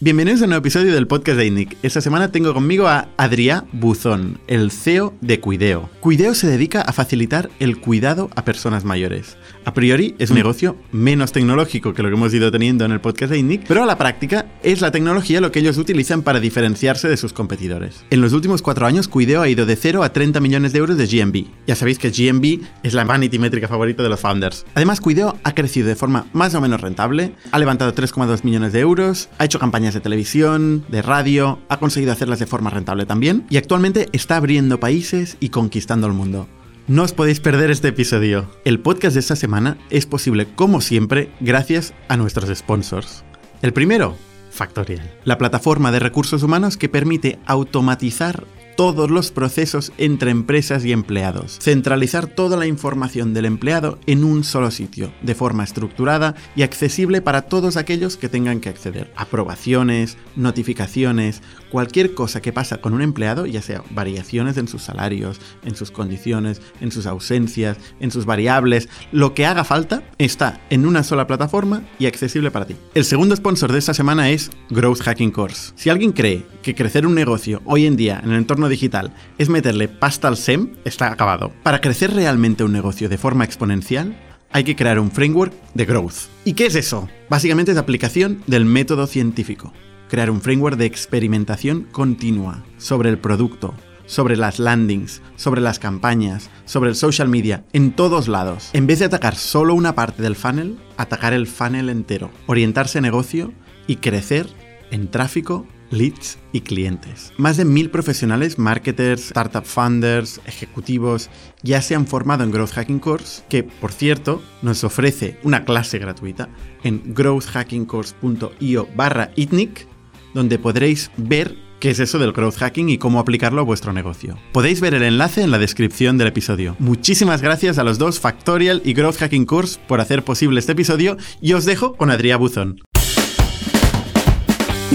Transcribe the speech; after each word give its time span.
Bienvenidos 0.00 0.42
a 0.42 0.44
un 0.44 0.50
nuevo 0.50 0.60
episodio 0.60 0.92
del 0.92 1.06
podcast 1.06 1.38
de 1.38 1.46
INNIC. 1.46 1.76
Esta 1.82 2.00
semana 2.00 2.30
tengo 2.30 2.52
conmigo 2.52 2.88
a 2.88 3.08
Adrià 3.16 3.64
Buzón, 3.72 4.38
el 4.48 4.70
CEO 4.70 5.14
de 5.20 5.40
Cuideo. 5.40 5.88
Cuideo 6.00 6.34
se 6.34 6.46
dedica 6.46 6.82
a 6.82 6.92
facilitar 6.92 7.48
el 7.60 7.78
cuidado 7.78 8.28
a 8.36 8.44
personas 8.44 8.84
mayores. 8.84 9.36
A 9.64 9.72
priori 9.72 10.14
es 10.18 10.30
un 10.30 10.36
negocio 10.36 10.76
menos 10.90 11.32
tecnológico 11.32 11.94
que 11.94 12.02
lo 12.02 12.08
que 12.08 12.16
hemos 12.16 12.34
ido 12.34 12.50
teniendo 12.50 12.84
en 12.84 12.92
el 12.92 13.00
podcast 13.00 13.32
de 13.32 13.38
INNIC, 13.38 13.66
pero 13.66 13.82
a 13.82 13.86
la 13.86 13.96
práctica 13.96 14.46
es 14.62 14.80
la 14.80 14.90
tecnología 14.90 15.40
lo 15.40 15.52
que 15.52 15.60
ellos 15.60 15.78
utilizan 15.78 16.22
para 16.22 16.40
diferenciarse 16.40 17.08
de 17.08 17.16
sus 17.16 17.32
competidores. 17.32 18.04
En 18.10 18.20
los 18.20 18.32
últimos 18.32 18.62
cuatro 18.62 18.86
años, 18.86 19.08
Cuideo 19.08 19.42
ha 19.42 19.48
ido 19.48 19.64
de 19.64 19.76
0 19.76 20.02
a 20.02 20.12
30 20.12 20.40
millones 20.40 20.72
de 20.72 20.80
euros 20.80 20.98
de 20.98 21.06
GMB. 21.06 21.46
Ya 21.66 21.76
sabéis 21.76 21.98
que 21.98 22.10
GMB 22.10 22.64
es 22.82 22.94
la 22.94 23.04
vanity 23.04 23.38
métrica 23.38 23.68
favorita 23.68 24.02
de 24.02 24.08
los 24.08 24.20
founders. 24.20 24.66
Además, 24.74 25.00
Cuideo 25.00 25.38
ha 25.44 25.54
crecido 25.54 25.88
de 25.88 25.96
forma 25.96 26.26
más 26.32 26.54
o 26.54 26.60
menos 26.60 26.80
rentable, 26.80 27.32
ha 27.52 27.58
levantado 27.58 27.94
3,2 27.94 28.44
millones 28.44 28.72
de 28.72 28.80
euros, 28.80 29.28
ha 29.38 29.44
hecho 29.44 29.58
campañas 29.58 29.73
de 29.74 30.00
televisión, 30.00 30.84
de 30.88 31.02
radio, 31.02 31.58
ha 31.68 31.78
conseguido 31.78 32.12
hacerlas 32.12 32.38
de 32.38 32.46
forma 32.46 32.70
rentable 32.70 33.06
también, 33.06 33.44
y 33.50 33.56
actualmente 33.56 34.08
está 34.12 34.36
abriendo 34.36 34.78
países 34.78 35.36
y 35.40 35.48
conquistando 35.48 36.06
el 36.06 36.12
mundo. 36.12 36.46
No 36.86 37.02
os 37.02 37.12
podéis 37.12 37.40
perder 37.40 37.72
este 37.72 37.88
episodio. 37.88 38.48
El 38.64 38.78
podcast 38.78 39.14
de 39.14 39.20
esta 39.20 39.34
semana 39.34 39.76
es 39.90 40.06
posible, 40.06 40.46
como 40.54 40.80
siempre, 40.80 41.32
gracias 41.40 41.92
a 42.08 42.16
nuestros 42.16 42.56
sponsors. 42.56 43.24
El 43.62 43.72
primero, 43.72 44.16
Factorial, 44.50 45.10
la 45.24 45.38
plataforma 45.38 45.90
de 45.90 45.98
recursos 45.98 46.44
humanos 46.44 46.76
que 46.76 46.88
permite 46.88 47.40
automatizar 47.44 48.44
todos 48.76 49.10
los 49.10 49.30
procesos 49.30 49.92
entre 49.98 50.30
empresas 50.30 50.84
y 50.84 50.92
empleados. 50.92 51.58
Centralizar 51.60 52.26
toda 52.26 52.56
la 52.56 52.66
información 52.66 53.34
del 53.34 53.46
empleado 53.46 53.98
en 54.06 54.24
un 54.24 54.44
solo 54.44 54.70
sitio, 54.70 55.12
de 55.22 55.34
forma 55.34 55.64
estructurada 55.64 56.34
y 56.56 56.62
accesible 56.62 57.22
para 57.22 57.42
todos 57.42 57.76
aquellos 57.76 58.16
que 58.16 58.28
tengan 58.28 58.60
que 58.60 58.68
acceder. 58.68 59.12
Aprobaciones, 59.16 60.16
notificaciones, 60.36 61.42
cualquier 61.70 62.14
cosa 62.14 62.40
que 62.40 62.52
pasa 62.52 62.78
con 62.78 62.94
un 62.94 63.02
empleado, 63.02 63.46
ya 63.46 63.62
sea 63.62 63.82
variaciones 63.90 64.56
en 64.56 64.68
sus 64.68 64.82
salarios, 64.82 65.40
en 65.64 65.74
sus 65.74 65.90
condiciones, 65.90 66.60
en 66.80 66.92
sus 66.92 67.06
ausencias, 67.06 67.78
en 68.00 68.10
sus 68.10 68.26
variables, 68.26 68.88
lo 69.12 69.34
que 69.34 69.46
haga 69.46 69.64
falta 69.64 70.02
está 70.18 70.60
en 70.70 70.86
una 70.86 71.02
sola 71.02 71.26
plataforma 71.26 71.82
y 71.98 72.06
accesible 72.06 72.50
para 72.50 72.66
ti. 72.66 72.76
El 72.94 73.04
segundo 73.04 73.36
sponsor 73.36 73.72
de 73.72 73.78
esta 73.78 73.94
semana 73.94 74.30
es 74.30 74.50
Growth 74.70 75.02
Hacking 75.02 75.30
Course. 75.30 75.72
Si 75.76 75.90
alguien 75.90 76.12
cree 76.12 76.46
que 76.62 76.74
crecer 76.74 77.06
un 77.06 77.14
negocio 77.14 77.60
hoy 77.64 77.86
en 77.86 77.96
día 77.96 78.20
en 78.22 78.30
el 78.30 78.38
entorno 78.38 78.63
digital 78.68 79.12
es 79.38 79.48
meterle 79.48 79.88
pasta 79.88 80.28
al 80.28 80.36
SEM, 80.36 80.72
está 80.84 81.10
acabado. 81.10 81.52
Para 81.62 81.80
crecer 81.80 82.12
realmente 82.12 82.64
un 82.64 82.72
negocio 82.72 83.08
de 83.08 83.18
forma 83.18 83.44
exponencial, 83.44 84.16
hay 84.50 84.64
que 84.64 84.76
crear 84.76 85.00
un 85.00 85.10
framework 85.10 85.52
de 85.74 85.84
growth. 85.84 86.28
¿Y 86.44 86.52
qué 86.52 86.66
es 86.66 86.76
eso? 86.76 87.08
Básicamente 87.28 87.72
es 87.72 87.78
aplicación 87.78 88.42
del 88.46 88.64
método 88.64 89.06
científico. 89.06 89.72
Crear 90.08 90.30
un 90.30 90.40
framework 90.40 90.76
de 90.76 90.86
experimentación 90.86 91.88
continua 91.90 92.62
sobre 92.78 93.10
el 93.10 93.18
producto, 93.18 93.74
sobre 94.06 94.36
las 94.36 94.58
landings, 94.58 95.22
sobre 95.36 95.60
las 95.60 95.78
campañas, 95.78 96.50
sobre 96.66 96.90
el 96.90 96.96
social 96.96 97.28
media, 97.28 97.64
en 97.72 97.92
todos 97.92 98.28
lados. 98.28 98.70
En 98.74 98.86
vez 98.86 99.00
de 99.00 99.06
atacar 99.06 99.34
solo 99.34 99.74
una 99.74 99.94
parte 99.94 100.22
del 100.22 100.36
funnel, 100.36 100.78
atacar 100.96 101.32
el 101.32 101.46
funnel 101.46 101.88
entero, 101.88 102.30
orientarse 102.46 102.98
a 102.98 103.00
negocio 103.02 103.52
y 103.86 103.96
crecer 103.96 104.46
en 104.90 105.10
tráfico 105.10 105.66
leads 105.90 106.38
y 106.52 106.60
clientes. 106.60 107.32
Más 107.36 107.56
de 107.56 107.64
mil 107.64 107.90
profesionales, 107.90 108.58
marketers, 108.58 109.26
startup 109.26 109.64
funders, 109.64 110.40
ejecutivos, 110.46 111.30
ya 111.62 111.82
se 111.82 111.94
han 111.94 112.06
formado 112.06 112.44
en 112.44 112.50
Growth 112.50 112.72
Hacking 112.72 112.98
Course, 112.98 113.42
que 113.48 113.62
por 113.62 113.92
cierto 113.92 114.42
nos 114.62 114.84
ofrece 114.84 115.38
una 115.42 115.64
clase 115.64 115.98
gratuita 115.98 116.48
en 116.82 117.14
growthhackingcourse.io 117.14 118.88
barra 118.96 119.30
itnic, 119.36 119.86
donde 120.34 120.58
podréis 120.58 121.10
ver 121.16 121.56
qué 121.80 121.90
es 121.90 122.00
eso 122.00 122.18
del 122.18 122.32
growth 122.32 122.56
hacking 122.56 122.88
y 122.88 122.98
cómo 122.98 123.20
aplicarlo 123.20 123.60
a 123.60 123.64
vuestro 123.64 123.92
negocio. 123.92 124.38
Podéis 124.52 124.80
ver 124.80 124.94
el 124.94 125.02
enlace 125.02 125.42
en 125.42 125.50
la 125.50 125.58
descripción 125.58 126.16
del 126.16 126.28
episodio. 126.28 126.76
Muchísimas 126.78 127.42
gracias 127.42 127.78
a 127.78 127.84
los 127.84 127.98
dos 127.98 128.20
Factorial 128.20 128.80
y 128.84 128.94
Growth 128.94 129.18
Hacking 129.18 129.44
Course 129.44 129.78
por 129.86 130.00
hacer 130.00 130.24
posible 130.24 130.60
este 130.60 130.72
episodio 130.72 131.16
y 131.42 131.52
os 131.52 131.66
dejo 131.66 131.94
con 131.94 132.10
Adrià 132.10 132.38
Buzón. 132.38 132.80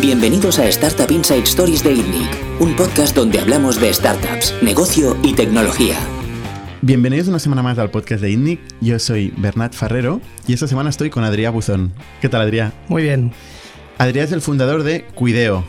Bienvenidos 0.01 0.59
a 0.59 0.67
Startup 0.69 1.11
Inside 1.11 1.43
Stories 1.43 1.83
de 1.83 1.91
ITNIC, 1.91 2.61
un 2.61 2.73
podcast 2.73 3.13
donde 3.13 3.37
hablamos 3.37 3.81
de 3.81 3.93
startups, 3.93 4.55
negocio 4.61 5.17
y 5.23 5.33
tecnología. 5.33 5.97
Bienvenidos 6.81 7.27
una 7.27 7.39
semana 7.39 7.61
más 7.61 7.77
al 7.79 7.91
podcast 7.91 8.21
de 8.21 8.31
ITNIC. 8.31 8.61
Yo 8.79 8.97
soy 8.97 9.33
Bernat 9.35 9.73
Ferrero 9.73 10.21
y 10.47 10.53
esta 10.53 10.67
semana 10.67 10.89
estoy 10.89 11.09
con 11.09 11.25
Adrià 11.25 11.51
Buzón. 11.51 11.91
¿Qué 12.21 12.29
tal, 12.29 12.49
Adrià? 12.49 12.71
Muy 12.87 13.03
bien. 13.03 13.33
Adrià 13.97 14.23
es 14.23 14.31
el 14.31 14.39
fundador 14.39 14.83
de 14.83 15.03
Cuideo, 15.03 15.65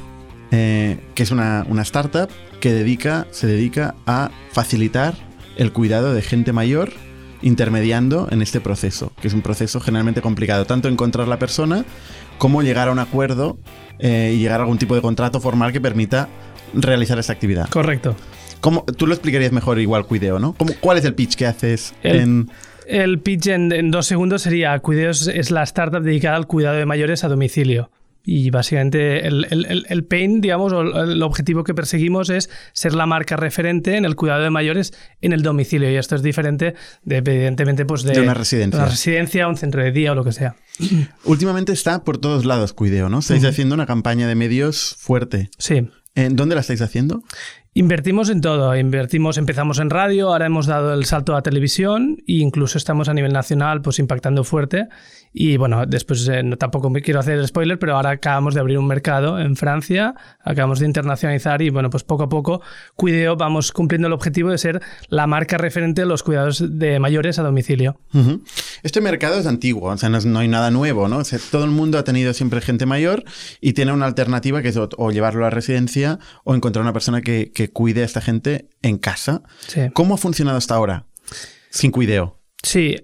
eh, 0.52 1.00
que 1.16 1.24
es 1.24 1.32
una, 1.32 1.66
una 1.68 1.82
startup 1.82 2.30
que 2.60 2.72
dedica, 2.72 3.26
se 3.32 3.48
dedica 3.48 3.97
a 4.06 4.30
facilitar 4.52 5.14
el 5.56 5.72
cuidado 5.72 6.14
de 6.14 6.22
gente 6.22 6.52
mayor 6.52 6.92
intermediando 7.43 8.28
en 8.31 8.43
este 8.43 8.61
proceso, 8.61 9.12
que 9.21 9.28
es 9.28 9.34
un 9.34 9.43
proceso 9.43 9.81
generalmente 9.81 10.21
complicado, 10.23 10.65
tanto 10.67 10.89
encontrar 10.89 11.28
la 11.28 11.39
persona 11.39 11.84
como 12.39 12.62
llegar 12.62 12.89
a 12.89 12.93
un 12.93 12.99
acuerdo 12.99 13.59
eh, 13.99 14.33
y 14.34 14.39
llegar 14.41 14.61
a 14.61 14.65
algún 14.65 14.78
tipo 14.78 14.95
de 14.95 15.03
contrato 15.03 15.41
formal 15.41 15.73
que 15.73 15.81
permita 15.81 16.28
realizar 16.75 17.19
esa 17.19 17.33
actividad. 17.33 17.69
Correcto. 17.69 18.15
¿Cómo, 18.61 18.84
tú 18.84 19.06
lo 19.06 19.15
explicarías 19.15 19.53
mejor 19.53 19.78
igual 19.78 20.06
Cuideo, 20.06 20.39
¿no? 20.39 20.53
¿Cómo, 20.55 20.73
¿Cuál 20.81 20.99
es 20.99 21.05
el 21.05 21.15
pitch 21.15 21.34
que 21.37 21.47
haces 21.47 21.95
El- 22.03 22.17
en... 22.21 22.51
El 22.87 23.21
pitch 23.21 23.47
en, 23.47 23.71
en 23.71 23.91
dos 23.93 24.07
segundos 24.07 24.43
sería 24.43 24.77
Cuideos 24.81 25.28
es 25.28 25.53
la 25.53 25.62
startup 25.62 26.03
dedicada 26.03 26.34
al 26.37 26.47
cuidado 26.49 26.77
de 26.77 26.87
mayores 26.87 27.22
a 27.22 27.28
domicilio. 27.28 27.89
Y 28.25 28.50
básicamente 28.50 29.26
el, 29.26 29.47
el- 29.50 29.86
el- 29.88 30.04
pain, 30.04 30.41
digamos, 30.41 30.72
o 30.72 30.82
el, 30.82 31.22
objetivo 31.22 31.64
que 31.64 31.72
perseguimos 31.75 32.28
es 32.31 32.50
ser 32.72 32.94
la 32.94 33.06
marca 33.06 33.36
referente 33.36 33.97
en 33.97 34.04
el 34.04 34.14
cuidado 34.14 34.42
de 34.42 34.50
mayores 34.50 34.92
en 35.22 35.32
el 35.32 35.42
domicilio. 35.42 35.91
Y 35.91 35.97
esto 35.97 36.16
es 36.16 36.22
diferente, 36.22 36.75
de, 37.03 37.16
evidentemente, 37.16 37.86
pues 37.86 38.03
de, 38.03 38.12
De 38.12 38.20
una 38.20 38.34
residencia. 38.34 38.78
una 38.80 38.88
residencia, 38.91 39.48
un 39.48 39.56
centro 39.56 39.82
de 39.82 39.91
día 39.92 40.12
o 40.12 40.14
lo 40.14 40.25
que 40.25 40.32
sea. 40.32 40.54
Últimamente 41.25 41.72
está 41.72 42.04
por 42.04 42.19
todos 42.19 42.44
lados 42.44 42.72
Cuideo, 42.72 43.09
¿no? 43.09 43.20
Estáis 43.20 43.44
haciendo 43.44 43.75
una 43.75 43.86
campaña 43.86 44.28
de 44.28 44.34
medios 44.34 44.97
fuerte. 44.98 45.50
Sí. 45.59 45.88
¿En 46.14 46.36
dónde 46.36 46.54
la 46.56 46.60
estáis 46.60 46.82
haciendo? 46.82 47.22
Invertimos 47.72 48.28
en 48.30 48.41
todo, 48.41 48.76
invertimos, 48.76 49.38
empezamos 49.38 49.78
en 49.78 49.91
radio, 49.91 50.32
ahora 50.32 50.47
hemos 50.47 50.66
dado 50.66 50.92
el 50.92 51.04
salto 51.04 51.36
a 51.36 51.42
televisión 51.42 52.16
e 52.26 52.32
incluso 52.38 52.76
estamos 52.78 53.09
a 53.09 53.14
nivel 53.14 53.32
nacional 53.32 53.80
pues 53.80 54.00
impactando 54.00 54.42
fuerte 54.42 54.88
y 55.32 55.56
bueno, 55.56 55.86
después 55.86 56.26
eh, 56.28 56.42
no, 56.42 56.56
tampoco 56.56 56.91
me 56.91 57.02
quiero 57.02 57.20
hacer 57.20 57.46
spoiler, 57.46 57.78
pero 57.78 57.96
ahora 57.96 58.10
acabamos 58.10 58.54
de 58.54 58.60
abrir 58.60 58.78
un 58.78 58.86
mercado 58.86 59.38
en 59.38 59.54
Francia, 59.56 60.14
acabamos 60.42 60.80
de 60.80 60.86
internacionalizar 60.86 61.62
y 61.62 61.70
bueno, 61.70 61.88
pues 61.91 62.02
poco 62.02 62.24
a 62.24 62.28
poco 62.28 62.62
Cuideo 62.96 63.36
vamos 63.36 63.70
cumpliendo 63.72 64.08
el 64.08 64.12
objetivo 64.12 64.50
de 64.50 64.58
ser 64.58 64.80
la 65.08 65.26
marca 65.26 65.56
referente 65.58 66.00
de 66.02 66.06
los 66.06 66.22
cuidados 66.22 66.64
de 66.78 66.98
mayores 66.98 67.38
a 67.38 67.42
domicilio. 67.42 68.00
Este 68.82 69.00
mercado 69.00 69.38
es 69.38 69.46
antiguo, 69.46 69.91
o 69.91 69.96
sea, 69.96 70.08
no, 70.08 70.18
es- 70.18 70.26
no 70.26 70.38
hay 70.41 70.48
nada 70.48 70.70
nuevo, 70.70 71.06
¿no? 71.08 71.18
O 71.18 71.24
sea, 71.24 71.38
todo 71.50 71.64
el 71.64 71.70
mundo 71.70 71.98
ha 71.98 72.04
tenido 72.04 72.32
siempre 72.34 72.60
gente 72.60 72.86
mayor 72.86 73.24
y 73.60 73.72
tiene 73.74 73.92
una 73.92 74.06
alternativa 74.06 74.62
que 74.62 74.68
es 74.68 74.76
o, 74.76 74.88
o 74.97 75.10
llevarlo 75.10 75.41
a 75.42 75.47
la 75.47 75.50
residencia 75.50 76.18
o 76.44 76.54
encontrar 76.54 76.82
una 76.82 76.92
persona 76.92 77.20
que, 77.22 77.52
que 77.52 77.70
cuide 77.70 78.02
a 78.02 78.04
esta 78.04 78.20
gente 78.20 78.68
en 78.82 78.98
casa. 78.98 79.42
Sí. 79.68 79.82
¿Cómo 79.92 80.14
ha 80.14 80.18
funcionado 80.18 80.58
hasta 80.58 80.74
ahora? 80.74 81.06
Sin 81.70 81.91
cuideo. 81.92 82.41
Sí, 82.62 82.97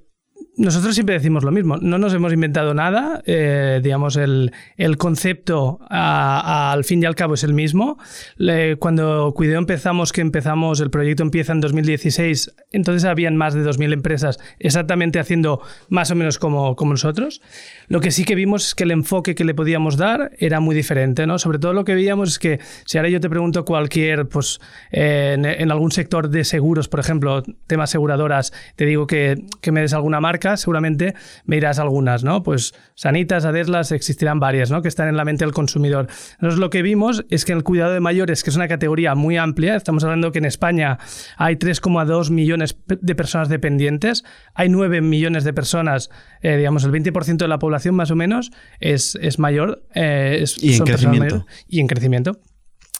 nosotros 0.59 0.95
siempre 0.95 1.15
decimos 1.15 1.45
lo 1.45 1.51
mismo, 1.53 1.77
no 1.77 1.99
nos 1.99 2.15
hemos 2.15 2.33
inventado 2.33 2.73
nada, 2.73 3.23
eh, 3.27 3.81
digamos, 3.83 4.17
el, 4.17 4.53
el 4.77 4.97
concepto 4.97 5.79
a- 5.91 6.41
a- 6.41 6.73
al 6.73 6.85
fin 6.85 7.03
y 7.03 7.07
al 7.07 7.15
cabo 7.15 7.35
es 7.35 7.45
el 7.45 7.53
mismo. 7.53 7.99
Le- 8.37 8.77
cuando 8.77 9.33
Cuideo 9.35 9.59
empezamos, 9.59 10.13
que 10.13 10.23
empezamos, 10.23 10.81
el 10.81 10.91
proyecto 10.91 11.23
empieza 11.23 11.53
en 11.53 11.61
2016, 11.61 12.55
entonces 12.73 13.05
habían 13.05 13.37
más 13.37 13.53
de 13.55 13.63
2.000 13.65 13.93
empresas 13.93 14.39
exactamente 14.59 15.19
haciendo 15.19 15.61
más 15.91 16.11
o 16.11 16.15
menos 16.15 16.39
como, 16.39 16.75
como 16.75 16.93
nosotros. 16.93 17.43
Lo 17.89 18.01
que 18.01 18.11
sí 18.11 18.25
que 18.25 18.35
vimos 18.35 18.69
es 18.69 18.75
que 18.75 18.85
el 18.85 18.93
enfoque 18.93 19.35
que 19.35 19.45
le 19.45 19.55
podíamos 19.55 19.97
dar 19.99 20.33
era 20.39 20.61
muy 20.61 20.75
diferente, 20.75 21.27
¿no? 21.27 21.39
Sobre 21.39 21.59
todo 21.59 21.75
lo 21.75 21.85
que 21.85 21.95
veíamos 21.95 22.31
es 22.31 22.39
que 22.39 22.61
si 22.87 22.97
ahora 22.97 23.11
yo 23.11 23.21
te 23.21 23.29
pregunto 23.29 23.65
cualquier, 23.65 24.27
pues 24.29 24.59
eh, 24.91 25.33
en, 25.37 25.45
en 25.45 25.71
algún 25.71 25.93
sector 25.93 26.31
de 26.31 26.45
seguros, 26.45 26.89
por 26.89 27.01
ejemplo, 27.01 27.43
temas 27.67 27.91
aseguradoras, 27.91 28.53
te 28.77 28.87
digo 28.87 29.07
que, 29.07 29.45
que 29.61 29.71
me 29.73 29.83
des 29.83 29.93
alguna 29.93 30.21
marca, 30.21 30.46
seguramente 30.57 31.15
me 31.47 31.57
dirás 31.57 31.79
algunas, 31.79 32.23
¿no? 32.25 32.43
Pues 32.43 32.75
Sanitas, 32.95 33.45
Adeslas, 33.47 33.91
existirán 33.93 34.39
varias, 34.39 34.71
¿no? 34.71 34.83
Que 34.83 34.89
están 34.89 35.09
en 35.09 35.17
la 35.17 35.25
mente 35.25 35.45
del 35.45 35.55
consumidor. 35.55 36.09
Nosotros 36.41 36.59
lo 36.59 36.71
que 36.71 36.83
vimos 36.83 37.25
es 37.31 37.45
que 37.45 37.53
en 37.53 37.59
el 37.59 37.65
cuidado 37.65 37.93
de 37.93 38.01
mayores, 38.01 38.45
que 38.45 38.51
es 38.51 38.57
una 38.57 38.69
categoría 38.69 39.15
muy 39.15 39.37
amplia, 39.39 39.75
estamos 39.77 40.05
hablando 40.05 40.31
que 40.33 40.39
en 40.39 40.45
España 40.45 40.99
hay 41.39 41.57
3,2 41.57 42.31
millones 42.31 42.77
de 42.87 43.15
personas 43.15 43.49
dependientes, 43.49 44.25
hay 44.55 44.69
9 44.69 45.01
millones 45.01 45.45
de 45.45 45.53
personas, 45.53 46.11
eh, 46.43 46.57
digamos, 46.57 46.85
el 46.85 46.93
20% 46.93 47.39
de 47.39 47.49
la 47.49 47.59
población 47.59 47.95
más 47.95 48.11
o 48.11 48.17
menos 48.17 48.51
es, 48.81 49.17
es 49.23 49.39
mayor. 49.39 49.83
eh, 49.95 50.39
es- 50.43 50.63
Y 50.63 50.75
en 50.75 50.85
crecimiento. 50.85 51.47
y 51.69 51.81
en 51.81 51.87
crecimiento. 51.87 52.41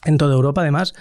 En 0.05 0.19
toda 0.19 0.35
Europa 0.35 0.61
además. 0.61 0.95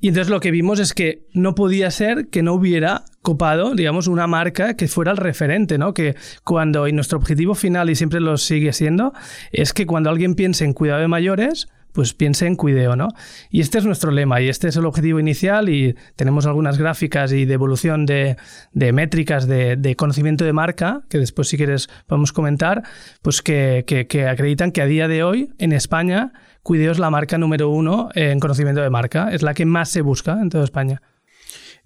Y 0.00 0.08
entonces 0.08 0.30
lo 0.30 0.40
que 0.40 0.50
vimos 0.50 0.80
es 0.80 0.92
que 0.92 1.26
no 1.32 1.54
podía 1.54 1.90
ser 1.90 2.28
que 2.28 2.42
no 2.42 2.54
hubiera 2.54 3.04
copado, 3.22 3.74
digamos, 3.74 4.06
una 4.06 4.26
marca 4.26 4.74
que 4.74 4.88
fuera 4.88 5.12
el 5.12 5.16
referente, 5.16 5.78
¿no? 5.78 5.94
Que 5.94 6.16
cuando, 6.44 6.88
y 6.88 6.92
nuestro 6.92 7.18
objetivo 7.18 7.54
final, 7.54 7.90
y 7.90 7.94
siempre 7.94 8.20
lo 8.20 8.36
sigue 8.36 8.72
siendo, 8.72 9.12
es 9.52 9.72
que 9.72 9.86
cuando 9.86 10.10
alguien 10.10 10.34
piense 10.34 10.64
en 10.64 10.72
cuidado 10.72 11.00
de 11.00 11.08
mayores, 11.08 11.68
pues 11.92 12.14
piense 12.14 12.46
en 12.46 12.56
Cuideo, 12.56 12.96
¿no? 12.96 13.08
Y 13.50 13.60
este 13.60 13.78
es 13.78 13.84
nuestro 13.84 14.10
lema 14.10 14.40
y 14.40 14.48
este 14.48 14.68
es 14.68 14.76
el 14.76 14.86
objetivo 14.86 15.20
inicial 15.20 15.68
y 15.68 15.96
tenemos 16.16 16.46
algunas 16.46 16.78
gráficas 16.78 17.32
y 17.32 17.44
de 17.44 17.54
evolución 17.54 18.06
de, 18.06 18.36
métricas 18.72 19.46
de, 19.46 19.94
conocimiento 19.96 20.44
de 20.44 20.52
marca, 20.52 21.02
que 21.08 21.18
después 21.18 21.48
si 21.48 21.56
quieres 21.56 21.88
podemos 22.06 22.32
comentar, 22.32 22.82
pues 23.22 23.42
que, 23.42 23.84
que 23.86 24.26
acreditan 24.26 24.72
que 24.72 24.82
a 24.82 24.86
día 24.86 25.08
de 25.08 25.22
hoy 25.22 25.52
en 25.58 25.72
España 25.72 26.32
Cuideo 26.62 26.92
es 26.92 26.98
la 26.98 27.10
marca 27.10 27.38
número 27.38 27.70
uno 27.70 28.10
en 28.14 28.38
conocimiento 28.38 28.82
de 28.82 28.90
marca, 28.90 29.30
es 29.32 29.42
la 29.42 29.54
que 29.54 29.64
más 29.64 29.88
se 29.88 30.02
busca 30.02 30.38
en 30.40 30.50
toda 30.50 30.64
España. 30.64 31.00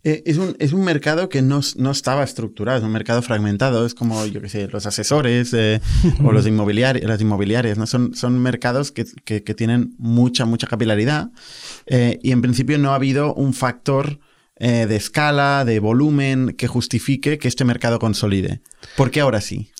Eh, 0.05 0.23
es, 0.27 0.37
un, 0.37 0.55
es, 0.59 0.75
un, 0.75 0.85
mercado 0.85 1.31
que 1.31 1.41
no, 1.41 1.61
no, 1.77 1.91
estaba 1.91 2.23
estructurado, 2.23 2.79
es 2.79 2.85
un 2.85 2.93
mercado 2.93 3.23
fragmentado, 3.23 3.87
es 3.87 3.95
como, 3.95 4.27
yo 4.27 4.43
qué 4.43 4.51
sé, 4.51 4.69
los 4.69 4.85
asesores 4.85 5.55
eh, 5.55 5.81
o 6.23 6.31
los 6.31 6.47
inmobiliarios, 6.47 7.09
las 7.09 7.23
inmobiliarias, 7.23 7.79
¿no? 7.79 7.87
Son, 7.87 8.15
son 8.15 8.39
mercados 8.39 8.93
que, 8.93 9.07
que, 9.25 9.55
tienen 9.55 9.95
mucha, 9.97 10.45
mucha 10.45 10.67
capilaridad 10.67 11.31
eh, 11.87 12.19
y 12.23 12.33
en 12.33 12.43
principio 12.43 12.77
no 12.77 12.93
ha 12.93 12.97
habido 12.97 13.33
un 13.35 13.55
factor 13.55 14.21
de 14.57 14.95
escala, 14.95 15.65
de 15.65 15.81
volumen 15.81 16.55
que 16.57 16.69
justifique 16.69 17.39
que 17.39 17.49
este 17.49 17.65
mercado 17.65 17.99
consolide. 17.99 18.63
¿Por 18.97 19.11
qué 19.11 19.21
ahora 19.21 19.41
sí? 19.41 19.73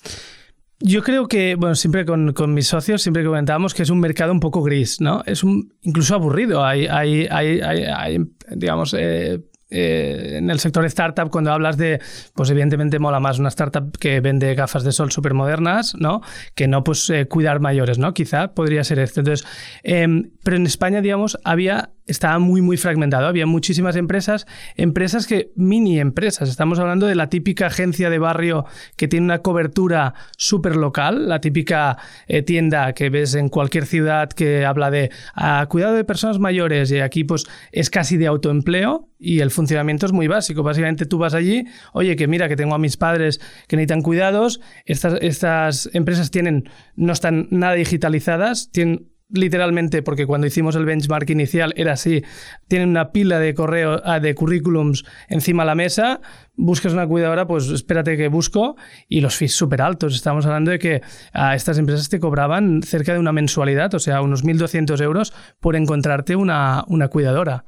Yo 0.81 1.01
creo 1.01 1.29
que, 1.29 1.55
bueno, 1.55 1.75
siempre 1.75 2.05
con, 2.05 2.33
con, 2.33 2.53
mis 2.53 2.67
socios, 2.67 3.01
siempre 3.01 3.23
comentábamos 3.23 3.73
que 3.73 3.83
es 3.83 3.89
un 3.89 4.01
mercado 4.01 4.33
un 4.33 4.41
poco 4.41 4.61
gris, 4.61 4.99
¿no? 4.99 5.23
Es 5.25 5.43
un, 5.43 5.73
incluso 5.81 6.13
aburrido. 6.13 6.63
Hay, 6.65 6.87
hay, 6.87 7.25
hay, 7.31 7.61
hay 7.61 8.19
digamos, 8.51 8.93
eh, 8.99 9.39
eh, 9.75 10.37
en 10.37 10.49
el 10.49 10.59
sector 10.59 10.85
startup, 10.85 11.29
cuando 11.29 11.51
hablas 11.51 11.75
de, 11.77 11.99
pues 12.33 12.49
evidentemente 12.49 12.97
mola 12.97 13.19
más 13.19 13.39
una 13.39 13.49
startup 13.49 13.91
que 13.97 14.21
vende 14.21 14.55
gafas 14.55 14.83
de 14.83 14.91
sol 14.91 15.11
súper 15.11 15.33
modernas, 15.33 15.95
¿no? 15.95 16.21
Que 16.53 16.67
no, 16.67 16.83
pues, 16.83 17.09
eh, 17.09 17.27
cuidar 17.27 17.59
mayores, 17.59 17.97
¿no? 17.97 18.13
Quizá 18.13 18.53
podría 18.53 18.83
ser 18.83 18.99
esto. 18.99 19.19
Entonces, 19.19 19.45
em, 19.83 20.31
pero 20.43 20.55
en 20.57 20.65
España, 20.65 21.01
digamos, 21.01 21.37
había 21.43 21.89
estaba 22.07 22.39
muy, 22.39 22.61
muy 22.61 22.77
fragmentado. 22.77 23.27
Había 23.27 23.45
muchísimas 23.45 23.95
empresas, 23.95 24.45
empresas 24.75 25.25
que, 25.27 25.51
mini 25.55 25.99
empresas. 25.99 26.49
Estamos 26.49 26.79
hablando 26.79 27.07
de 27.07 27.15
la 27.15 27.29
típica 27.29 27.67
agencia 27.67 28.09
de 28.09 28.19
barrio 28.19 28.65
que 28.95 29.07
tiene 29.07 29.25
una 29.25 29.39
cobertura 29.39 30.13
súper 30.37 30.75
local, 30.75 31.27
la 31.27 31.41
típica 31.41 31.97
eh, 32.27 32.41
tienda 32.43 32.93
que 32.93 33.09
ves 33.09 33.35
en 33.35 33.49
cualquier 33.49 33.85
ciudad 33.85 34.29
que 34.29 34.65
habla 34.65 34.91
de 34.91 35.11
ah, 35.33 35.65
cuidado 35.69 35.95
de 35.95 36.03
personas 36.03 36.39
mayores 36.39 36.91
y 36.91 36.99
aquí 36.99 37.23
pues 37.23 37.45
es 37.71 37.89
casi 37.89 38.17
de 38.17 38.27
autoempleo 38.27 39.09
y 39.17 39.39
el 39.39 39.49
funcionamiento 39.49 40.05
es 40.05 40.11
muy 40.11 40.27
básico. 40.27 40.61
Básicamente 40.61 41.05
tú 41.05 41.17
vas 41.17 41.33
allí, 41.33 41.65
oye, 41.93 42.15
que 42.15 42.27
mira 42.27 42.47
que 42.47 42.55
tengo 42.55 42.75
a 42.75 42.79
mis 42.79 42.97
padres 42.97 43.39
que 43.67 43.75
necesitan 43.77 44.01
cuidados, 44.01 44.61
estas, 44.85 45.17
estas 45.21 45.89
empresas 45.93 46.29
tienen, 46.29 46.69
no 46.95 47.13
están 47.13 47.47
nada 47.49 47.73
digitalizadas, 47.73 48.69
tienen 48.71 49.14
literalmente, 49.29 50.01
porque 50.03 50.25
cuando 50.25 50.47
hicimos 50.47 50.75
el 50.75 50.85
benchmark 50.85 51.29
inicial 51.29 51.73
era 51.75 51.93
así, 51.93 52.23
tienen 52.67 52.89
una 52.89 53.11
pila 53.11 53.39
de 53.39 53.53
correo, 53.53 54.01
ah, 54.03 54.19
de 54.19 54.35
currículums 54.35 55.03
encima 55.29 55.63
de 55.63 55.67
la 55.67 55.75
mesa, 55.75 56.21
buscas 56.55 56.93
una 56.93 57.07
cuidadora, 57.07 57.47
pues 57.47 57.67
espérate 57.69 58.17
que 58.17 58.27
busco, 58.27 58.75
y 59.07 59.21
los 59.21 59.35
fees 59.35 59.53
súper 59.53 59.81
altos. 59.81 60.15
Estamos 60.15 60.45
hablando 60.45 60.71
de 60.71 60.79
que 60.79 61.01
a 61.33 61.55
estas 61.55 61.77
empresas 61.77 62.09
te 62.09 62.19
cobraban 62.19 62.81
cerca 62.83 63.13
de 63.13 63.19
una 63.19 63.31
mensualidad, 63.31 63.93
o 63.93 63.99
sea, 63.99 64.21
unos 64.21 64.43
1.200 64.43 65.01
euros 65.01 65.33
por 65.59 65.75
encontrarte 65.75 66.35
una, 66.35 66.83
una 66.87 67.07
cuidadora. 67.07 67.65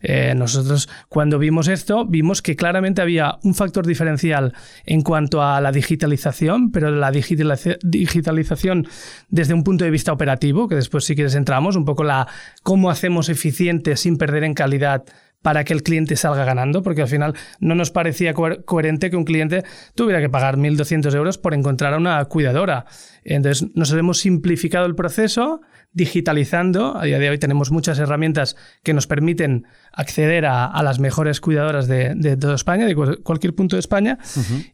Eh, 0.00 0.34
nosotros 0.34 0.88
cuando 1.08 1.38
vimos 1.38 1.68
esto, 1.68 2.06
vimos 2.06 2.42
que 2.42 2.56
claramente 2.56 3.02
había 3.02 3.38
un 3.42 3.54
factor 3.54 3.86
diferencial 3.86 4.54
en 4.86 5.02
cuanto 5.02 5.42
a 5.42 5.60
la 5.60 5.72
digitalización, 5.72 6.70
pero 6.70 6.90
la 6.90 7.10
digitalización 7.10 8.86
desde 9.28 9.54
un 9.54 9.64
punto 9.64 9.84
de 9.84 9.90
vista 9.90 10.12
operativo, 10.12 10.68
que 10.68 10.74
después 10.74 11.04
si 11.04 11.14
quieres 11.14 11.34
entramos, 11.34 11.76
un 11.76 11.84
poco 11.84 12.04
la 12.04 12.26
cómo 12.62 12.90
hacemos 12.90 13.28
eficiente 13.28 13.96
sin 13.96 14.16
perder 14.16 14.44
en 14.44 14.54
calidad 14.54 15.04
para 15.42 15.64
que 15.64 15.72
el 15.72 15.82
cliente 15.82 16.16
salga 16.16 16.44
ganando, 16.44 16.82
porque 16.82 17.02
al 17.02 17.08
final 17.08 17.34
no 17.60 17.74
nos 17.74 17.90
parecía 17.90 18.34
coherente 18.34 19.10
que 19.10 19.16
un 19.16 19.24
cliente 19.24 19.64
tuviera 19.94 20.20
que 20.20 20.28
pagar 20.28 20.56
1.200 20.56 21.14
euros 21.14 21.38
por 21.38 21.54
encontrar 21.54 21.94
a 21.94 21.96
una 21.96 22.22
cuidadora. 22.26 22.84
Entonces, 23.24 23.68
nos 23.74 23.92
hemos 23.92 24.18
simplificado 24.18 24.86
el 24.86 24.94
proceso, 24.94 25.60
digitalizando. 25.92 26.96
A 26.96 27.04
día 27.04 27.18
de 27.18 27.30
hoy 27.30 27.38
tenemos 27.38 27.70
muchas 27.70 27.98
herramientas 27.98 28.56
que 28.82 28.94
nos 28.94 29.06
permiten 29.06 29.66
acceder 29.92 30.46
a, 30.46 30.82
las 30.82 30.98
mejores 30.98 31.40
cuidadoras 31.40 31.88
de, 31.88 32.36
toda 32.36 32.54
España, 32.54 32.86
de 32.86 32.94
cualquier 32.94 33.54
punto 33.54 33.76
de 33.76 33.80
España, 33.80 34.18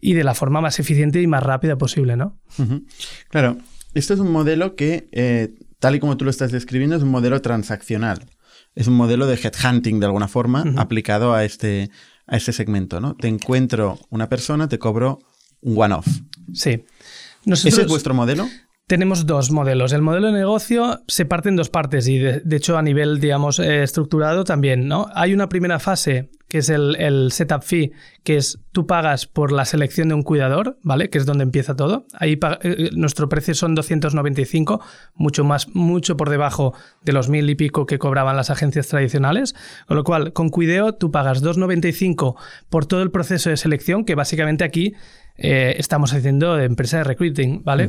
y 0.00 0.14
de 0.14 0.24
la 0.24 0.34
forma 0.34 0.60
más 0.60 0.78
eficiente 0.78 1.20
y 1.20 1.26
más 1.26 1.42
rápida 1.42 1.76
posible, 1.76 2.16
¿no? 2.16 2.38
Claro, 3.28 3.58
esto 3.94 4.14
es 4.14 4.20
un 4.20 4.30
modelo 4.30 4.76
que, 4.76 5.08
eh, 5.12 5.54
tal 5.78 5.94
y 5.94 6.00
como 6.00 6.16
tú 6.16 6.24
lo 6.24 6.30
estás 6.30 6.52
describiendo, 6.52 6.96
es 6.96 7.02
un 7.02 7.10
modelo 7.10 7.40
transaccional 7.40 8.26
es 8.76 8.86
un 8.86 8.94
modelo 8.94 9.26
de 9.26 9.34
headhunting 9.36 9.98
de 9.98 10.06
alguna 10.06 10.28
forma 10.28 10.64
aplicado 10.76 11.34
a 11.34 11.44
este, 11.44 11.90
a 12.26 12.36
este 12.36 12.52
segmento, 12.52 13.00
¿no? 13.00 13.16
Te 13.16 13.26
encuentro 13.26 13.98
una 14.10 14.28
persona, 14.28 14.69
te 14.69 14.78
cobro 14.78 15.19
un 15.62 15.82
one-off. 15.82 16.06
Sí. 16.52 16.84
¿Ese 17.46 17.69
es 17.69 17.86
vuestro 17.88 18.14
modelo? 18.14 18.46
Tenemos 18.88 19.26
dos 19.26 19.50
modelos. 19.50 19.92
El 19.92 20.02
modelo 20.02 20.28
de 20.28 20.32
negocio 20.34 21.02
se 21.08 21.24
parte 21.24 21.48
en 21.48 21.56
dos 21.56 21.70
partes 21.70 22.06
y 22.06 22.18
de, 22.18 22.56
hecho 22.56 22.78
a 22.78 22.82
nivel, 22.82 23.18
digamos, 23.18 23.58
eh, 23.58 23.82
estructurado 23.82 24.44
también, 24.44 24.86
¿no? 24.86 25.08
Hay 25.12 25.34
una 25.34 25.48
primera 25.48 25.80
fase 25.80 26.30
que 26.46 26.58
es 26.58 26.68
el, 26.68 27.32
setup 27.32 27.64
fee, 27.64 27.90
que 28.22 28.36
es 28.36 28.60
tú 28.70 28.86
pagas 28.86 29.26
por 29.26 29.50
la 29.50 29.64
selección 29.64 30.06
de 30.06 30.14
un 30.14 30.22
cuidador, 30.22 30.78
¿vale? 30.84 31.10
Que 31.10 31.18
es 31.18 31.26
donde 31.26 31.42
empieza 31.42 31.74
todo. 31.74 32.06
Ahí 32.16 32.34
eh, 32.34 32.58
eh, 32.62 32.90
nuestro 32.92 33.28
precio 33.28 33.56
son 33.56 33.74
295, 33.74 34.80
mucho 35.16 35.42
más, 35.42 35.66
mucho 35.74 36.16
por 36.16 36.30
debajo 36.30 36.72
de 37.02 37.12
los 37.12 37.28
mil 37.28 37.50
y 37.50 37.56
pico 37.56 37.86
que 37.86 37.98
cobraban 37.98 38.36
las 38.36 38.50
agencias 38.50 38.86
tradicionales. 38.86 39.56
Con 39.88 39.96
lo 39.96 40.04
cual, 40.04 40.32
con 40.32 40.48
Cuideo 40.48 40.92
tú 40.92 41.10
pagas 41.10 41.42
295 41.42 42.36
por 42.70 42.86
todo 42.86 43.02
el 43.02 43.10
proceso 43.10 43.50
de 43.50 43.56
selección, 43.56 44.04
que 44.04 44.14
básicamente 44.14 44.62
aquí 44.62 44.94
estamos 45.34 46.14
haciendo 46.14 46.54
de 46.54 46.66
empresa 46.66 46.98
de 46.98 47.04
recruiting, 47.04 47.64
¿vale? 47.64 47.88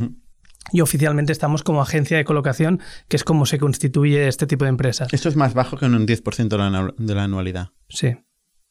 Y 0.72 0.81
oficialmente 0.81 1.31
estamos 1.31 1.64
como 1.64 1.81
agencia 1.81 2.18
de 2.18 2.25
colocación, 2.25 2.81
que 3.08 3.16
es 3.16 3.24
como 3.24 3.46
se 3.46 3.60
constituye 3.60 4.28
este 4.28 4.48
tipo 4.48 4.66
de 4.66 4.69
empresas. 4.69 5.08
Esto 5.12 5.30
es 5.30 5.36
más 5.36 5.54
bajo 5.54 5.78
que 5.78 5.86
un 5.86 6.08
10% 6.08 6.94
de 6.98 7.16
la 7.16 7.24
anualidad. 7.24 7.69
Sí, 7.90 8.18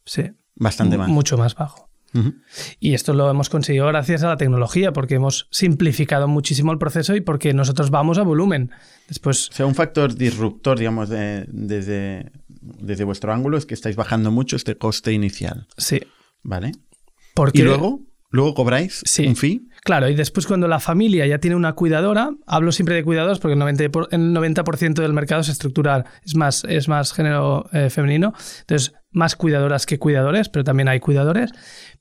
sí. 0.05 0.33
Bastante 0.55 0.99
más. 0.99 1.09
Mucho 1.09 1.37
más 1.37 1.55
bajo. 1.55 1.87
Y 2.81 2.95
esto 2.95 3.13
lo 3.13 3.29
hemos 3.29 3.51
conseguido 3.51 3.87
gracias 3.89 4.23
a 4.23 4.29
la 4.29 4.37
tecnología, 4.39 4.93
porque 4.93 5.17
hemos 5.17 5.49
simplificado 5.51 6.29
muchísimo 6.29 6.73
el 6.73 6.79
proceso 6.79 7.15
y 7.15 7.21
porque 7.21 7.53
nosotros 7.53 7.91
vamos 7.91 8.17
a 8.17 8.23
volumen. 8.23 8.71
Después... 9.09 9.51
O 9.51 9.53
sea, 9.53 9.67
un 9.67 9.75
factor 9.75 10.15
disruptor, 10.15 10.79
digamos, 10.79 11.11
desde, 11.11 12.33
desde 12.49 13.05
vuestro 13.05 13.35
ángulo 13.35 13.59
es 13.59 13.67
que 13.67 13.75
estáis 13.75 13.97
bajando 13.97 14.31
mucho 14.31 14.57
este 14.57 14.79
coste 14.79 15.13
inicial. 15.13 15.67
Sí. 15.77 16.01
¿Vale? 16.43 16.73
Porque... 17.35 17.61
¿Y 17.61 17.65
luego? 17.65 18.01
¿Luego 18.31 18.55
cobráis 18.55 19.03
un 19.19 19.37
fee? 19.37 19.69
Claro, 19.87 20.09
y 20.09 20.17
después 20.17 20.49
cuando 20.49 20.67
la 20.67 20.81
familia 20.81 21.27
ya 21.27 21.39
tiene 21.39 21.55
una 21.55 21.75
cuidadora, 21.75 22.31
hablo 22.45 22.73
siempre 22.73 22.97
de 22.97 23.05
cuidados 23.05 23.39
porque 23.39 23.53
el 23.53 23.61
90%, 23.61 24.09
el 24.11 24.33
90 24.33 24.65
del 25.01 25.13
mercado 25.13 25.43
es 25.43 25.49
estructural, 25.49 26.07
es 26.25 26.35
más, 26.35 26.65
es 26.69 26.89
más 26.89 27.13
género 27.13 27.69
eh, 27.73 27.89
femenino, 27.89 28.35
entonces 28.63 28.95
más 29.13 29.37
cuidadoras 29.37 29.87
que 29.87 30.01
cuidadores, 30.01 30.49
pero 30.49 30.65
también 30.65 30.89
hay 30.89 30.99
cuidadores. 30.99 31.53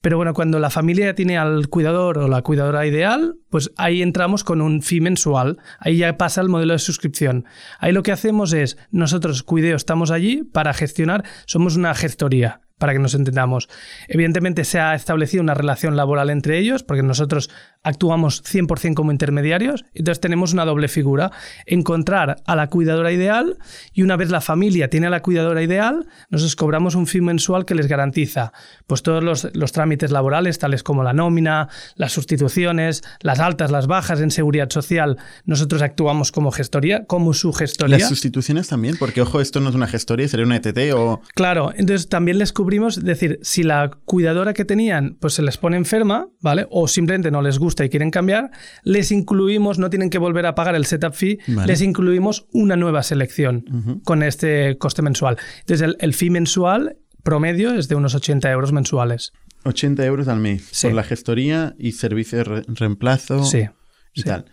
Pero 0.02 0.18
bueno, 0.18 0.34
cuando 0.34 0.58
la 0.58 0.72
familia 0.72 1.06
ya 1.06 1.14
tiene 1.14 1.38
al 1.38 1.70
cuidador 1.70 2.18
o 2.18 2.28
la 2.28 2.42
cuidadora 2.42 2.88
ideal, 2.88 3.36
pues 3.52 3.72
ahí 3.78 4.02
entramos 4.02 4.44
con 4.44 4.62
un 4.62 4.82
fee 4.82 5.02
mensual, 5.02 5.60
ahí 5.78 5.98
ya 5.98 6.18
pasa 6.18 6.42
el 6.42 6.50
modelo 6.50 6.74
de 6.74 6.80
suscripción. 6.80 7.46
Ahí 7.78 7.92
lo 7.92 8.02
que 8.02 8.12
hacemos 8.12 8.52
es, 8.54 8.80
nosotros, 8.90 9.44
Cuideo, 9.44 9.76
estamos 9.76 10.10
allí 10.10 10.42
para 10.42 10.74
gestionar, 10.74 11.24
somos 11.46 11.76
una 11.76 11.94
gestoría 11.94 12.62
para 12.78 12.94
que 12.94 13.00
nos 13.00 13.14
entendamos. 13.14 13.70
Evidentemente 14.08 14.66
se 14.66 14.80
ha 14.80 14.96
establecido 14.96 15.42
una 15.42 15.54
relación 15.54 15.96
laboral 15.96 16.30
entre 16.30 16.58
ellos, 16.60 16.84
porque 16.84 17.04
nosotros 17.04 17.50
actuamos 17.86 18.44
100% 18.44 18.96
como 18.96 19.12
intermediarios, 19.12 19.86
entonces 19.94 20.20
tenemos 20.20 20.54
una 20.54 20.66
doble 20.66 20.88
figura, 20.88 21.32
encontrar 21.66 22.42
a 22.46 22.56
la 22.56 22.68
cuidadora 22.68 23.12
ideal 23.12 23.58
y 23.94 24.02
una 24.02 24.18
vez 24.18 24.32
la 24.32 24.42
familia 24.42 24.90
tiene 24.90 25.08
a 25.08 25.10
la 25.12 25.22
cuidadora 25.22 25.62
ideal, 25.62 26.08
nosotros 26.30 26.56
cobramos 26.56 26.96
un 26.96 27.06
fin 27.06 27.24
mensual 27.24 27.66
que 27.66 27.76
les 27.76 27.88
garantiza 27.88 28.52
pues 28.88 29.04
todos 29.04 29.24
los, 29.24 29.48
los 29.54 29.72
trámites 29.72 30.12
laborales, 30.12 30.58
tales 30.58 30.82
como 30.82 31.04
la 31.04 31.14
nómina, 31.14 31.70
las 31.96 32.12
sustituciones, 32.12 33.04
las 33.22 33.40
altas, 33.40 33.72
las 33.72 33.86
bajas 33.86 34.20
en 34.20 34.32
seguridad 34.32 34.70
social, 34.72 35.18
nosotros 35.46 35.84
actuamos 35.84 36.32
como 36.32 36.52
gestoría, 36.52 37.06
como 37.06 37.34
su 37.34 37.54
gestoría. 37.54 38.00
Las 38.00 38.10
sustituciones 38.10 38.68
también, 38.68 38.98
porque 38.98 39.22
ojo, 39.22 39.42
esto 39.42 39.60
no 39.60 39.70
es 39.70 39.76
una 39.76 39.88
gestoría, 39.88 40.28
sería 40.28 40.46
una 40.46 40.56
ETT 40.56 40.94
o... 40.96 41.22
Claro, 41.36 41.72
entonces 41.76 42.10
también 42.10 42.40
les 42.40 42.52
cubrimos, 42.52 42.98
es 42.98 43.04
decir, 43.04 43.40
si 43.44 43.62
la 43.62 43.92
cuidadora 44.06 44.54
que 44.54 44.66
tenían 44.66 45.18
pues 45.20 45.36
se 45.36 45.44
les 45.44 45.58
pone 45.58 45.78
enferma, 45.78 46.28
¿vale? 46.42 46.66
O 46.72 46.88
simplemente 46.88 47.30
no 47.30 47.44
les 47.44 47.60
gusta 47.60 47.75
gusta 47.76 47.86
y 47.86 47.90
quieren 47.90 48.10
cambiar, 48.12 48.52
les 48.84 49.12
incluimos, 49.12 49.78
no 49.80 49.90
tienen 49.90 50.10
que 50.10 50.18
volver 50.18 50.46
a 50.46 50.56
pagar 50.56 50.76
el 50.76 50.86
setup 50.86 51.14
fee, 51.14 51.40
Vale. 51.48 51.68
les 51.68 51.82
incluimos 51.82 52.46
una 52.54 52.76
nueva 52.78 53.04
selección 53.04 54.02
con 54.06 54.24
este 54.24 54.78
coste 54.78 55.02
mensual. 55.02 55.38
Entonces, 55.60 55.82
el, 55.86 55.98
el 56.00 56.14
fee 56.14 56.30
mensual 56.30 56.98
promedio 57.24 57.74
es 57.74 57.88
de 57.90 57.96
unos 57.96 58.16
80 58.16 58.50
euros 58.52 58.72
mensuales. 58.72 59.34
80 59.66 60.06
euros 60.06 60.28
al 60.28 60.40
mes 60.40 60.68
Sí. 60.72 60.88
por 60.88 60.96
la 60.96 61.04
gestoría 61.04 61.76
y 61.78 61.92
servicio 61.94 62.38
de 62.38 62.44
re- 62.46 62.64
reemplazo 62.68 63.44
Sí. 63.44 63.66
y 64.14 64.22
sí. 64.22 64.28
tal. 64.28 64.46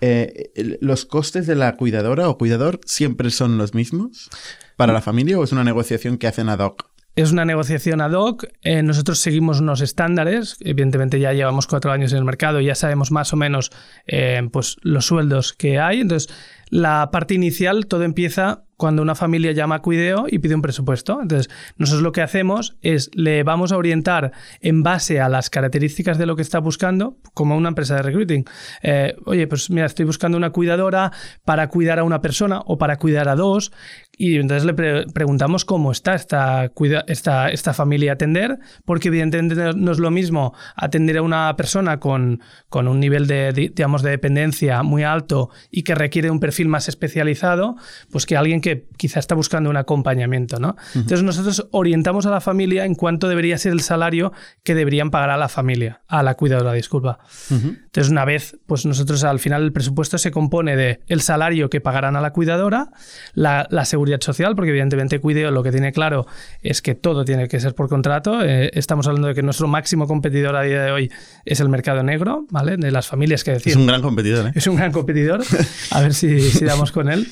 Eh, 0.00 0.50
¿Los 0.80 1.04
costes 1.06 1.46
de 1.46 1.54
la 1.54 1.76
cuidadora 1.76 2.28
o 2.28 2.36
cuidador 2.36 2.80
siempre 2.84 3.30
son 3.30 3.56
los 3.58 3.74
mismos 3.74 4.28
para 4.76 4.92
la 4.92 5.00
familia 5.00 5.38
o 5.38 5.44
es 5.44 5.52
una 5.52 5.64
negociación 5.64 6.18
que 6.18 6.26
hacen 6.26 6.48
ad 6.48 6.58
hoc? 6.60 6.90
Es 7.16 7.30
una 7.30 7.44
negociación 7.44 8.00
ad 8.00 8.12
hoc. 8.12 8.44
eh, 8.62 8.82
nosotros 8.82 9.20
seguimos 9.20 9.60
unos 9.60 9.80
estándares. 9.80 10.56
Evidentemente 10.60 11.20
ya 11.20 11.32
llevamos 11.32 11.68
cuatro 11.68 11.92
años 11.92 12.10
en 12.12 12.18
el 12.18 12.24
mercado 12.24 12.60
y 12.60 12.66
ya 12.66 12.74
sabemos 12.74 13.12
más 13.12 13.32
o 13.32 13.36
menos 13.36 13.70
eh, 14.06 14.48
pues, 14.52 14.76
los 14.82 15.06
sueldos 15.06 15.52
que 15.52 15.78
hay. 15.78 16.00
Entonces, 16.00 16.34
la 16.70 17.10
parte 17.12 17.34
inicial, 17.34 17.86
todo 17.86 18.02
empieza 18.02 18.64
cuando 18.76 19.02
una 19.02 19.14
familia 19.14 19.52
llama 19.52 19.76
a 19.76 19.82
Cuideo 19.82 20.26
y 20.28 20.38
pide 20.38 20.54
un 20.54 20.62
presupuesto. 20.62 21.20
Entonces, 21.22 21.48
nosotros 21.76 22.02
lo 22.02 22.12
que 22.12 22.22
hacemos 22.22 22.76
es 22.82 23.10
le 23.14 23.42
vamos 23.42 23.72
a 23.72 23.76
orientar 23.76 24.32
en 24.60 24.82
base 24.82 25.20
a 25.20 25.28
las 25.28 25.50
características 25.50 26.18
de 26.18 26.26
lo 26.26 26.36
que 26.36 26.42
está 26.42 26.58
buscando, 26.58 27.16
como 27.34 27.56
una 27.56 27.68
empresa 27.68 27.96
de 27.96 28.02
recruiting. 28.02 28.44
Eh, 28.82 29.14
Oye, 29.26 29.46
pues 29.46 29.70
mira, 29.70 29.86
estoy 29.86 30.04
buscando 30.04 30.36
una 30.38 30.50
cuidadora 30.50 31.12
para 31.44 31.68
cuidar 31.68 31.98
a 31.98 32.04
una 32.04 32.20
persona 32.20 32.60
o 32.66 32.78
para 32.78 32.96
cuidar 32.98 33.28
a 33.28 33.34
dos. 33.36 33.72
Y 34.16 34.36
entonces 34.36 34.64
le 34.64 34.74
pre- 34.74 35.06
preguntamos 35.12 35.64
cómo 35.64 35.90
está 35.90 36.14
esta, 36.14 36.70
esta, 37.08 37.48
esta 37.48 37.74
familia 37.74 38.12
a 38.12 38.14
atender, 38.14 38.58
porque 38.84 39.08
evidentemente 39.08 39.72
no- 39.76 39.90
es 39.92 39.98
lo 39.98 40.10
mismo 40.12 40.54
atender 40.76 41.16
a 41.18 41.22
una 41.22 41.54
persona 41.56 41.98
con, 41.98 42.40
con 42.68 42.86
un 42.86 43.00
nivel 43.00 43.26
de, 43.26 43.52
di- 43.52 43.68
digamos, 43.70 44.02
de 44.02 44.10
dependencia 44.10 44.82
muy 44.84 45.02
alto 45.02 45.50
y 45.70 45.82
que 45.82 45.94
requiere 45.96 46.30
un 46.30 46.38
perfil 46.38 46.68
más 46.68 46.88
especializado, 46.88 47.74
pues 48.10 48.24
que 48.26 48.36
alguien 48.36 48.60
que 48.64 48.86
quizá 48.96 49.20
está 49.20 49.34
buscando 49.34 49.68
un 49.68 49.76
acompañamiento. 49.76 50.58
¿no? 50.58 50.74
Entonces 50.94 51.22
nosotros 51.22 51.68
orientamos 51.70 52.24
a 52.24 52.30
la 52.30 52.40
familia 52.40 52.86
en 52.86 52.94
cuánto 52.94 53.28
debería 53.28 53.58
ser 53.58 53.72
el 53.72 53.82
salario 53.82 54.32
que 54.62 54.74
deberían 54.74 55.10
pagar 55.10 55.28
a 55.28 55.36
la 55.36 55.50
familia, 55.50 56.00
a 56.08 56.22
la 56.22 56.34
cuidadora, 56.34 56.72
disculpa. 56.72 57.18
Entonces, 57.50 58.10
una 58.10 58.24
vez, 58.24 58.56
pues 58.64 58.86
nosotros 58.86 59.22
al 59.24 59.38
final 59.38 59.64
el 59.64 59.72
presupuesto 59.72 60.16
se 60.16 60.30
compone 60.30 60.76
de 60.76 61.00
el 61.08 61.20
salario 61.20 61.68
que 61.68 61.82
pagarán 61.82 62.16
a 62.16 62.22
la 62.22 62.32
cuidadora, 62.32 62.88
la, 63.34 63.66
la 63.68 63.84
seguridad 63.84 64.22
social, 64.22 64.56
porque 64.56 64.70
evidentemente 64.70 65.20
Cuideo 65.20 65.50
lo 65.50 65.62
que 65.62 65.70
tiene 65.70 65.92
claro 65.92 66.26
es 66.62 66.80
que 66.80 66.94
todo 66.94 67.26
tiene 67.26 67.48
que 67.48 67.60
ser 67.60 67.74
por 67.74 67.90
contrato. 67.90 68.42
Eh, 68.42 68.70
estamos 68.72 69.06
hablando 69.06 69.28
de 69.28 69.34
que 69.34 69.42
nuestro 69.42 69.68
máximo 69.68 70.06
competidor 70.06 70.56
a 70.56 70.62
día 70.62 70.82
de 70.84 70.90
hoy 70.90 71.12
es 71.44 71.60
el 71.60 71.68
mercado 71.68 72.02
negro, 72.02 72.46
¿vale? 72.50 72.78
De 72.78 72.90
las 72.90 73.06
familias 73.06 73.44
que 73.44 73.50
decir. 73.50 73.72
Es 73.72 73.76
un 73.76 73.86
gran 73.86 74.00
competidor, 74.00 74.46
¿eh? 74.46 74.52
Es 74.54 74.66
un 74.66 74.76
gran 74.76 74.90
competidor. 74.90 75.42
A 75.90 76.00
ver 76.00 76.14
si, 76.14 76.40
si 76.40 76.64
damos 76.64 76.92
con 76.92 77.10
él. 77.10 77.28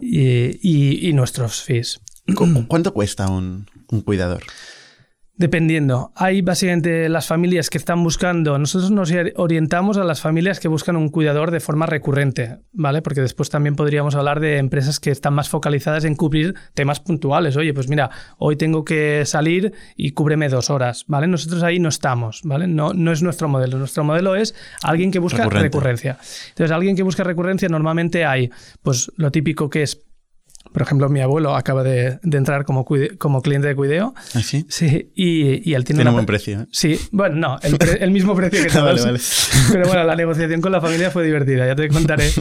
Y, 0.00 0.58
y- 0.62 1.08
y 1.08 1.12
nuestros 1.12 1.62
fees. 1.62 2.00
¿Cu- 2.34 2.66
¿Cuánto 2.68 2.92
cuesta 2.92 3.28
un, 3.28 3.66
un 3.90 4.00
cuidador? 4.02 4.42
Dependiendo. 5.38 6.10
Hay 6.16 6.42
básicamente 6.42 7.08
las 7.08 7.28
familias 7.28 7.70
que 7.70 7.78
están 7.78 8.02
buscando. 8.02 8.58
Nosotros 8.58 8.90
nos 8.90 9.12
orientamos 9.36 9.96
a 9.96 10.02
las 10.02 10.20
familias 10.20 10.58
que 10.58 10.66
buscan 10.66 10.96
un 10.96 11.10
cuidador 11.10 11.52
de 11.52 11.60
forma 11.60 11.86
recurrente, 11.86 12.58
¿vale? 12.72 13.02
Porque 13.02 13.20
después 13.20 13.48
también 13.48 13.76
podríamos 13.76 14.16
hablar 14.16 14.40
de 14.40 14.58
empresas 14.58 14.98
que 14.98 15.12
están 15.12 15.34
más 15.34 15.48
focalizadas 15.48 16.04
en 16.04 16.16
cubrir 16.16 16.56
temas 16.74 16.98
puntuales. 16.98 17.56
Oye, 17.56 17.72
pues 17.72 17.88
mira, 17.88 18.10
hoy 18.38 18.56
tengo 18.56 18.84
que 18.84 19.22
salir 19.26 19.72
y 19.94 20.10
cúbreme 20.10 20.48
dos 20.48 20.70
horas, 20.70 21.04
¿vale? 21.06 21.28
Nosotros 21.28 21.62
ahí 21.62 21.78
no 21.78 21.88
estamos, 21.88 22.40
¿vale? 22.42 22.66
No, 22.66 22.92
no 22.92 23.12
es 23.12 23.22
nuestro 23.22 23.46
modelo. 23.48 23.78
Nuestro 23.78 24.02
modelo 24.02 24.34
es 24.34 24.56
alguien 24.82 25.12
que 25.12 25.20
busca 25.20 25.44
Recurrente. 25.44 25.68
recurrencia. 25.68 26.18
Entonces, 26.48 26.72
alguien 26.72 26.96
que 26.96 27.04
busca 27.04 27.22
recurrencia 27.22 27.68
normalmente 27.68 28.24
hay, 28.24 28.50
pues 28.82 29.12
lo 29.16 29.30
típico 29.30 29.70
que 29.70 29.84
es. 29.84 30.04
Por 30.72 30.82
ejemplo, 30.82 31.08
mi 31.08 31.20
abuelo 31.20 31.54
acaba 31.56 31.82
de, 31.82 32.18
de 32.22 32.38
entrar 32.38 32.64
como, 32.64 32.84
cuide- 32.84 33.16
como 33.18 33.42
cliente 33.42 33.68
de 33.68 33.74
Cuideo. 33.76 34.14
¿Así? 34.34 34.66
Sí, 34.68 35.10
y, 35.14 35.68
y 35.70 35.74
él 35.74 35.84
tiene, 35.84 35.98
Tiene 35.98 36.02
una- 36.02 36.12
buen 36.12 36.26
precio, 36.26 36.60
¿eh? 36.62 36.66
Sí, 36.70 36.98
bueno, 37.10 37.36
no, 37.36 37.58
el, 37.62 37.76
pre- 37.78 38.02
el 38.02 38.10
mismo 38.10 38.34
precio 38.34 38.62
que 38.62 38.68
todos. 38.72 38.84
Vale, 38.84 39.02
vale. 39.02 39.18
Pero 39.72 39.86
bueno, 39.88 40.04
la 40.04 40.16
negociación 40.16 40.60
con 40.60 40.72
la 40.72 40.80
familia 40.80 41.10
fue 41.10 41.24
divertida, 41.24 41.66
ya 41.66 41.74
te 41.76 41.88
contaré. 41.88 42.30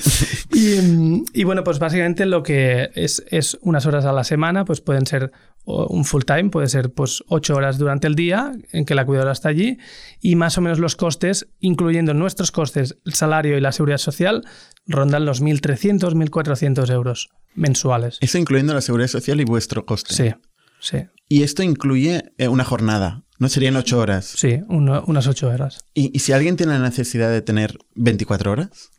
Y, 0.53 1.23
y 1.33 1.43
bueno, 1.43 1.63
pues 1.63 1.77
básicamente 1.77 2.25
lo 2.25 2.41
que 2.41 2.89
es, 2.95 3.23
es 3.29 3.57
unas 3.61 3.85
horas 3.85 4.05
a 4.05 4.11
la 4.11 4.23
semana, 4.23 4.65
pues 4.65 4.81
pueden 4.81 5.05
ser 5.05 5.31
un 5.67 6.05
full 6.05 6.23
time, 6.23 6.49
puede 6.49 6.67
ser 6.69 6.91
pues 6.93 7.23
ocho 7.27 7.55
horas 7.55 7.77
durante 7.77 8.07
el 8.07 8.15
día 8.15 8.53
en 8.71 8.85
que 8.85 8.95
la 8.95 9.05
cuidadora 9.05 9.33
está 9.33 9.49
allí 9.49 9.77
y 10.21 10.35
más 10.35 10.57
o 10.57 10.61
menos 10.61 10.79
los 10.79 10.95
costes, 10.95 11.47
incluyendo 11.59 12.13
nuestros 12.13 12.51
costes, 12.51 12.97
el 13.05 13.13
salario 13.13 13.57
y 13.57 13.61
la 13.61 13.71
seguridad 13.73 13.97
social, 13.97 14.43
rondan 14.85 15.25
los 15.25 15.41
1.300, 15.41 16.13
1.400 16.13 16.89
euros 16.91 17.29
mensuales. 17.55 18.17
Eso 18.21 18.37
incluyendo 18.37 18.73
la 18.73 18.81
seguridad 18.81 19.07
social 19.09 19.41
y 19.41 19.43
vuestro 19.43 19.85
coste. 19.85 20.13
Sí, 20.13 20.33
sí, 20.79 20.99
Y 21.27 21.43
esto 21.43 21.63
incluye 21.63 22.31
eh, 22.37 22.47
una 22.47 22.63
jornada. 22.63 23.23
No 23.39 23.49
serían 23.49 23.75
ocho 23.75 23.99
horas. 23.99 24.25
sí, 24.25 24.61
uno- 24.69 25.03
unas 25.07 25.27
ocho 25.27 25.49
horas. 25.49 25.79
¿Y, 25.93 26.11
y 26.15 26.19
si 26.19 26.31
alguien 26.31 26.55
tiene 26.55 26.73
la 26.73 26.79
necesidad 26.79 27.29
de 27.29 27.41
tener 27.41 27.77
24 27.95 28.51
horas? 28.51 28.89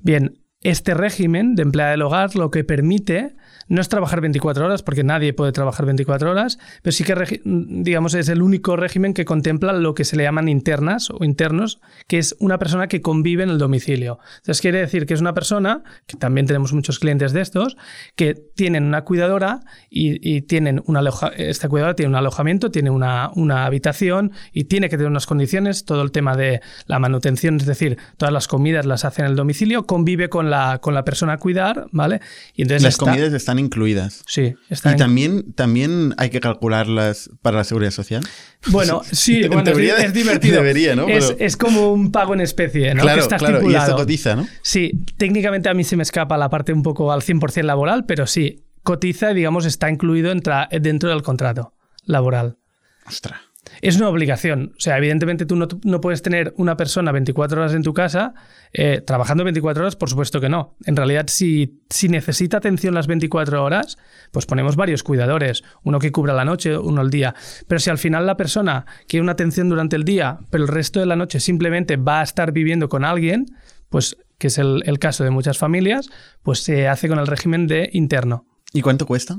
Bien, 0.00 0.38
este 0.60 0.94
régimen 0.94 1.54
de 1.56 1.62
empleada 1.62 1.90
del 1.90 2.02
hogar 2.02 2.34
lo 2.36 2.50
que 2.50 2.62
permite 2.64 3.34
no 3.68 3.80
es 3.80 3.88
trabajar 3.88 4.20
24 4.20 4.64
horas, 4.64 4.82
porque 4.82 5.04
nadie 5.04 5.32
puede 5.32 5.52
trabajar 5.52 5.86
24 5.86 6.30
horas, 6.30 6.58
pero 6.82 6.92
sí 6.92 7.04
que, 7.04 7.40
digamos, 7.44 8.14
es 8.14 8.28
el 8.28 8.42
único 8.42 8.76
régimen 8.76 9.14
que 9.14 9.24
contempla 9.24 9.72
lo 9.72 9.94
que 9.94 10.04
se 10.04 10.16
le 10.16 10.24
llaman 10.24 10.48
internas 10.48 11.10
o 11.10 11.24
internos, 11.24 11.80
que 12.06 12.18
es 12.18 12.34
una 12.40 12.58
persona 12.58 12.88
que 12.88 13.00
convive 13.00 13.42
en 13.44 13.50
el 13.50 13.58
domicilio. 13.58 14.18
Entonces 14.38 14.60
quiere 14.60 14.78
decir 14.78 15.06
que 15.06 15.14
es 15.14 15.20
una 15.20 15.34
persona, 15.34 15.82
que 16.06 16.16
también 16.16 16.46
tenemos 16.46 16.72
muchos 16.72 16.98
clientes 16.98 17.32
de 17.32 17.40
estos, 17.40 17.76
que 18.16 18.34
tienen 18.34 18.84
una 18.84 19.02
cuidadora 19.02 19.60
y, 19.90 20.18
y 20.36 20.42
tienen 20.42 20.82
una 20.86 21.00
aloja- 21.00 21.32
esta 21.36 21.68
cuidadora 21.68 21.94
tiene 21.94 22.10
un 22.10 22.16
alojamiento, 22.16 22.70
tiene 22.70 22.90
una, 22.90 23.30
una 23.34 23.64
habitación 23.66 24.32
y 24.52 24.64
tiene 24.64 24.88
que 24.88 24.96
tener 24.96 25.10
unas 25.10 25.26
condiciones, 25.26 25.84
todo 25.84 26.02
el 26.02 26.10
tema 26.12 26.36
de 26.36 26.60
la 26.86 26.98
manutención, 26.98 27.56
es 27.56 27.66
decir, 27.66 27.98
todas 28.16 28.32
las 28.32 28.48
comidas 28.48 28.86
las 28.86 29.04
hace 29.04 29.22
en 29.22 29.28
el 29.28 29.36
domicilio, 29.36 29.86
convive 29.86 30.28
con 30.28 30.50
la, 30.50 30.78
con 30.80 30.94
la 30.94 31.04
persona 31.04 31.34
a 31.34 31.38
cuidar, 31.38 31.86
¿vale? 31.92 32.20
Y 32.54 32.62
entonces 32.62 32.82
Las 32.82 32.94
está- 32.94 33.06
comidas 33.06 33.32
están 33.32 33.58
incluidas. 33.62 34.22
Sí, 34.26 34.54
está 34.68 34.92
Y 34.92 34.96
también, 34.96 35.52
también 35.54 36.14
hay 36.18 36.30
que 36.30 36.40
calcularlas 36.40 37.30
para 37.40 37.58
la 37.58 37.64
seguridad 37.64 37.90
social. 37.90 38.22
Bueno, 38.68 39.02
sí, 39.10 39.42
En 39.42 39.48
bueno, 39.48 39.64
teoría 39.64 39.96
es 39.96 40.12
divertido. 40.12 40.56
debería, 40.56 40.94
¿no? 40.94 41.08
Es, 41.08 41.26
Pero- 41.32 41.38
es 41.46 41.56
como 41.56 41.92
un 41.92 42.12
pago 42.12 42.34
en 42.34 42.40
especie, 42.40 42.94
¿no? 42.94 43.02
claro, 43.02 43.16
que 43.18 43.22
está 43.22 43.36
claro. 43.38 43.70
Y 43.70 43.74
esto 43.74 43.96
cotiza, 43.96 44.36
¿no? 44.36 44.46
Sí, 44.62 44.92
técnicamente 45.16 45.68
a 45.68 45.74
mí 45.74 45.84
se 45.84 45.96
me 45.96 46.02
escapa 46.02 46.36
la 46.36 46.50
parte 46.50 46.72
un 46.72 46.82
poco 46.82 47.12
al 47.12 47.22
100% 47.22 47.62
laboral, 47.62 48.04
pero 48.06 48.26
sí, 48.26 48.64
cotiza 48.82 49.32
y 49.32 49.34
digamos 49.34 49.64
está 49.64 49.88
incluido 49.90 50.32
entra- 50.32 50.68
dentro 50.80 51.10
del 51.10 51.22
contrato 51.22 51.74
laboral. 52.04 52.58
Ostras. 53.06 53.40
Es 53.80 53.96
una 53.96 54.08
obligación. 54.08 54.72
O 54.76 54.80
sea, 54.80 54.98
evidentemente 54.98 55.46
tú 55.46 55.56
no, 55.56 55.66
no 55.84 56.00
puedes 56.00 56.22
tener 56.22 56.54
una 56.56 56.76
persona 56.76 57.12
24 57.12 57.60
horas 57.60 57.74
en 57.74 57.82
tu 57.82 57.94
casa 57.94 58.34
eh, 58.72 59.02
trabajando 59.04 59.44
24 59.44 59.82
horas, 59.82 59.96
por 59.96 60.08
supuesto 60.08 60.40
que 60.40 60.48
no. 60.48 60.76
En 60.84 60.96
realidad, 60.96 61.26
si, 61.28 61.80
si 61.90 62.08
necesita 62.08 62.58
atención 62.58 62.94
las 62.94 63.06
24 63.06 63.62
horas, 63.62 63.98
pues 64.30 64.46
ponemos 64.46 64.76
varios 64.76 65.02
cuidadores. 65.02 65.62
Uno 65.82 65.98
que 65.98 66.12
cubra 66.12 66.34
la 66.34 66.44
noche, 66.44 66.76
uno 66.76 67.02
el 67.02 67.10
día. 67.10 67.34
Pero 67.66 67.78
si 67.78 67.90
al 67.90 67.98
final 67.98 68.26
la 68.26 68.36
persona 68.36 68.86
quiere 69.06 69.22
una 69.22 69.32
atención 69.32 69.68
durante 69.68 69.96
el 69.96 70.04
día, 70.04 70.38
pero 70.50 70.64
el 70.64 70.68
resto 70.68 71.00
de 71.00 71.06
la 71.06 71.16
noche 71.16 71.40
simplemente 71.40 71.96
va 71.96 72.20
a 72.20 72.24
estar 72.24 72.52
viviendo 72.52 72.88
con 72.88 73.04
alguien, 73.04 73.46
pues 73.88 74.16
que 74.38 74.48
es 74.48 74.58
el, 74.58 74.82
el 74.86 74.98
caso 74.98 75.22
de 75.22 75.30
muchas 75.30 75.58
familias, 75.58 76.08
pues 76.42 76.62
se 76.64 76.88
hace 76.88 77.08
con 77.08 77.18
el 77.18 77.26
régimen 77.26 77.68
de 77.68 77.90
interno 77.92 78.46
¿Y 78.72 78.80
cuánto 78.82 79.06
cuesta 79.06 79.38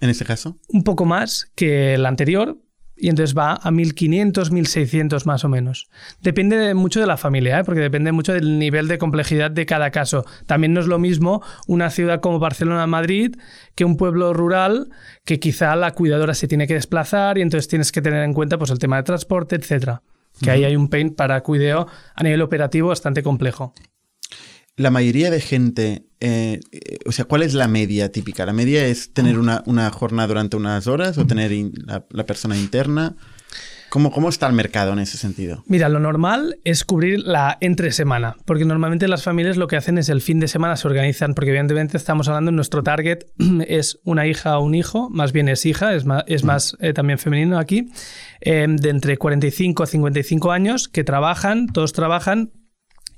en 0.00 0.10
este 0.10 0.24
caso? 0.24 0.58
un 0.68 0.84
poco 0.84 1.04
más 1.04 1.50
que 1.54 1.94
el 1.94 2.06
anterior 2.06 2.58
y 3.00 3.08
entonces 3.08 3.36
va 3.36 3.54
a 3.62 3.70
1500, 3.70 4.50
1600 4.50 5.26
más 5.26 5.44
o 5.44 5.48
menos. 5.48 5.88
Depende 6.20 6.56
de- 6.56 6.74
mucho 6.74 7.00
de 7.00 7.06
la 7.06 7.16
familia, 7.16 7.58
¿eh? 7.60 7.64
porque 7.64 7.80
depende 7.80 8.12
mucho 8.12 8.32
del 8.32 8.58
nivel 8.58 8.88
de 8.88 8.98
complejidad 8.98 9.50
de 9.50 9.66
cada 9.66 9.90
caso. 9.90 10.24
También 10.46 10.72
no 10.74 10.80
es 10.80 10.86
lo 10.86 10.98
mismo 10.98 11.42
una 11.66 11.90
ciudad 11.90 12.20
como 12.20 12.38
Barcelona, 12.38 12.86
Madrid, 12.86 13.36
que 13.74 13.84
un 13.84 13.96
pueblo 13.96 14.32
rural 14.32 14.88
que 15.24 15.38
quizá 15.40 15.74
la 15.76 15.92
cuidadora 15.92 16.34
se 16.34 16.48
tiene 16.48 16.66
que 16.66 16.74
desplazar 16.74 17.38
y 17.38 17.42
entonces 17.42 17.68
tienes 17.68 17.92
que 17.92 18.02
tener 18.02 18.22
en 18.24 18.34
cuenta 18.34 18.58
pues, 18.58 18.70
el 18.70 18.78
tema 18.78 18.96
de 18.96 19.02
transporte, 19.04 19.56
etcétera. 19.56 20.02
Que 20.40 20.50
ahí 20.52 20.64
hay 20.64 20.76
un 20.76 20.88
pain 20.88 21.14
para 21.14 21.40
cuideo 21.42 21.88
a 22.14 22.22
nivel 22.22 22.42
operativo 22.42 22.88
bastante 22.88 23.22
complejo. 23.24 23.74
La 24.78 24.90
mayoría 24.90 25.30
de 25.30 25.40
gente, 25.40 26.04
eh, 26.20 26.60
eh, 26.72 26.98
o 27.04 27.12
sea, 27.12 27.24
¿cuál 27.26 27.42
es 27.42 27.52
la 27.52 27.68
media 27.68 28.10
típica? 28.12 28.46
¿La 28.46 28.52
media 28.52 28.86
es 28.86 29.12
tener 29.12 29.38
una, 29.38 29.62
una 29.66 29.90
jornada 29.90 30.28
durante 30.28 30.56
unas 30.56 30.86
horas 30.86 31.18
o 31.18 31.26
tener 31.26 31.52
in- 31.52 31.72
la, 31.84 32.04
la 32.10 32.24
persona 32.24 32.56
interna? 32.56 33.16
¿Cómo, 33.90 34.12
¿Cómo 34.12 34.28
está 34.28 34.46
el 34.46 34.52
mercado 34.52 34.92
en 34.92 34.98
ese 34.98 35.16
sentido? 35.16 35.64
Mira, 35.66 35.88
lo 35.88 35.98
normal 35.98 36.58
es 36.64 36.84
cubrir 36.84 37.20
la 37.20 37.56
entre 37.62 37.90
semana, 37.90 38.36
porque 38.44 38.66
normalmente 38.66 39.08
las 39.08 39.22
familias 39.24 39.56
lo 39.56 39.66
que 39.66 39.76
hacen 39.76 39.96
es 39.98 40.10
el 40.10 40.20
fin 40.20 40.40
de 40.40 40.46
semana 40.48 40.76
se 40.76 40.86
organizan, 40.86 41.32
porque 41.34 41.50
evidentemente 41.50 41.96
estamos 41.96 42.28
hablando, 42.28 42.52
nuestro 42.52 42.82
target 42.82 43.20
es 43.66 43.98
una 44.04 44.26
hija 44.26 44.58
o 44.58 44.62
un 44.64 44.74
hijo, 44.74 45.08
más 45.10 45.32
bien 45.32 45.48
es 45.48 45.64
hija, 45.66 45.94
es 45.94 46.04
más, 46.04 46.22
es 46.26 46.44
más 46.44 46.76
eh, 46.80 46.92
también 46.92 47.18
femenino 47.18 47.58
aquí, 47.58 47.88
eh, 48.42 48.66
de 48.68 48.90
entre 48.90 49.16
45 49.16 49.82
a 49.82 49.86
55 49.86 50.52
años, 50.52 50.88
que 50.88 51.02
trabajan, 51.02 51.66
todos 51.66 51.94
trabajan, 51.94 52.50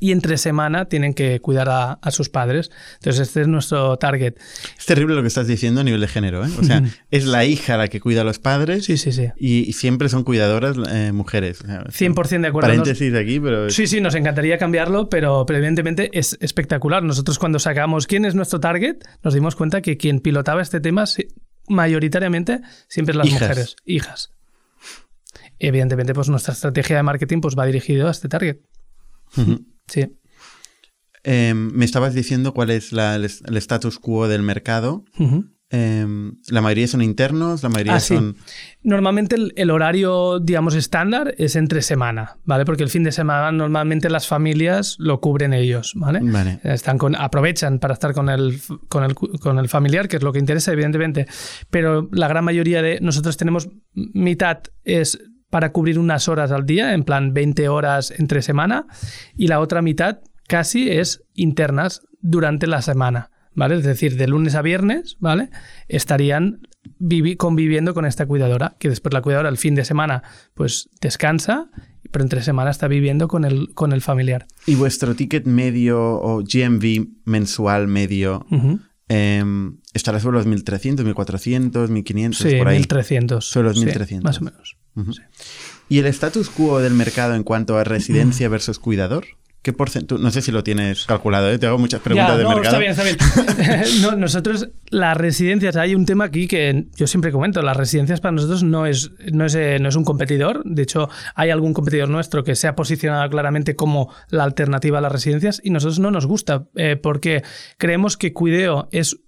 y 0.00 0.12
entre 0.12 0.38
semana 0.38 0.87
tienen 0.87 1.14
que 1.14 1.40
cuidar 1.40 1.69
a, 1.69 1.92
a, 1.92 2.11
sus 2.11 2.28
padres. 2.28 2.71
Entonces, 2.95 3.28
este 3.28 3.42
es 3.42 3.49
nuestro 3.49 3.97
target. 3.99 4.35
Es 4.78 4.87
terrible 4.87 5.14
lo 5.14 5.23
que 5.23 5.28
estás 5.28 5.47
diciendo 5.47 5.83
a 5.83 5.85
nivel 5.85 6.00
de 6.00 6.09
género, 6.09 6.45
¿eh? 6.45 6.50
O 6.59 6.64
sea, 6.64 6.83
es 7.11 7.26
la 7.26 7.45
hija 7.45 7.76
la 7.76 7.88
que 7.88 8.00
cuida 8.00 8.23
a 8.23 8.25
los 8.25 8.38
padres 8.38 8.85
sí, 8.85 8.97
sí, 8.97 9.12
sí. 9.12 9.28
Y, 9.37 9.69
y 9.69 9.73
siempre 9.75 10.09
son 10.09 10.25
cuidadoras 10.25 10.76
eh, 10.90 11.12
mujeres. 11.12 11.61
O 11.62 11.66
sea, 11.66 11.85
100% 11.85 12.40
de 12.40 12.49
acuerdo. 12.49 12.69
Paréntesis 12.69 13.14
aquí, 13.14 13.38
pero... 13.38 13.71
Sí, 13.71 13.87
sí, 13.87 14.00
nos 14.00 14.14
encantaría 14.14 14.59
cambiarlo, 14.59 15.09
pero, 15.09 15.45
pero 15.47 15.59
evidentemente 15.59 16.11
es 16.12 16.37
espectacular. 16.40 17.02
Nosotros 17.02 17.38
cuando 17.38 17.59
sacamos 17.59 18.07
quién 18.07 18.25
es 18.25 18.35
nuestro 18.35 18.61
target, 18.61 18.97
nos 19.23 19.35
dimos 19.35 19.57
cuenta 19.57 19.83
que 19.83 19.97
quien 19.97 20.21
pilotaba 20.21 20.62
este 20.62 20.80
tema 20.80 21.04
mayoritariamente 21.69 22.61
siempre 22.88 23.14
las 23.14 23.28
Hijas. 23.28 23.40
mujeres, 23.40 23.76
hijas. 23.85 24.33
Evidentemente, 25.59 26.14
pues 26.14 26.28
nuestra 26.28 26.54
estrategia 26.54 26.97
de 26.97 27.02
marketing 27.02 27.40
pues, 27.40 27.57
va 27.57 27.66
dirigido 27.66 28.09
a 28.09 28.11
este 28.11 28.28
target. 28.28 28.59
Ujú. 29.37 29.64
Sí. 29.90 30.06
Eh, 31.25 31.52
me 31.54 31.85
estabas 31.85 32.14
diciendo 32.14 32.54
cuál 32.54 32.70
es 32.70 32.92
la- 32.92 33.14
el, 33.16 33.25
el 33.25 33.56
status 33.59 33.99
quo 33.99 34.26
del 34.28 34.42
mercado. 34.42 35.04
Eh, 35.73 36.04
la 36.49 36.61
mayoría 36.62 36.88
son 36.88 37.00
internos, 37.00 37.62
la 37.62 37.68
mayoría 37.68 37.94
Ah, 37.94 38.00
sí. 38.00 38.14
son... 38.16 38.37
Normalmente 38.82 39.37
el, 39.37 39.52
el 39.54 39.70
horario, 39.70 40.40
digamos, 40.40 40.75
estándar 40.75 41.35
es 41.38 41.54
entre 41.54 41.82
semana, 41.82 42.38
¿vale? 42.44 42.64
Porque 42.64 42.82
el 42.82 42.88
fin 42.90 43.04
de 43.04 43.12
semana 43.12 43.52
normalmente 43.52 44.11
las 44.11 44.26
familias 44.26 44.97
lo 44.99 45.20
cubren 45.20 45.52
ellos, 45.52 45.92
¿vale? 45.94 46.18
Vale. 46.23 46.59
Están 46.64 46.99
con, 46.99 47.14
aprovechan 47.14 47.78
para 47.78 47.94
estar 47.94 48.14
con 48.14 48.28
el, 48.30 48.59
con, 48.88 49.04
el, 49.04 49.14
con 49.14 49.59
el 49.61 49.68
familiar, 49.68 50.09
que 50.09 50.16
es 50.16 50.23
lo 50.25 50.32
que 50.32 50.40
interesa, 50.40 50.73
evidentemente. 50.73 51.26
Pero 51.70 52.09
la 52.11 52.26
gran 52.26 52.44
mayoría 52.44 52.82
de 52.82 52.99
nosotros 53.00 53.37
tenemos 53.37 53.68
mitad 53.94 54.59
es 54.82 55.20
para 55.50 55.73
cubrir 55.73 55.99
unas 55.99 56.28
horas 56.28 56.52
al 56.52 56.64
día, 56.64 56.95
en 56.95 57.02
plan 57.04 57.35
20 57.35 57.69
horas 57.69 58.12
entre 58.16 58.40
semana, 58.42 58.87
y 59.37 59.49
la 59.49 59.61
otra 59.61 59.83
mitad 59.83 60.19
casi 60.49 60.90
es 60.90 61.23
internas 61.35 62.02
durante 62.21 62.66
la 62.66 62.80
semana. 62.83 63.30
¿Vale? 63.52 63.75
Es 63.75 63.83
decir, 63.83 64.16
de 64.16 64.28
lunes 64.28 64.54
a 64.54 64.62
viernes, 64.62 65.16
¿vale? 65.19 65.50
Estarían 65.88 66.61
vivi- 67.00 67.37
conviviendo 67.37 67.95
con 67.95 68.07
esta 68.07 68.25
cuidadora, 68.25 68.76
que 68.78 68.88
después 68.88 69.12
la 69.12 69.23
cuidadora 69.23 69.49
el 69.49 69.57
fin 69.59 69.75
de 69.75 69.85
semana 69.85 70.23
pues 70.54 70.88
descansa, 71.00 71.69
pero 72.12 72.23
entre 72.25 72.42
semana 72.42 72.71
está 72.71 72.87
viviendo 72.87 73.26
con 73.26 73.45
el, 73.45 73.75
con 73.75 73.92
el 73.92 74.02
familiar. 74.02 74.47
¿Y 74.66 74.76
vuestro 74.76 75.16
ticket 75.16 75.47
medio 75.47 76.00
o 76.00 76.42
GMV 76.45 77.09
mensual 77.25 77.88
medio 77.88 78.47
Ujú. 78.52 78.78
eh, 79.09 79.42
estará 79.95 80.21
sobre 80.21 80.38
los 80.38 80.47
1.300, 80.47 81.02
1.400, 81.12 81.88
1.500, 81.88 82.35
Sí, 82.35 82.57
por 82.57 82.69
ahí? 82.69 82.78
1300. 82.78 83.45
Sobre 83.45 83.69
los 83.69 83.78
sí, 83.80 83.85
1300. 83.85 84.25
más 84.25 84.40
o 84.40 84.45
menos. 84.45 84.76
¿Y 85.88 85.99
el 85.99 86.06
status 86.06 86.50
quo 86.50 86.80
del 86.80 86.94
mercado 86.94 87.35
en 87.35 87.42
cuanto 87.42 87.76
a 87.76 87.85
residencia 87.85 88.49
versus 88.49 88.78
cuidador? 88.78 89.26
¿Qué 89.62 89.75
porcentaje? 89.75 90.23
No 90.23 90.30
sé 90.30 90.40
si 90.40 90.52
lo 90.52 90.64
tienes 90.64 91.04
calculado, 91.04 91.50
¿eh? 91.50 91.59
te 91.59 91.66
hago 91.66 91.76
muchas 91.76 92.00
preguntas 92.00 92.30
Ya, 92.30 92.38
de 92.38 92.44
no, 92.44 92.50
mercado. 92.50 92.80
Está 92.80 93.02
bien, 93.02 93.16
está 93.18 93.62
bien. 93.62 93.85
No, 94.00 94.16
nosotros, 94.16 94.70
las 94.88 95.14
residencias, 95.16 95.76
hay 95.76 95.94
un 95.94 96.06
tema 96.06 96.25
aquí 96.25 96.49
que 96.49 96.87
yo 96.97 97.06
siempre 97.06 97.30
comento, 97.30 97.61
las 97.61 97.76
residencias 97.76 98.23
para 98.23 98.32
nosotros 98.32 98.62
no 98.62 98.87
es, 98.87 99.11
no 99.32 99.44
es, 99.44 99.54
eh, 99.54 99.76
no 99.78 99.90
es 99.90 99.97
un 99.97 100.04
competidor. 100.04 100.62
De 100.64 100.82
hecho, 100.82 101.11
hay 101.35 101.50
algún 101.50 101.75
competidor 101.75 102.09
nuestro 102.09 102.42
que 102.42 102.56
se 102.56 102.68
ha 102.68 102.75
posicionado 102.75 103.28
claramente 103.28 103.76
como 103.76 104.11
la 104.30 104.44
alternativa 104.44 104.97
a 104.97 105.02
las 105.02 105.12
residencias 105.12 105.61
y 105.62 105.68
nosotros 105.68 105.99
no 105.99 106.11
nos 106.11 106.25
gusta 106.25 106.64
eh, 106.75 106.97
porque 106.97 107.42
creemos 107.76 108.16
que 108.16 108.32
Cuideo 108.32 108.88
es 108.92 109.18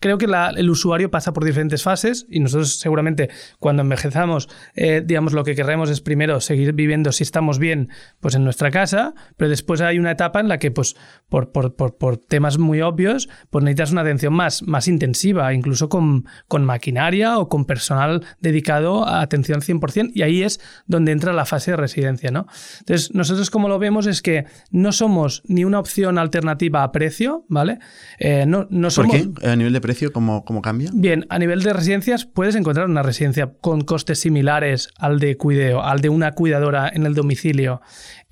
creo 0.00 0.18
que 0.18 0.26
la- 0.26 0.50
el 0.56 0.70
usuario 0.70 1.10
pasa 1.10 1.32
por 1.32 1.44
diferentes 1.44 1.82
fases 1.82 2.26
y 2.30 2.40
nosotros 2.40 2.78
seguramente 2.78 3.30
cuando 3.58 3.82
envejezamos, 3.82 4.48
eh, 4.74 5.02
digamos, 5.04 5.32
lo 5.32 5.44
que 5.44 5.54
queremos 5.54 5.90
es 5.90 6.00
primero 6.00 6.40
seguir 6.40 6.72
viviendo 6.72 7.12
si 7.12 7.22
estamos 7.22 7.58
bien, 7.58 7.88
pues 8.20 8.34
en 8.34 8.44
nuestra 8.44 8.70
casa, 8.70 9.14
pero 9.36 9.48
después 9.48 9.80
hay 9.80 9.98
una 9.98 10.10
etapa 10.12 10.40
en 10.40 10.48
la 10.48 10.58
que, 10.58 10.70
pues, 10.70 10.96
por, 11.28 11.52
por, 11.52 11.76
por, 11.76 11.96
por 11.96 12.16
temas 12.16 12.58
muy 12.58 12.80
obvios, 12.80 13.28
pues 13.50 13.64
necesitas 13.64 13.92
una 13.92 14.00
atención 14.02 14.32
más, 14.32 14.62
más 14.62 14.88
intensiva, 14.88 15.52
incluso 15.54 15.88
con, 15.88 16.24
con 16.48 16.64
maquinaria 16.64 17.38
o 17.38 17.48
con 17.48 17.64
personal 17.64 18.24
dedicado 18.40 19.06
a 19.06 19.20
atención 19.20 19.60
100%, 19.60 20.10
y 20.14 20.22
ahí 20.22 20.42
es 20.42 20.60
donde 20.86 21.12
entra 21.12 21.32
la 21.32 21.44
fase 21.44 21.72
de 21.72 21.76
residencia, 21.76 22.30
¿no? 22.30 22.46
Entonces, 22.80 23.14
nosotros 23.14 23.50
como 23.50 23.68
lo 23.68 23.78
vemos 23.78 24.06
es 24.06 24.22
que 24.22 24.46
no 24.70 24.92
somos 24.92 25.42
ni 25.46 25.64
una 25.64 25.78
opción 25.78 26.18
alternativa 26.18 26.82
a 26.82 26.92
precio, 26.92 27.44
¿vale? 27.48 27.78
Eh, 28.18 28.44
no, 28.46 28.66
no 28.70 28.88
¿Por 28.88 28.92
somos... 28.92 29.16
qué? 29.16 29.48
¿A 29.48 29.56
nivel 29.56 29.72
de 29.76 29.80
precio 29.80 30.12
cómo, 30.12 30.44
cómo 30.44 30.62
cambia? 30.62 30.90
Bien, 30.92 31.26
a 31.28 31.38
nivel 31.38 31.62
de 31.62 31.72
residencias 31.72 32.24
puedes 32.24 32.54
encontrar 32.54 32.86
una 32.88 33.02
residencia 33.02 33.52
con 33.60 33.82
costes 33.82 34.18
similares 34.18 34.88
al 34.98 35.18
de 35.18 35.36
cuideo, 35.36 35.82
al 35.82 36.00
de 36.00 36.08
una 36.08 36.32
cuidadora 36.32 36.90
en 36.92 37.06
el 37.06 37.14
domicilio, 37.14 37.80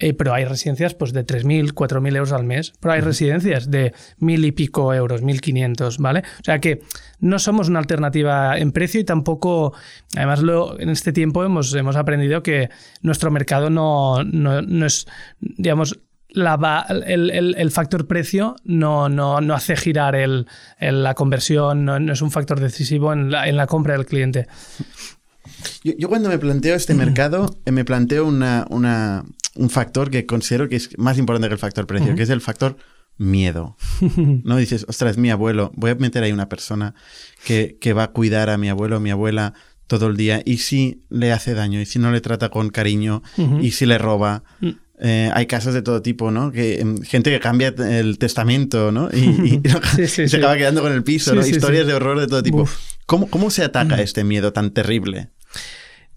Eh, 0.00 0.12
pero 0.12 0.34
hay 0.34 0.44
residencias 0.44 0.92
pues 0.94 1.12
de 1.12 1.24
3.000, 1.24 1.72
4.000 1.72 2.16
euros 2.16 2.32
al 2.32 2.42
mes, 2.42 2.72
pero 2.80 2.94
hay 2.94 3.00
residencias 3.00 3.70
de 3.70 3.94
mil 4.18 4.44
y 4.44 4.50
pico 4.50 4.92
euros, 4.92 5.22
1.500, 5.22 5.98
¿vale? 5.98 6.24
O 6.40 6.44
sea 6.44 6.58
que 6.58 6.80
no 7.20 7.38
somos 7.38 7.68
una 7.68 7.78
alternativa 7.78 8.58
en 8.58 8.72
precio 8.72 9.00
y 9.00 9.04
tampoco, 9.04 9.72
además 10.16 10.42
lo, 10.42 10.80
en 10.80 10.88
este 10.88 11.12
tiempo 11.12 11.44
hemos, 11.44 11.72
hemos 11.74 11.94
aprendido 11.94 12.42
que 12.42 12.70
nuestro 13.02 13.30
mercado 13.30 13.70
no, 13.70 14.24
no, 14.24 14.62
no 14.62 14.84
es, 14.84 15.06
digamos, 15.38 16.00
la 16.34 16.84
el, 17.06 17.30
el- 17.30 17.54
el 17.56 17.70
factor 17.70 18.06
precio 18.06 18.56
no, 18.64 19.08
no, 19.08 19.40
no 19.40 19.54
hace 19.54 19.76
girar 19.76 20.14
el, 20.16 20.46
la 20.80 21.14
conversión, 21.14 21.84
no, 21.84 21.98
no 21.98 22.12
es 22.12 22.20
un 22.22 22.30
factor 22.30 22.60
decisivo 22.60 23.12
en 23.12 23.30
la, 23.30 23.48
en 23.48 23.56
la 23.56 23.66
compra 23.66 23.94
del 23.94 24.04
cliente. 24.06 24.46
Yo, 25.82 25.92
yo 25.98 26.08
cuando 26.08 26.28
me 26.28 26.38
planteo 26.38 26.74
este 26.74 26.94
mercado, 26.94 27.56
eh, 27.64 27.72
me 27.72 27.84
planteo 27.84 28.26
una, 28.26 28.66
una- 28.70 29.24
un 29.56 29.70
factor 29.70 30.10
que 30.10 30.26
considero 30.26 30.68
que 30.68 30.76
es 30.76 30.98
más 30.98 31.16
importante 31.18 31.48
que 31.48 31.54
el 31.54 31.60
factor 31.60 31.86
precio, 31.86 32.14
que 32.16 32.22
es 32.22 32.30
el 32.30 32.40
factor 32.40 32.76
miedo. 33.18 33.76
¿No? 34.44 34.56
Dices, 34.56 34.84
ostras, 34.88 35.16
mi 35.18 35.30
abuelo, 35.30 35.70
voy 35.76 35.92
a 35.92 35.94
meter 35.94 36.24
ahí 36.24 36.32
una 36.32 36.48
persona 36.48 36.94
que, 37.44 37.78
que 37.80 37.92
va 37.92 38.04
a 38.04 38.10
cuidar 38.10 38.50
a 38.50 38.58
mi 38.58 38.68
abuelo 38.68 38.96
o 38.96 39.00
mi 39.00 39.10
abuela 39.10 39.54
todo 39.86 40.06
el 40.08 40.16
día, 40.16 40.40
y 40.46 40.56
si 40.58 41.04
le 41.10 41.30
hace 41.30 41.52
daño, 41.52 41.78
y 41.78 41.84
si 41.86 41.98
no 41.98 42.10
le 42.10 42.22
trata 42.22 42.48
con 42.48 42.70
cariño, 42.70 43.22
y 43.60 43.72
si 43.72 43.84
le 43.84 43.98
roba. 43.98 44.42
Mm. 44.60 44.70
Eh, 45.00 45.30
hay 45.34 45.46
casos 45.46 45.74
de 45.74 45.82
todo 45.82 46.02
tipo, 46.02 46.30
¿no? 46.30 46.52
Que 46.52 46.80
em, 46.80 47.02
gente 47.02 47.30
que 47.30 47.40
cambia 47.40 47.68
el 47.78 48.16
testamento, 48.18 48.92
¿no? 48.92 49.08
Y, 49.12 49.18
y- 49.18 49.62
Sí, 49.96 50.06
sí, 50.06 50.22
y 50.22 50.28
se 50.28 50.36
acaba 50.36 50.56
quedando 50.56 50.82
con 50.82 50.92
el 50.92 51.02
piso, 51.02 51.34
¿no? 51.34 51.44
Historias 51.46 51.86
de 51.86 51.94
horror 51.94 52.20
de 52.20 52.26
todo 52.28 52.42
tipo. 52.42 52.68
¿Cómo, 53.06 53.28
¿Cómo 53.28 53.50
se 53.50 53.64
ataca 53.64 54.00
este 54.00 54.24
miedo 54.24 54.52
tan 54.52 54.70
terrible? 54.70 55.28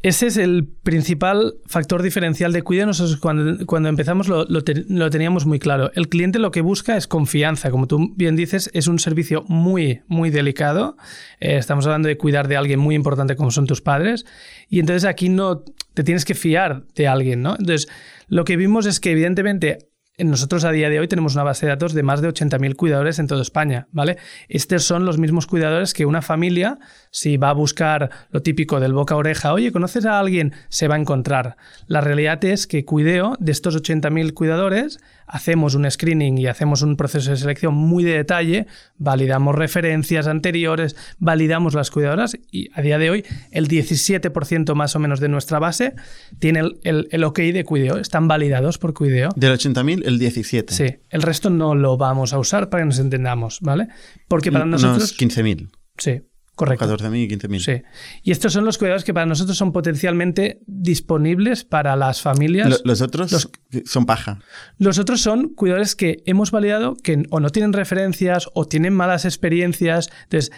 Ese 0.04 0.28
es 0.28 0.38
el 0.38 0.68
principal 0.84 1.56
factor 1.66 2.04
diferencial 2.04 2.54
de 2.54 2.62
cuidado. 2.62 2.86
Nosotros 2.88 3.18
cuando, 3.18 3.66
cuando 3.66 3.90
empezamos 3.90 4.28
lo, 4.28 4.46
lo 4.46 4.63
te- 4.63 4.86
lo 4.88 5.10
teníamos 5.10 5.48
muy 5.48 5.58
claro. 5.58 5.92
El 5.96 6.08
cliente 6.08 6.38
lo 6.38 6.52
que 6.52 6.62
busca 6.62 6.96
es 6.96 7.08
confianza. 7.08 7.72
Como 7.72 7.88
tú 7.88 8.13
bien 8.16 8.36
dices, 8.36 8.70
es 8.74 8.88
un 8.88 9.00
servicio 9.00 9.44
muy, 9.48 10.02
muy 10.08 10.30
delicado. 10.30 10.98
Eh, 11.40 11.58
estamos 11.58 11.86
hablando 11.88 12.08
de 12.08 12.16
cuidar 12.18 12.48
de 12.48 12.58
alguien 12.58 12.80
muy 12.80 12.94
importante 12.94 13.36
como 13.36 13.50
son 13.50 13.66
tus 13.66 13.82
padres. 13.82 14.24
Y 14.70 14.80
entonces 14.80 15.04
aquí 15.04 15.30
no 15.30 15.63
te 15.96 16.04
tienes 16.04 16.26
que 16.26 16.36
fiar 16.36 16.84
de 16.96 17.08
alguien, 17.08 17.42
¿no? 17.42 17.56
Entonces, 17.60 17.88
lo 18.28 18.46
que 18.46 18.58
vimos 18.58 18.86
es 18.86 19.00
que 19.00 19.12
evidentemente 19.12 19.90
nosotros 20.26 20.63
a 20.63 20.72
día 20.72 20.90
de 20.90 21.00
hoy 21.00 21.08
tenemos 21.08 21.36
una 21.36 21.44
base 21.44 21.68
de 21.68 21.72
datos 21.72 21.94
de 21.94 22.02
más 22.02 22.22
de 22.22 22.30
80.000 22.30 22.76
cuidadores 22.76 23.20
en 23.20 23.28
toda 23.28 23.44
España, 23.44 23.88
¿vale? 23.92 24.18
Estos 24.50 24.84
son 24.84 25.06
los 25.06 25.20
mismos 25.20 25.46
cuidadores 25.46 25.94
que 25.94 26.08
una 26.08 26.24
familia, 26.24 26.80
si 27.12 27.38
va 27.38 27.52
a 27.52 27.54
buscar 27.54 28.10
lo 28.32 28.42
típico 28.42 28.80
del 28.80 28.94
boca 28.94 29.13
a 29.13 29.18
oreja, 29.18 29.54
oye, 29.54 29.72
¿conoces 29.72 30.06
a 30.06 30.18
alguien? 30.18 30.54
Se 30.70 30.88
va 30.88 30.96
a 30.96 31.00
encontrar. 31.00 31.58
La 31.86 32.02
realidad 32.02 32.44
es 32.46 32.66
que 32.66 32.84
Cuideo, 32.84 33.36
de 33.40 33.52
estos 33.52 33.76
80.000 33.76 34.34
cuidadores, 34.34 35.00
hacemos 35.28 35.76
un 35.76 35.90
screening 35.90 36.38
y 36.38 36.48
hacemos 36.48 36.82
un 36.82 36.96
proceso 36.96 37.32
de 37.32 37.38
selección 37.38 37.74
muy 37.76 38.04
de 38.04 38.13
detalle, 38.13 38.66
validamos 38.98 39.54
referencias 39.56 40.26
anteriores, 40.28 40.96
validamos 41.20 41.74
las 41.74 41.92
cuidadoras 41.92 42.38
y 42.52 42.70
a 42.74 42.82
día 42.82 42.98
de 42.98 43.10
hoy 43.10 43.26
el 43.52 43.68
17% 43.68 44.74
más 44.74 44.96
o 44.96 45.00
menos 45.00 45.20
de 45.20 45.28
nuestra 45.30 45.60
base 45.60 45.94
tiene 46.40 46.60
el, 46.62 46.80
el- 46.84 47.08
el 47.12 47.24
OK 47.24 47.40
de 47.40 47.63
Cuideo, 47.63 47.98
están 47.98 48.28
validados 48.28 48.78
por 48.78 48.94
Cuideo. 48.94 49.30
Del 49.36 49.54
80.000, 49.54 50.04
el 50.06 50.18
17. 50.20 50.74
Sí, 50.74 50.86
el 51.10 51.22
resto 51.22 51.50
no 51.50 51.76
lo 51.76 51.98
vamos 51.98 52.34
a 52.34 52.40
usar 52.40 52.70
para 52.70 52.84
que 52.84 52.88
nos 52.88 53.00
entendamos, 53.00 53.60
¿vale? 53.62 53.88
Porque 54.28 54.52
para 54.52 54.66
Unos 54.66 54.82
nosotros... 54.84 55.18
15.000. 55.18 55.70
Sí, 55.98 56.22
correcto. 56.58 56.86
14.000 56.86 57.15
y 57.24 57.28
15.000. 57.30 57.60
Sí. 57.63 57.84
Y 58.24 58.32
estos 58.32 58.52
son 58.52 58.65
los 58.65 58.78
cuidados 58.78 59.06
que 59.06 59.13
para 59.13 59.26
nosotros 59.26 59.58
son 59.58 59.72
potencialmente 59.72 60.60
disponibles 60.67 61.63
para 61.63 61.96
las 61.96 62.22
familias. 62.22 62.67
Lo- 62.70 62.78
los 62.84 63.02
otros 63.02 63.32
los- 63.32 63.50
son 63.86 64.06
paja. 64.06 64.39
Los 64.78 65.00
otros 65.00 65.22
son 65.22 65.50
cuidadores 65.54 65.96
que 65.96 66.24
hemos 66.26 66.52
validado 66.52 66.96
que 66.96 67.24
o 67.30 67.39
no 67.39 67.50
tienen 67.52 67.72
referencias 67.72 68.50
o 68.54 68.65
tienen 68.65 68.93
malas 68.93 69.24
experiencias. 69.24 70.10
Entonces, 70.24 70.52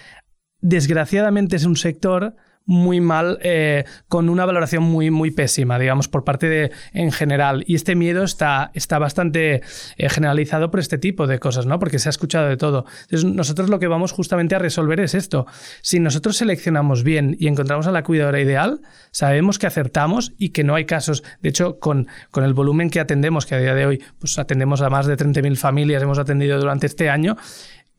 desgraciadamente 0.61 1.55
es 1.55 1.65
un 1.65 1.75
sector 1.77 2.35
muy 2.69 3.01
mal, 3.01 3.39
eh, 3.41 3.83
con 4.07 4.29
una 4.29 4.45
valoración 4.45 4.83
muy, 4.83 5.09
muy 5.09 5.31
pésima, 5.31 5.79
digamos, 5.79 6.07
por 6.07 6.23
parte 6.23 6.47
de 6.47 6.71
en 6.93 7.11
general. 7.11 7.63
Y 7.65 7.73
este 7.73 7.95
miedo 7.95 8.23
está, 8.23 8.69
está 8.75 8.99
bastante 8.99 9.63
eh, 9.97 10.09
generalizado 10.09 10.69
por 10.69 10.79
este 10.79 10.99
tipo 10.99 11.25
de 11.25 11.39
cosas, 11.39 11.65
¿no? 11.65 11.79
Porque 11.79 11.97
se 11.97 12.09
ha 12.09 12.11
escuchado 12.11 12.47
de 12.47 12.57
todo. 12.57 12.85
Entonces, 13.05 13.25
nosotros 13.25 13.71
lo 13.71 13.79
que 13.79 13.87
vamos 13.87 14.11
justamente 14.11 14.53
a 14.53 14.59
resolver 14.59 14.99
es 14.99 15.15
esto. 15.15 15.47
Si 15.81 15.99
nosotros 15.99 16.37
seleccionamos 16.37 17.03
bien 17.03 17.35
y 17.39 17.47
encontramos 17.47 17.87
a 17.87 17.91
la 17.91 18.03
cuidadora 18.03 18.39
ideal, 18.39 18.81
sabemos 19.09 19.57
que 19.57 19.65
acertamos 19.65 20.33
y 20.37 20.49
que 20.49 20.63
no 20.63 20.75
hay 20.75 20.85
casos. 20.85 21.23
De 21.41 21.49
hecho, 21.49 21.79
con, 21.79 22.07
con 22.29 22.43
el 22.43 22.53
volumen 22.53 22.91
que 22.91 22.99
atendemos, 22.99 23.47
que 23.47 23.55
a 23.55 23.59
día 23.59 23.73
de 23.73 23.87
hoy 23.87 24.03
pues 24.19 24.37
atendemos 24.37 24.81
a 24.81 24.91
más 24.91 25.07
de 25.07 25.17
30.000 25.17 25.55
familias, 25.55 26.03
hemos 26.03 26.19
atendido 26.19 26.59
durante 26.59 26.85
este 26.85 27.09
año, 27.09 27.35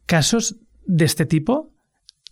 casos 0.06 0.60
de 0.86 1.06
este 1.06 1.26
tipo 1.26 1.72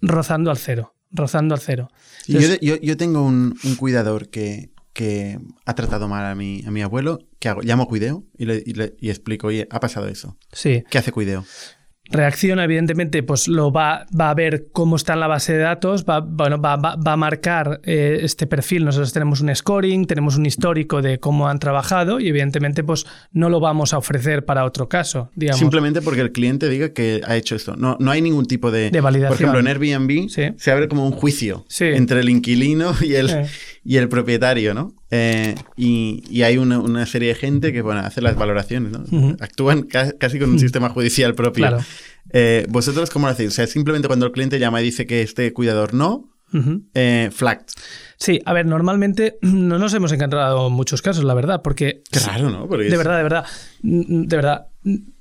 rozando 0.00 0.52
al 0.52 0.56
cero 0.56 0.94
rozando 1.10 1.54
al 1.54 1.60
cero. 1.60 1.88
yo, 2.26 2.96
tengo 2.96 3.22
un, 3.22 3.54
cuidador 3.76 4.28
que, 4.28 4.70
que, 4.92 5.38
ha 5.64 5.74
tratado 5.74 6.08
mal 6.08 6.24
a 6.26 6.34
mi, 6.34 6.64
a 6.66 6.70
mi 6.70 6.82
abuelo, 6.82 7.20
que 7.38 7.48
hago, 7.48 7.62
llamo 7.62 7.86
cuideo 7.86 8.24
y 8.36 8.46
le, 8.46 8.64
y 8.98 9.10
explico, 9.10 9.48
oye, 9.48 9.66
ha 9.70 9.80
pasado 9.80 10.08
eso. 10.08 10.36
Sí. 10.52 10.84
¿Qué 10.90 10.98
hace 10.98 11.12
cuideo? 11.12 11.44
Reacciona, 12.10 12.64
evidentemente, 12.64 13.22
pues 13.22 13.48
lo 13.48 13.70
va, 13.70 14.06
va, 14.18 14.30
a 14.30 14.34
ver 14.34 14.68
cómo 14.72 14.96
está 14.96 15.14
en 15.14 15.20
la 15.20 15.26
base 15.26 15.52
de 15.52 15.58
datos, 15.58 16.04
va, 16.04 16.20
bueno, 16.20 16.60
va, 16.60 16.76
va, 16.76 17.12
a 17.12 17.16
marcar 17.16 17.80
eh, 17.84 18.20
este 18.22 18.46
perfil. 18.46 18.84
Nosotros 18.84 19.12
tenemos 19.12 19.40
un 19.40 19.54
scoring, 19.54 20.06
tenemos 20.06 20.36
un 20.36 20.46
histórico 20.46 21.02
de 21.02 21.18
cómo 21.18 21.48
han 21.48 21.58
trabajado 21.58 22.20
y 22.20 22.28
evidentemente 22.28 22.82
pues 22.84 23.06
no 23.32 23.48
lo 23.48 23.60
vamos 23.60 23.92
a 23.92 23.98
ofrecer 23.98 24.44
para 24.44 24.64
otro 24.64 24.88
caso. 24.88 25.30
Digamos. 25.34 25.58
Simplemente 25.58 26.02
porque 26.02 26.20
el 26.20 26.32
cliente 26.32 26.68
diga 26.68 26.92
que 26.92 27.20
ha 27.26 27.36
hecho 27.36 27.56
esto. 27.56 27.76
No, 27.76 27.96
no 28.00 28.10
hay 28.10 28.22
ningún 28.22 28.46
tipo 28.46 28.70
de, 28.70 28.90
de 28.90 29.00
validación. 29.00 29.28
Por 29.28 29.36
ejemplo, 29.36 29.60
en 29.60 29.66
Airbnb 29.68 30.28
se 30.28 30.70
abre 30.70 30.88
como 30.88 31.06
un 31.06 31.12
juicio 31.12 31.64
entre 31.78 32.20
el 32.20 32.28
inquilino 32.28 32.94
y 33.00 33.14
el, 33.14 33.46
y 33.88 33.96
el 33.96 34.10
propietario, 34.10 34.74
¿no? 34.74 34.92
Eh, 35.10 35.54
y, 35.74 36.42
hay 36.42 36.58
una, 36.58 37.06
serie 37.06 37.28
de 37.28 37.34
gente 37.34 37.72
que 37.72 37.80
bueno, 37.80 38.00
hace 38.00 38.20
las 38.20 38.36
valoraciones, 38.36 38.92
¿no? 38.92 39.34
Actúan 39.40 39.84
casi 39.84 40.38
con 40.38 40.50
un 40.50 40.58
sistema 40.58 40.90
judicial 40.90 41.34
propio. 41.34 41.66
Claro. 41.66 41.78
Eh, 42.30 42.66
¿Vosotros 42.68 43.08
cómo 43.08 43.28
lo 43.28 43.32
hacéis? 43.32 43.48
O 43.48 43.52
sea, 43.52 43.66
simplemente 43.66 44.06
cuando 44.06 44.26
el 44.26 44.32
cliente 44.32 44.58
llama 44.58 44.82
y 44.82 44.84
dice 44.84 45.06
que 45.06 45.22
este 45.22 45.54
cuidador 45.54 45.94
no, 45.94 46.28
eh, 46.92 47.30
flagged. 47.32 47.64
Sí, 48.18 48.42
a 48.44 48.52
ver, 48.52 48.66
normalmente 48.66 49.38
no 49.40 49.78
nos 49.78 49.94
hemos 49.94 50.12
encontrado 50.12 50.68
muchos 50.68 51.00
casos, 51.00 51.24
la 51.24 51.32
verdad, 51.32 51.62
porque... 51.64 52.02
Qué 52.10 52.20
raro, 52.20 52.50
¿no? 52.50 52.66
de 52.66 52.94
verdad, 52.94 53.16
de 53.16 53.22
verdad. 53.22 53.44
De 53.80 54.36
verdad 54.36 54.66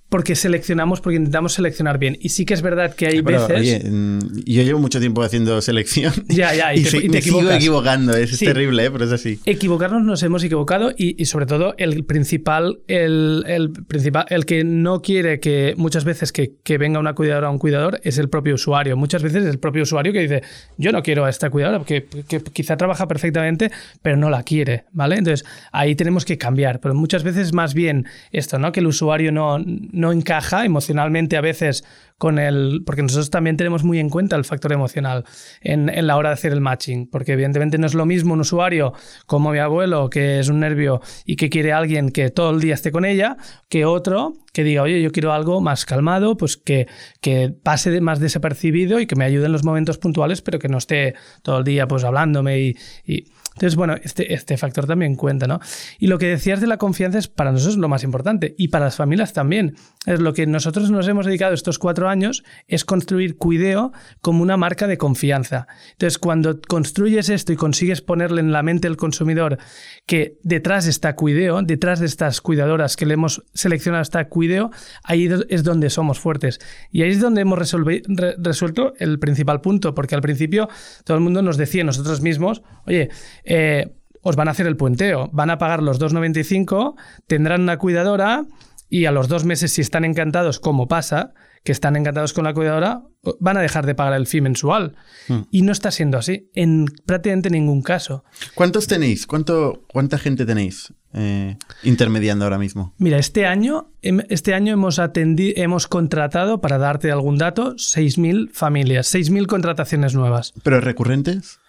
porque 0.09 0.35
seleccionamos, 0.35 1.01
porque 1.01 1.17
intentamos 1.17 1.53
seleccionar 1.53 1.97
bien. 1.97 2.17
Y 2.21 2.29
sí 2.29 2.45
que 2.45 2.53
es 2.53 2.61
verdad 2.61 2.95
que 2.95 3.07
hay 3.07 3.21
veces. 3.21 3.59
Oye, 3.59 3.79
mm, 3.83 4.19
yo 4.45 4.63
llevo 4.63 4.79
mucho 4.79 4.99
tiempo 4.99 5.21
haciendo 5.21 5.61
selección. 5.61 6.13
Ya, 6.37 6.53
ya, 6.53 6.75
y, 6.75 6.83
te, 6.83 7.09
me 7.09 7.21
sigo 7.21 7.49
equivocando. 7.49 8.15
Es 8.15 8.37
terrible, 8.37 8.85
¿eh? 8.85 8.91
pero 8.91 9.05
es 9.05 9.11
así. 9.11 9.39
Equivocarnos 9.45 10.03
nos 10.03 10.21
hemos 10.21 10.43
equivocado 10.43 10.91
y, 10.95 11.25
sobre 11.25 11.47
todo 11.47 11.73
el 11.77 12.03
principal, 12.03 12.79
el, 12.87 13.71
principal, 13.87 14.25
el 14.29 14.45
que 14.45 14.63
no 14.63 15.01
quiere 15.01 15.39
que 15.39 15.73
muchas 15.77 16.03
veces 16.03 16.31
que, 16.31 16.77
venga 16.77 16.99
una 16.99 17.15
cuidadora 17.15 17.49
o 17.49 17.53
un 17.53 17.57
cuidador 17.57 17.99
es 18.03 18.19
el 18.19 18.29
propio 18.29 18.53
usuario. 18.53 18.95
Muchas 18.97 19.23
veces 19.23 19.45
es 19.45 19.49
el 19.49 19.57
propio 19.57 19.83
usuario 19.83 20.13
que 20.13 20.19
dice, 20.19 20.43
yo 20.77 20.91
no 20.91 21.01
quiero 21.01 21.25
a 21.25 21.29
esta 21.29 21.49
cuidadora, 21.49 21.79
porque 21.79 22.05
que 22.27 22.41
quizá 22.41 22.77
trabaja 22.77 23.07
perfectamente, 23.07 23.71
pero 24.03 24.15
no 24.15 24.29
la 24.29 24.43
quiere, 24.43 24.85
¿vale? 24.91 25.15
Entonces 25.15 25.47
ahí 25.71 25.95
tenemos 25.95 26.23
que 26.23 26.37
cambiar. 26.37 26.79
Pero 26.79 26.93
muchas 26.93 27.23
veces 27.23 27.53
más 27.53 27.73
bien 27.73 28.05
esto, 28.31 28.59
¿no? 28.59 28.71
Que 28.71 28.81
el 28.81 28.87
usuario 28.87 29.31
no 29.31 29.57
no 29.97 30.11
encaja 30.11 30.65
emocionalmente 30.65 31.37
a 31.37 31.41
veces 31.41 31.83
con 32.17 32.39
el... 32.39 32.83
Porque 32.85 33.01
nosotros 33.01 33.29
también 33.29 33.57
tenemos 33.57 33.83
muy 33.83 33.99
en 33.99 34.09
cuenta 34.09 34.35
el 34.35 34.45
factor 34.45 34.73
emocional 34.73 35.25
en, 35.61 35.87
la 36.07 36.15
hora 36.15 36.29
de 36.29 36.33
hacer 36.33 36.53
el 36.53 36.61
matching, 36.61 37.09
porque 37.09 37.33
evidentemente 37.33 37.77
no 37.77 37.85
es 37.87 37.93
lo 37.93 38.05
mismo 38.05 38.33
un 38.33 38.41
usuario 38.41 38.93
como 39.25 39.51
mi 39.51 39.59
abuelo, 39.59 40.09
que 40.09 40.39
es 40.39 40.49
un 40.49 40.59
nervio 40.59 41.01
y 41.25 41.35
que 41.35 41.49
quiere 41.49 41.73
a 41.73 41.77
alguien 41.77 42.11
que 42.11 42.29
todo 42.29 42.51
el 42.51 42.59
día 42.59 42.73
esté 42.73 42.91
con 42.91 43.05
ella, 43.05 43.37
que 43.69 43.85
otro 43.85 44.33
que 44.53 44.63
diga, 44.63 44.81
oye, 44.81 45.01
yo 45.01 45.11
quiero 45.11 45.33
algo 45.33 45.61
más 45.61 45.85
calmado, 45.85 46.35
pues 46.35 46.57
que, 46.57 46.87
que 47.21 47.49
pase 47.49 48.01
más 48.01 48.19
desapercibido 48.19 48.99
y 48.99 49.05
que 49.05 49.15
me 49.15 49.25
ayude 49.25 49.45
en 49.45 49.51
los 49.51 49.63
momentos 49.63 49.99
puntuales, 49.99 50.41
pero 50.41 50.57
que 50.57 50.67
no 50.67 50.79
esté 50.79 51.13
todo 51.43 51.59
el 51.59 51.63
día 51.63 51.87
pues 51.87 52.03
hablándome 52.03 52.59
y 52.59 53.25
entonces, 53.57 53.75
bueno, 53.75 53.95
este, 54.03 54.35
este 54.35 54.55
factor 54.55 54.85
también 54.85 55.15
cuenta, 55.15 55.47
¿no? 55.47 55.59
Y 55.97 56.05
lo 56.05 56.19
que 56.19 56.27
decías 56.27 56.61
de 56.61 56.67
la 56.67 56.77
confianza 56.77 57.17
es 57.17 57.27
para 57.27 57.51
nosotros 57.51 57.77
lo 57.77 57.89
más 57.89 58.03
importante 58.03 58.53
y 58.55 58.67
para 58.67 58.85
las 58.85 58.97
familias 58.97 59.33
también. 59.33 59.73
Es 60.05 60.19
lo 60.19 60.33
que 60.33 60.45
nosotros 60.45 60.91
nos 60.91 61.07
hemos 61.07 61.25
dedicado 61.25 61.55
estos 61.55 61.79
cuatro 61.79 62.07
años 62.07 62.43
es 62.67 62.85
construir 62.85 63.37
Cuideo 63.37 63.93
como 64.21 64.43
una 64.43 64.57
marca 64.57 64.85
de 64.85 64.99
confianza. 64.99 65.65
Entonces, 65.93 66.19
cuando 66.19 66.61
construyes 66.61 67.29
esto 67.29 67.51
y 67.51 67.55
consigues 67.55 68.01
ponerle 68.01 68.41
en 68.41 68.51
la 68.51 68.61
mente 68.61 68.87
al 68.87 68.95
consumidor 68.95 69.57
que 70.05 70.37
detrás 70.43 70.85
está 70.85 71.15
Cuideo, 71.15 71.59
detrás 71.63 71.99
de 71.99 72.05
estas 72.05 72.41
cuidadoras 72.41 72.95
que 72.95 73.07
le 73.07 73.15
hemos 73.15 73.43
seleccionado 73.55 74.03
está 74.03 74.29
Cuideo, 74.29 74.69
ahí 75.03 75.27
es 75.49 75.63
donde 75.63 75.89
somos 75.89 76.19
fuertes. 76.19 76.59
Y 76.91 77.01
ahí 77.01 77.09
es 77.09 77.21
donde 77.21 77.41
hemos 77.41 77.57
resuelto 77.57 78.93
el 78.99 79.17
principal 79.17 79.61
punto, 79.61 79.95
porque 79.95 80.13
al 80.13 80.21
principio 80.21 80.69
todo 81.05 81.17
el 81.17 81.23
mundo 81.23 81.41
nos 81.41 81.57
decía 81.57 81.83
nosotros 81.83 82.21
mismos, 82.21 82.61
oye, 82.85 83.09
eh, 83.47 83.93
os 84.21 84.35
van 84.35 84.47
a 84.47 84.51
hacer 84.51 84.67
el 84.67 84.75
puenteo, 84.75 85.29
van 85.31 85.49
a 85.49 85.57
pagar 85.57 85.81
los 85.81 85.99
2,95, 85.99 86.95
tendrán 87.27 87.61
una 87.61 87.77
cuidadora 87.77 88.45
y 88.89 89.05
a 89.05 89.11
los 89.11 89.27
dos 89.27 89.45
meses, 89.45 89.73
si 89.73 89.81
están 89.81 90.05
encantados, 90.05 90.59
como 90.59 90.87
pasa, 90.87 91.33
que 91.63 91.71
están 91.71 91.95
encantados 91.95 92.31
con 92.31 92.45
la 92.45 92.53
cuidadora, 92.53 93.03
van 93.39 93.57
a 93.57 93.61
dejar 93.61 93.85
de 93.85 93.95
pagar 93.95 94.13
el 94.13 94.27
fee 94.27 94.41
mensual. 94.41 94.95
Hmm. 95.27 95.41
Y 95.51 95.63
no 95.63 95.71
está 95.71 95.91
siendo 95.91 96.17
así, 96.17 96.49
en 96.55 96.85
prácticamente 97.05 97.49
ningún 97.49 97.81
caso. 97.81 98.23
¿Cuántos 98.55 98.87
tenéis? 98.87 99.27
¿Cuánto, 99.27 99.83
¿Cuánta 99.91 100.17
gente 100.17 100.45
tenéis 100.45 100.93
eh, 101.13 101.57
intermediando 101.83 102.45
ahora 102.45 102.57
mismo? 102.57 102.93
Mira, 102.97 103.17
este 103.17 103.45
año, 103.45 103.91
este 104.01 104.53
año 104.53 104.73
hemos, 104.73 104.99
atendido, 104.99 105.61
hemos 105.61 105.87
contratado, 105.87 106.61
para 106.61 106.77
darte 106.77 107.11
algún 107.11 107.37
dato, 107.37 107.75
6.000 107.75 108.51
familias, 108.53 109.13
6.000 109.13 109.47
contrataciones 109.47 110.15
nuevas. 110.15 110.53
¿Pero 110.63 110.79
recurrentes? 110.79 111.59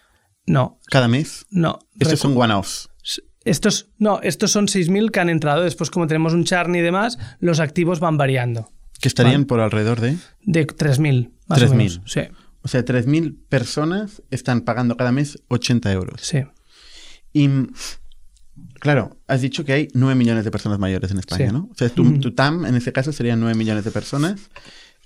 No. 0.49 0.79
¿Cada 0.87 1.07
mes? 1.07 1.45
No. 1.51 1.79
Estos 1.99 2.19
son 2.19 2.35
one-offs. 2.35 2.89
Estos, 3.45 3.89
no, 3.99 4.19
estos 4.21 4.51
son 4.51 4.65
6.000 4.67 5.11
que 5.11 5.19
han 5.19 5.29
entrado. 5.29 5.63
Después, 5.63 5.91
como 5.91 6.07
tenemos 6.07 6.33
un 6.33 6.43
churn 6.43 6.75
y 6.75 6.81
demás, 6.81 7.19
los 7.39 7.59
activos 7.59 7.99
van 7.99 8.17
variando. 8.17 8.71
¿Que 8.99 9.07
estarían 9.07 9.45
por 9.45 9.59
alrededor 9.59 10.01
de? 10.01 10.17
De 10.41 10.65
3.000. 10.67 11.31
3.000. 11.49 12.01
Sí. 12.05 12.21
O 12.63 12.67
sea, 12.67 12.83
3.000 12.83 13.37
personas 13.47 14.23
están 14.31 14.61
pagando 14.61 14.97
cada 14.97 15.11
mes 15.11 15.39
80 15.49 15.91
euros. 15.93 16.21
Sí. 16.21 16.39
Y, 17.31 17.47
claro, 18.79 19.17
has 19.27 19.41
dicho 19.41 19.63
que 19.63 19.73
hay 19.73 19.87
9 19.93 20.15
millones 20.15 20.45
de 20.45 20.51
personas 20.51 20.79
mayores 20.79 21.11
en 21.11 21.19
España, 21.19 21.51
¿no? 21.51 21.69
O 21.71 21.75
sea, 21.75 21.89
tu, 21.89 22.19
tu, 22.19 22.33
TAM 22.33 22.65
en 22.65 22.75
ese 22.75 22.91
caso 22.91 23.13
serían 23.13 23.39
9 23.39 23.55
millones 23.55 23.85
de 23.85 23.91
personas. 23.91 24.49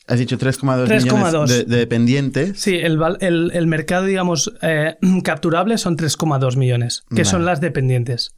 Has 0.07 0.19
dicho 0.19 0.37
3,2 0.37 1.03
millones 1.03 1.67
de, 1.67 1.77
dependientes. 1.77 2.59
Sí, 2.59 2.75
el, 2.75 2.99
el, 3.21 3.67
mercado, 3.67 4.05
digamos, 4.05 4.53
eh, 4.61 4.95
capturable 5.23 5.77
son 5.77 5.97
3,2 5.97 6.57
millones, 6.57 7.03
que 7.15 7.23
son 7.23 7.45
las 7.45 7.61
dependientes. 7.61 8.35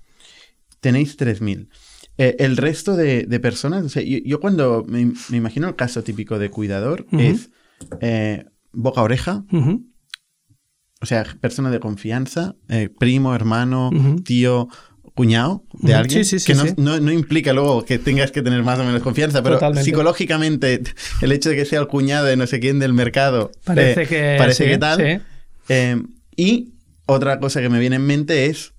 Tenéis 0.79 1.17
3.000. 1.17 1.67
Eh, 2.17 2.35
el 2.39 2.57
resto 2.57 2.95
de, 2.95 3.39
personas, 3.39 3.83
o 3.83 3.89
sea, 3.89 4.03
yo, 4.03 4.39
cuando 4.39 4.85
me, 4.87 5.11
imagino 5.31 5.67
el 5.67 5.75
caso 5.75 6.03
típico 6.03 6.37
de 6.37 6.49
cuidador 6.49 7.07
es 7.11 7.49
eh, 7.99 8.45
boca-oreja, 8.71 9.43
o 11.01 11.05
sea, 11.05 11.25
persona 11.41 11.71
de 11.71 11.79
confianza, 11.79 12.55
primo, 12.99 13.33
hermano, 13.33 13.89
tío, 14.23 14.69
cuñado 15.15 15.63
de 15.73 15.95
alguien 15.95 16.23
que 16.23 16.55
no, 16.77 17.11
implica 17.11 17.53
luego 17.53 17.85
que 17.85 17.97
tengas 17.97 18.31
que 18.31 18.41
tener 18.41 18.61
más 18.63 18.77
o 18.79 18.83
menos 18.83 19.01
confianza, 19.01 19.41
pero 19.41 19.59
psicológicamente 19.75 20.83
el 21.21 21.31
hecho 21.31 21.49
de 21.49 21.55
que 21.55 21.65
sea 21.65 21.79
el 21.79 21.87
cuñado 21.87 22.25
de 22.25 22.35
no 22.35 22.45
sé 22.45 22.59
quién 22.59 22.79
del 22.79 22.93
mercado 22.93 23.51
parece 23.63 24.03
eh, 24.03 24.07
que, 24.07 24.35
parece 24.37 24.65
que 24.65 24.77
tal. 24.77 25.21
Eh, 25.69 26.03
y 26.35 26.73
otra 27.05 27.39
cosa 27.39 27.61
que 27.61 27.69
me 27.69 27.79
viene 27.79 27.95
en 27.95 28.05
mente 28.05 28.47
es 28.47 28.73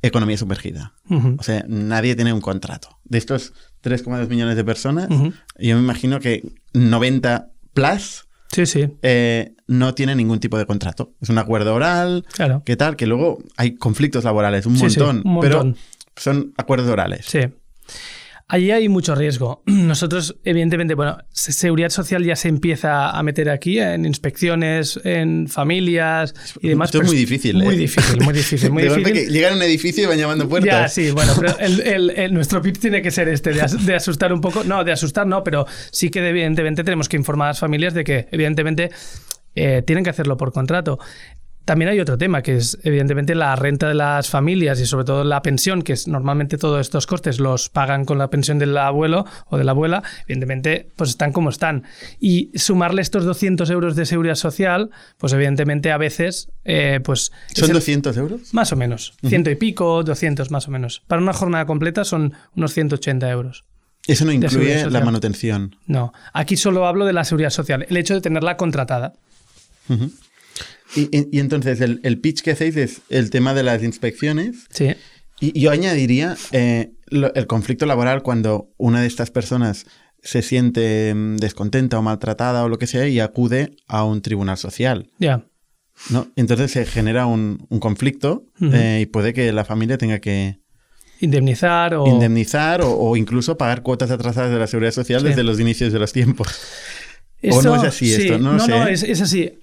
economía 0.00 0.36
sumergida. 0.38 0.94
O 1.38 1.42
sea, 1.42 1.64
nadie 1.68 2.16
tiene 2.16 2.32
un 2.32 2.40
contrato. 2.40 2.98
De 3.04 3.18
estos 3.18 3.52
3,2 3.84 4.28
millones 4.28 4.56
de 4.56 4.64
personas, 4.64 5.08
yo 5.10 5.76
me 5.76 5.82
imagino 5.82 6.20
que 6.20 6.42
90 6.72 7.50
plus 7.74 8.24
Sí, 8.52 8.66
sí. 8.66 8.86
Eh, 9.00 9.54
no 9.72 9.94
tiene 9.94 10.14
ningún 10.14 10.40
tipo 10.40 10.58
de 10.58 10.66
contrato. 10.66 11.12
Es 11.20 11.28
un 11.28 11.38
acuerdo 11.38 11.74
oral, 11.74 12.24
claro. 12.32 12.62
¿qué 12.64 12.76
tal? 12.76 12.96
Que 12.96 13.06
luego 13.06 13.38
hay 13.56 13.76
conflictos 13.76 14.24
laborales, 14.24 14.66
un, 14.66 14.74
montón, 14.74 15.22
un 15.24 15.32
montón, 15.32 15.74
pero 15.74 15.74
son 16.16 16.52
acuerdos 16.56 16.88
orales. 16.88 17.26
Sí. 17.26 17.40
Allí 18.52 18.70
hay 18.70 18.86
mucho 18.90 19.14
riesgo. 19.14 19.62
Nosotros, 19.66 20.36
evidentemente, 20.44 20.92
bueno, 20.92 21.16
Seguridad 21.30 21.88
Social 21.88 22.22
ya 22.22 22.36
se 22.36 22.48
empieza 22.48 23.08
a 23.08 23.22
meter 23.22 23.48
aquí 23.48 23.78
en 23.78 24.04
inspecciones, 24.04 25.00
en 25.04 25.48
familias 25.48 26.34
y 26.60 26.68
demás. 26.68 26.88
Esto 26.88 27.00
es 27.00 27.08
muy 27.08 27.16
difícil. 27.16 27.56
Muy 27.56 27.76
¿eh? 27.76 27.78
difícil, 27.78 28.20
muy 28.20 28.34
difícil. 28.34 28.70
Muy 28.70 28.82
difícil. 28.88 29.12
Que 29.14 29.26
llegan 29.26 29.54
a 29.54 29.56
un 29.56 29.62
edificio 29.62 30.04
y 30.04 30.06
van 30.06 30.18
llamando 30.18 30.46
puertas. 30.46 30.70
Ya, 30.70 30.88
sí, 30.88 31.10
bueno, 31.12 31.32
pero 31.40 31.58
el, 31.60 32.34
nuestro 32.34 32.60
pitch 32.60 32.78
tiene 32.78 33.00
que 33.00 33.10
ser 33.10 33.28
este, 33.28 33.54
de, 33.54 33.94
asustar 33.94 34.34
un 34.34 34.42
poco. 34.42 34.64
No, 34.64 34.84
de 34.84 34.92
asustar 34.92 35.26
no, 35.26 35.42
pero 35.42 35.66
sí 35.90 36.10
que 36.10 36.28
evidentemente 36.28 36.84
tenemos 36.84 37.08
que 37.08 37.16
informar 37.16 37.46
a 37.46 37.50
las 37.52 37.58
familias 37.58 37.94
de 37.94 38.04
que, 38.04 38.28
evidentemente, 38.32 38.90
eh, 39.54 39.82
tienen 39.86 40.04
que 40.04 40.10
hacerlo 40.10 40.36
por 40.36 40.52
contrato 40.52 40.98
También 41.64 41.90
hay 41.90 42.00
otro 42.00 42.18
tema, 42.18 42.42
que 42.42 42.56
es 42.56 42.78
evidentemente 42.82 43.36
la 43.36 43.54
renta 43.54 43.86
de 43.86 43.94
las 43.94 44.28
familias 44.28 44.80
y 44.80 44.86
sobre 44.86 45.04
todo 45.04 45.22
la 45.22 45.42
pensión, 45.42 45.82
que 45.82 45.92
es 45.92 46.08
normalmente 46.08 46.58
todos 46.58 46.80
estos 46.80 47.06
costes 47.06 47.38
los 47.38 47.68
pagan 47.68 48.04
con 48.04 48.18
la 48.18 48.30
pensión 48.30 48.58
del 48.58 48.76
abuelo 48.76 49.26
o 49.46 49.58
de 49.58 49.64
la 49.64 49.70
abuela, 49.70 50.02
evidentemente 50.24 50.88
pues 50.96 51.10
están 51.10 51.32
como 51.32 51.50
están. 51.50 51.84
Y 52.18 52.50
sumarle 52.56 53.00
estos 53.00 53.24
200 53.24 53.70
euros 53.70 53.94
de 53.94 54.06
seguridad 54.06 54.34
social, 54.34 54.90
pues 55.18 55.32
evidentemente 55.32 55.92
a 55.92 55.98
veces... 55.98 56.50
Eh, 56.64 57.00
pues 57.04 57.30
¿Son 57.54 57.72
200 57.72 58.16
euros? 58.16 58.52
Más 58.52 58.72
o 58.72 58.76
menos, 58.76 59.14
ciento 59.24 59.50
y 59.50 59.54
pico, 59.54 60.02
200 60.02 60.50
más 60.50 60.66
o 60.66 60.72
menos. 60.72 61.02
Para 61.06 61.22
una 61.22 61.32
jornada 61.32 61.64
completa 61.66 62.04
son 62.04 62.32
unos 62.56 62.72
180 62.74 63.30
euros. 63.30 63.64
Eso 64.06 64.24
no 64.24 64.32
incluye 64.32 64.90
la 64.90 65.00
manutención. 65.00 65.76
No, 65.86 66.12
aquí 66.32 66.56
solo 66.56 66.86
hablo 66.86 67.06
de 67.06 67.12
la 67.12 67.24
seguridad 67.24 67.50
social, 67.50 67.86
el 67.88 67.96
hecho 67.96 68.14
de 68.14 68.20
tenerla 68.20 68.56
contratada. 68.56 69.12
Y, 70.94 71.38
entonces 71.38 71.80
el, 71.80 72.20
pitch 72.20 72.42
que 72.42 72.52
hacéis 72.52 72.76
es 72.76 73.00
el 73.08 73.30
tema 73.30 73.54
de 73.54 73.62
las 73.62 73.82
inspecciones. 73.82 74.66
Sí. 74.70 74.94
Y 75.40 75.58
yo 75.60 75.70
añadiría 75.70 76.36
eh, 76.52 76.92
el 77.10 77.46
conflicto 77.46 77.86
laboral 77.86 78.22
cuando 78.22 78.70
una 78.76 79.00
de 79.00 79.06
estas 79.06 79.30
personas 79.30 79.86
se 80.22 80.42
siente 80.42 81.12
mm, 81.14 81.36
descontenta 81.38 81.98
o 81.98 82.02
maltratada 82.02 82.64
o 82.64 82.68
lo 82.68 82.78
que 82.78 82.86
sea 82.86 83.08
y 83.08 83.18
acude 83.18 83.74
a 83.88 84.04
un 84.04 84.22
tribunal 84.22 84.56
social. 84.56 85.10
Ya. 85.18 85.44
¿no? 86.10 86.28
Entonces 86.36 86.70
se 86.70 86.86
genera 86.86 87.26
un, 87.26 87.66
conflicto 87.80 88.46
eh, 88.60 89.00
y 89.02 89.06
puede 89.06 89.34
que 89.34 89.52
la 89.52 89.64
familia 89.64 89.98
tenga 89.98 90.20
que, 90.20 90.62
Indemnizar 91.22 91.94
o... 91.94 92.04
Indemnizar 92.04 92.80
o, 92.82 93.16
incluso 93.16 93.56
pagar 93.56 93.82
cuotas 93.82 94.10
atrasadas 94.10 94.50
de 94.50 94.58
la 94.58 94.66
seguridad 94.66 94.90
social 94.90 95.22
desde 95.22 95.44
los 95.44 95.60
inicios 95.60 95.92
de 95.92 96.00
los 96.00 96.12
tiempos. 96.12 96.48
¿O 97.48 97.62
no 97.62 97.76
es 97.76 97.84
así 97.84 98.12
esto? 98.12 98.38
No, 98.38 98.54
no, 98.54 98.66
no 98.66 98.88
es, 98.88 99.20
así. 99.20 99.61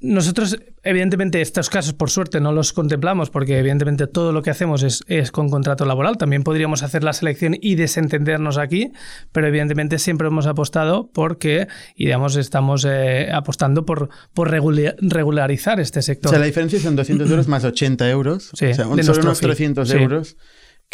Nosotros, 0.00 0.58
evidentemente, 0.82 1.40
estos 1.40 1.68
casos, 1.68 1.94
por 1.94 2.10
suerte, 2.10 2.40
no 2.40 2.52
los 2.52 2.72
contemplamos 2.72 3.30
porque, 3.30 3.58
evidentemente, 3.58 4.06
todo 4.06 4.32
lo 4.32 4.42
que 4.42 4.50
hacemos 4.50 4.82
es, 4.82 5.02
es, 5.08 5.32
con 5.32 5.48
contrato 5.48 5.84
laboral. 5.84 6.16
También 6.16 6.44
podríamos 6.44 6.82
hacer 6.82 7.02
la 7.02 7.12
selección 7.12 7.56
y 7.60 7.74
desentendernos 7.74 8.58
aquí, 8.58 8.92
pero, 9.32 9.48
evidentemente, 9.48 9.98
siempre 9.98 10.28
hemos 10.28 10.46
apostado 10.46 11.10
porque, 11.12 11.66
y 11.96 12.06
digamos, 12.06 12.36
estamos 12.36 12.86
eh, 12.88 13.30
apostando 13.32 13.84
por, 13.84 14.10
por 14.32 14.50
regularizar 14.50 15.80
este 15.80 16.02
sector. 16.02 16.28
O 16.28 16.30
sea, 16.30 16.38
la 16.38 16.46
diferencia 16.46 16.78
son 16.78 16.94
200 16.96 17.30
euros 17.30 17.48
más 17.48 17.64
80 17.64 18.08
euros. 18.10 18.50
Sí, 18.54 18.66
o 18.66 18.74
sea, 18.74 18.84
son 18.84 19.20
unos 19.20 19.40
300 19.40 19.90
euros 19.92 20.36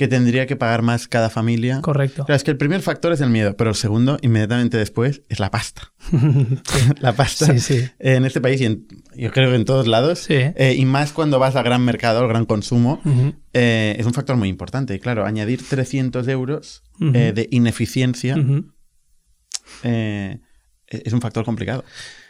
que 0.01 0.09
tendría 0.09 0.47
que 0.47 0.57
pagar 0.57 0.81
más 0.81 1.09
cada 1.09 1.29
familia. 1.29 1.83
Correcto. 1.83 2.25
Claro, 2.25 2.35
es 2.35 2.43
que 2.43 2.51
el 2.51 2.57
primer 2.57 2.81
factor 2.81 3.13
es 3.13 3.21
el 3.21 3.29
miedo, 3.29 3.55
pero 3.59 3.69
el 3.69 3.77
segundo, 3.77 4.17
inmediatamente 4.23 4.79
después, 4.79 5.21
es 5.29 5.41
la 5.41 5.51
pasta. 5.51 5.93
la 7.01 7.13
pasta. 7.13 7.53
Sí, 7.53 7.61
sí. 7.61 7.89
en 7.99 8.25
este 8.25 8.41
país 8.41 8.63
y 8.63 8.87
yo 9.15 9.31
creo 9.31 9.51
que 9.51 9.57
en 9.57 9.67
todos 9.67 9.87
lados, 9.87 10.25
eh, 10.31 10.75
y 10.75 10.87
más 10.87 11.13
cuando 11.13 11.39
vas 11.39 11.55
al 11.55 11.65
gran 11.65 11.85
mercado, 11.85 12.21
al 12.21 12.29
gran 12.29 12.47
consumo, 12.47 13.03
eh, 13.53 13.95
es 13.99 14.07
un 14.07 14.15
factor 14.15 14.39
muy 14.39 14.49
importante. 14.49 14.95
Y 14.95 15.01
claro, 15.01 15.27
añadir 15.27 15.69
300 15.69 16.27
euros 16.29 16.83
eh, 17.13 17.33
de 17.35 17.47
ineficiencia 17.51 18.37
es 19.83 21.13
un 21.13 21.21
factor 21.21 21.45
complicado 21.45 21.85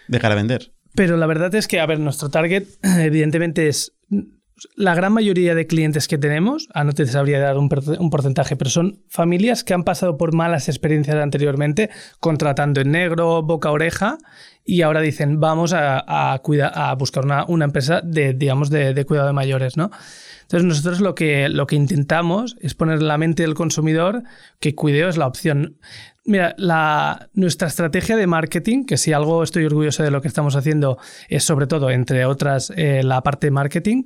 de 0.09 0.19
cara 0.19 0.35
a 0.35 0.37
vender. 0.37 0.73
Pero 0.97 1.17
la 1.17 1.29
verdad 1.29 1.55
es 1.55 1.69
que, 1.69 1.79
a 1.79 1.87
ver, 1.87 2.01
nuestro 2.01 2.31
target 2.31 2.65
evidentemente 2.83 3.69
es 3.69 3.93
la 4.75 4.95
gran 4.95 5.13
mayoría 5.13 5.55
de 5.55 5.67
clientes 5.67 6.09
que 6.09 6.19
tenemos, 6.19 6.69
ah, 6.75 6.85
no 6.85 6.93
te 6.93 7.07
sabría 7.07 7.41
dar 7.41 7.57
un, 7.57 7.69
porcentaje, 7.69 8.57
pero 8.57 8.71
son 8.71 9.03
familias 9.09 9.65
que 9.65 9.75
han 9.75 9.85
pasado 9.85 10.17
por 10.17 10.35
malas 10.35 10.69
experiencias 10.69 11.17
anteriormente, 11.17 11.91
contratando 12.21 12.81
en 12.81 12.91
negro, 12.91 13.43
boca 13.43 13.69
a 13.69 13.73
oreja, 13.73 14.19
y 14.65 14.83
ahora 14.83 15.01
dicen, 15.01 15.41
vamos 15.41 15.73
a, 15.73 15.99
a 15.99 16.95
buscar 16.95 17.25
una, 17.25 17.65
empresa 17.65 18.01
de, 18.03 18.35
digamos, 18.35 18.71
de, 18.71 19.05
cuidado 19.05 19.29
de 19.29 19.33
mayores, 19.33 19.77
¿no? 19.77 19.91
Entonces 20.51 20.67
nosotros 20.67 21.01
lo 21.01 21.15
que, 21.15 21.49
lo 21.49 21.69
que 21.69 21.77
intentamos 21.77 22.57
es 22.61 22.75
poner 22.75 22.99
en 22.99 23.07
la 23.07 23.19
mente 23.19 23.45
del 23.45 23.55
consumidor 23.55 24.25
que 24.59 24.75
cuideo 24.75 25.09
es 25.09 25.17
la 25.17 25.29
opción. 25.29 25.77
Mira, 26.25 26.57
la, 26.59 27.31
nuestra 27.35 27.69
estrategia 27.69 28.17
de 28.17 28.27
marketing, 28.27 28.85
que 28.85 28.97
si 28.97 29.13
algo 29.13 29.45
estoy 29.45 29.65
orgulloso 29.65 30.03
de 30.03 30.11
lo 30.11 30.21
que 30.21 30.27
estamos 30.27 30.57
haciendo, 30.57 30.99
es 31.29 31.45
sobre 31.45 31.69
todo, 31.69 31.89
entre 31.91 32.25
otras, 32.25 32.73
eh, 32.77 33.03
la 33.05 33.23
parte 33.23 33.47
de 33.47 33.51
marketing, 33.53 34.03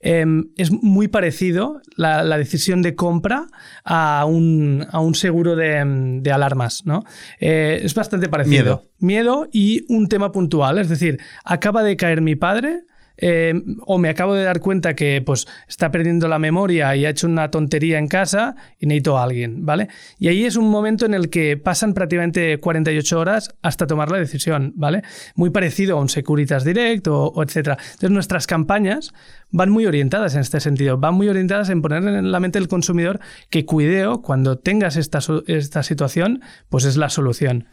em, 0.00 0.50
es 0.56 0.70
muy 0.70 1.08
parecido 1.08 1.80
la, 1.96 2.38
decisión 2.38 2.80
de 2.80 2.94
compra 2.94 3.48
a 3.84 4.24
un, 4.24 4.86
a 4.92 5.00
un 5.00 5.16
seguro 5.16 5.56
de, 5.56 5.82
de 6.22 6.30
alarmas. 6.30 6.86
¿no? 6.86 7.02
Eh, 7.40 7.80
es 7.82 7.92
bastante 7.94 8.28
parecido. 8.28 8.62
Miedo. 8.62 8.82
Miedo 9.00 9.48
y 9.52 9.84
un 9.88 10.08
tema 10.08 10.30
puntual, 10.30 10.78
es 10.78 10.88
decir, 10.88 11.18
acaba 11.44 11.82
de 11.82 11.96
caer 11.96 12.20
mi 12.20 12.36
padre, 12.36 12.84
eh, 13.20 13.52
o 13.80 13.98
me 13.98 14.08
acabo 14.08 14.34
de 14.34 14.44
dar 14.44 14.60
cuenta 14.60 14.94
que 14.94 15.20
pues 15.24 15.46
está 15.68 15.90
perdiendo 15.90 16.28
la 16.28 16.38
memoria 16.38 16.94
y 16.94 17.04
ha 17.04 17.10
hecho 17.10 17.26
una 17.26 17.50
tontería 17.50 17.98
en 17.98 18.06
casa 18.06 18.54
y 18.78 18.86
necesito 18.86 19.18
a 19.18 19.24
alguien, 19.24 19.66
¿vale? 19.66 19.88
Y 20.18 20.28
ahí 20.28 20.44
es 20.44 20.56
un 20.56 20.70
momento 20.70 21.04
en 21.04 21.14
el 21.14 21.28
que 21.28 21.56
pasan 21.56 21.94
prácticamente 21.94 22.58
48 22.58 23.18
horas 23.18 23.54
hasta 23.60 23.86
tomar 23.86 24.10
la 24.10 24.18
decisión, 24.18 24.72
¿vale? 24.76 25.02
Muy 25.34 25.50
parecido 25.50 25.98
a 25.98 26.00
un 26.00 26.08
Securitas 26.08 26.64
Direct 26.64 27.08
o, 27.08 27.42
etcétera. 27.42 27.76
Entonces 27.80 28.10
nuestras 28.10 28.46
campañas 28.46 29.12
van 29.50 29.70
muy 29.70 29.86
orientadas 29.86 30.34
en 30.34 30.40
este 30.42 30.60
sentido, 30.60 30.98
van 30.98 31.14
muy 31.14 31.28
orientadas 31.28 31.70
en 31.70 31.82
poner 31.82 32.04
en 32.04 32.30
la 32.30 32.40
mente 32.40 32.60
del 32.60 32.68
consumidor 32.68 33.18
que 33.50 33.64
cuideo 33.64 34.22
cuando 34.22 34.58
tengas 34.58 34.96
esta, 34.96 35.18
esta 35.46 35.82
situación, 35.82 36.42
pues 36.68 36.84
es 36.84 36.96
la 36.96 37.08
solución 37.08 37.66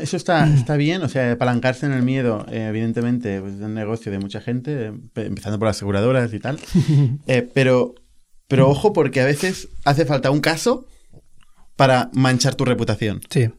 eso 0.00 0.16
está, 0.16 0.46
está 0.52 0.76
bien, 0.76 1.02
o 1.02 1.08
sea, 1.08 1.32
apalancarse 1.32 1.86
en 1.86 1.92
el 1.92 2.02
miedo, 2.02 2.46
eh, 2.50 2.66
evidentemente, 2.68 3.40
pues, 3.40 3.54
es 3.54 3.60
un 3.60 3.74
negocio 3.74 4.10
de 4.10 4.18
mucha 4.18 4.40
gente, 4.40 4.92
empezando 5.14 5.58
por 5.58 5.68
las 5.68 5.76
aseguradoras 5.76 6.32
y 6.32 6.40
tal. 6.40 6.58
Eh, 7.26 7.48
pero, 7.54 7.94
pero 8.48 8.68
ojo, 8.68 8.92
porque 8.92 9.20
a 9.20 9.24
veces 9.24 9.68
hace 9.84 10.04
falta 10.04 10.30
un 10.30 10.40
caso 10.40 10.86
para 11.76 12.10
manchar 12.12 12.54
tu 12.54 12.64
reputación. 12.64 13.20
Sí. 13.30 13.50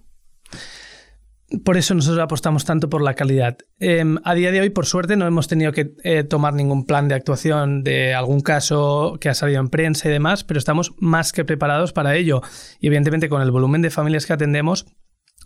Por 1.63 1.77
eso 1.77 1.93
nosotros 1.93 2.23
apostamos 2.23 2.65
tanto 2.65 2.89
por 2.89 3.01
la 3.01 3.13
calidad. 3.13 3.57
Em, 3.79 4.17
a 4.23 4.33
día 4.33 4.51
de 4.51 4.61
hoy, 4.61 4.69
por 4.71 4.85
suerte, 4.85 5.15
no 5.15 5.27
hemos 5.27 5.47
tenido 5.47 5.71
que 5.71 5.93
eh, 6.03 6.23
tomar 6.23 6.53
ningún 6.53 6.85
plan 6.85 7.07
de 7.07 7.15
actuación 7.15 7.83
de 7.83 8.13
algún 8.13 8.41
caso 8.41 9.17
que 9.21 9.29
ha 9.29 9.35
salido 9.35 9.59
en 9.59 9.69
prensa 9.69 10.09
y 10.09 10.11
demás, 10.11 10.43
pero 10.43 10.57
estamos 10.57 10.93
más 10.97 11.31
que 11.31 11.45
preparados 11.45 11.93
para 11.93 12.15
ello. 12.15 12.41
Y 12.79 12.87
evidentemente 12.87 13.29
con 13.29 13.41
el 13.41 13.51
volumen 13.51 13.81
de 13.81 13.91
familias 13.91 14.25
que 14.25 14.33
atendemos, 14.33 14.85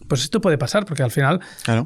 pues 0.08 0.24
esto 0.24 0.42
puede 0.42 0.58
pasar, 0.58 0.86
porque 0.86 1.04
al 1.04 1.12
final 1.12 1.40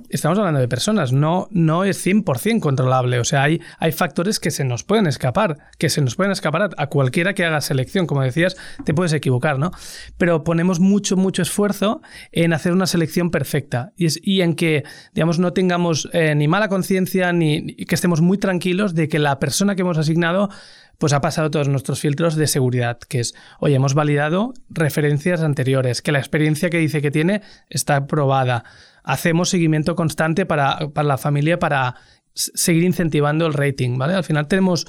estamos 0.10 0.38
hablando 0.38 0.60
de 0.60 0.67
personas, 0.67 1.12
no, 1.12 1.47
no 1.52 1.84
es 1.84 2.06
100% 2.06 2.60
controlable. 2.60 3.19
O 3.19 3.23
sea, 3.23 3.43
hay, 3.43 3.62
hay 3.80 3.91
factores 3.91 4.39
que 4.39 4.52
se 4.52 4.63
nos 4.63 4.84
pueden 4.84 5.08
escapar, 5.08 5.58
que 5.78 5.89
se 5.89 6.02
nos 6.02 6.15
pueden 6.15 6.32
escapar 6.32 6.69
a, 6.78 6.88
cualquiera 6.88 7.34
que 7.34 7.45
haga 7.45 7.62
selección. 7.62 8.08
Como 8.08 8.21
decías, 8.21 8.56
te 8.86 8.93
puedes 8.93 9.13
equivocar, 9.13 9.60
¿no? 9.60 9.71
Pero 10.17 10.43
ponemos 10.43 10.80
mucho, 10.80 11.17
mucho 11.17 11.41
esfuerzo 11.41 12.02
en 12.32 12.54
hacer 12.54 12.71
una 12.71 12.88
selección 12.88 13.32
perfecta 13.32 13.91
y, 13.97 14.06
es, 14.06 14.19
y 14.23 14.41
en 14.41 14.56
que, 14.56 14.84
digamos, 15.13 15.39
no 15.39 15.54
tengamos 15.54 16.10
eh, 16.13 16.36
ni 16.36 16.47
mala 16.47 16.69
conciencia 16.69 17.34
ni 17.34 17.76
que 17.76 17.95
estemos 17.95 18.21
muy 18.21 18.38
tranquilos 18.38 18.95
de 18.95 19.08
que 19.08 19.19
la 19.19 19.39
persona 19.39 19.76
que 19.76 19.82
hemos 19.82 19.97
asignado 19.97 20.49
pues 20.97 21.13
ha 21.13 21.21
pasado 21.21 21.51
todos 21.51 21.67
nuestros 21.67 21.99
filtros 21.99 22.36
de 22.36 22.47
seguridad, 22.47 22.97
que 22.97 23.19
es, 23.19 23.36
oye, 23.60 23.75
hemos 23.75 23.93
validado 23.93 24.53
referencias 24.69 25.41
anteriores, 25.41 26.01
que 26.01 26.12
la 26.12 26.19
experiencia 26.19 26.69
que 26.69 26.77
dice 26.77 27.01
que 27.01 27.12
tiene 27.12 27.41
está 27.69 28.08
probada. 28.08 28.63
Hacemos 29.03 29.49
seguimiento 29.49 29.95
constante 29.95 30.45
para, 30.45 30.79
la 30.95 31.17
familia 31.17 31.60
para 31.60 31.95
seguir 32.34 32.84
incentivando 32.84 33.45
el 33.45 33.53
rating, 33.53 33.97
¿vale? 33.97 34.13
Al 34.13 34.23
final 34.23 34.47
tenemos 34.47 34.88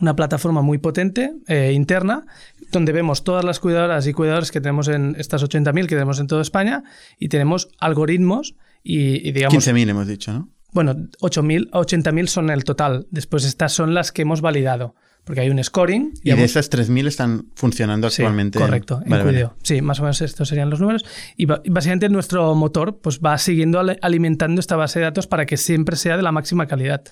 una 0.00 0.16
plataforma 0.16 0.62
muy 0.62 0.78
potente 0.78 1.32
eh, 1.46 1.72
interna 1.72 2.26
donde 2.72 2.92
vemos 2.92 3.22
todas 3.22 3.44
las 3.44 3.60
cuidadoras 3.60 4.06
y 4.06 4.12
cuidadores 4.12 4.50
que 4.50 4.60
tenemos 4.60 4.88
en 4.88 5.14
estas 5.18 5.44
80.000 5.44 5.82
que 5.82 5.94
tenemos 5.94 6.18
en 6.18 6.26
toda 6.26 6.42
España 6.42 6.82
y 7.18 7.28
tenemos 7.28 7.68
algoritmos 7.78 8.56
y, 8.82 9.28
y 9.28 9.32
digamos... 9.32 9.54
15.000 9.54 9.90
hemos 9.90 10.06
dicho, 10.08 10.32
¿no? 10.32 10.48
Bueno, 10.72 10.94
8.000, 10.94 11.70
80.000 11.70 12.26
son 12.26 12.50
el 12.50 12.64
total. 12.64 13.06
Después 13.10 13.44
estas 13.44 13.72
son 13.72 13.94
las 13.94 14.12
que 14.12 14.22
hemos 14.22 14.40
validado. 14.40 14.94
Porque 15.24 15.42
hay 15.42 15.50
un 15.50 15.62
scoring. 15.62 16.14
Y, 16.24 16.32
de 16.32 16.42
esas 16.42 16.68
3.000 16.68 17.06
están 17.06 17.46
funcionando 17.54 18.08
actualmente. 18.08 18.58
correcto, 18.58 19.00
en, 19.06 19.50
Sí, 19.62 19.80
más 19.80 20.00
o 20.00 20.02
menos 20.02 20.20
estos 20.20 20.48
serían 20.48 20.68
los 20.68 20.80
números. 20.80 21.04
Y 21.36 21.46
básicamente 21.46 22.08
nuestro 22.08 22.54
motor 22.56 22.98
pues, 23.00 23.20
va 23.20 23.38
siguiendo 23.38 23.80
alimentando 24.00 24.60
esta 24.60 24.74
base 24.74 24.98
de 24.98 25.04
datos 25.04 25.28
para 25.28 25.46
que 25.46 25.56
siempre 25.56 25.94
sea 25.94 26.16
de 26.16 26.24
la 26.24 26.32
máxima 26.32 26.66
calidad. 26.66 27.04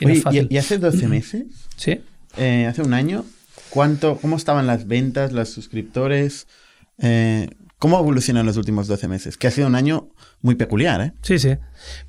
y, 0.00 0.56
hace 0.56 0.78
12 0.78 1.08
meses? 1.08 1.44
Sí. 1.76 2.00
Eh, 2.36 2.66
hace 2.66 2.82
un 2.82 2.94
año, 2.94 3.24
¿cuánto, 3.68 4.16
¿cómo 4.18 4.36
estaban 4.36 4.66
las 4.66 4.86
ventas, 4.86 5.32
los 5.32 5.48
suscriptores? 5.48 6.46
Eh, 6.98 7.48
¿Cómo 7.78 7.98
evolucionan 7.98 8.46
los 8.46 8.56
últimos 8.56 8.86
12 8.86 9.08
meses? 9.08 9.36
Que 9.36 9.48
ha 9.48 9.50
sido 9.50 9.66
un 9.66 9.74
año 9.74 10.08
muy 10.40 10.54
peculiar, 10.54 11.00
¿eh? 11.00 11.12
Sí, 11.22 11.38
sí. 11.38 11.56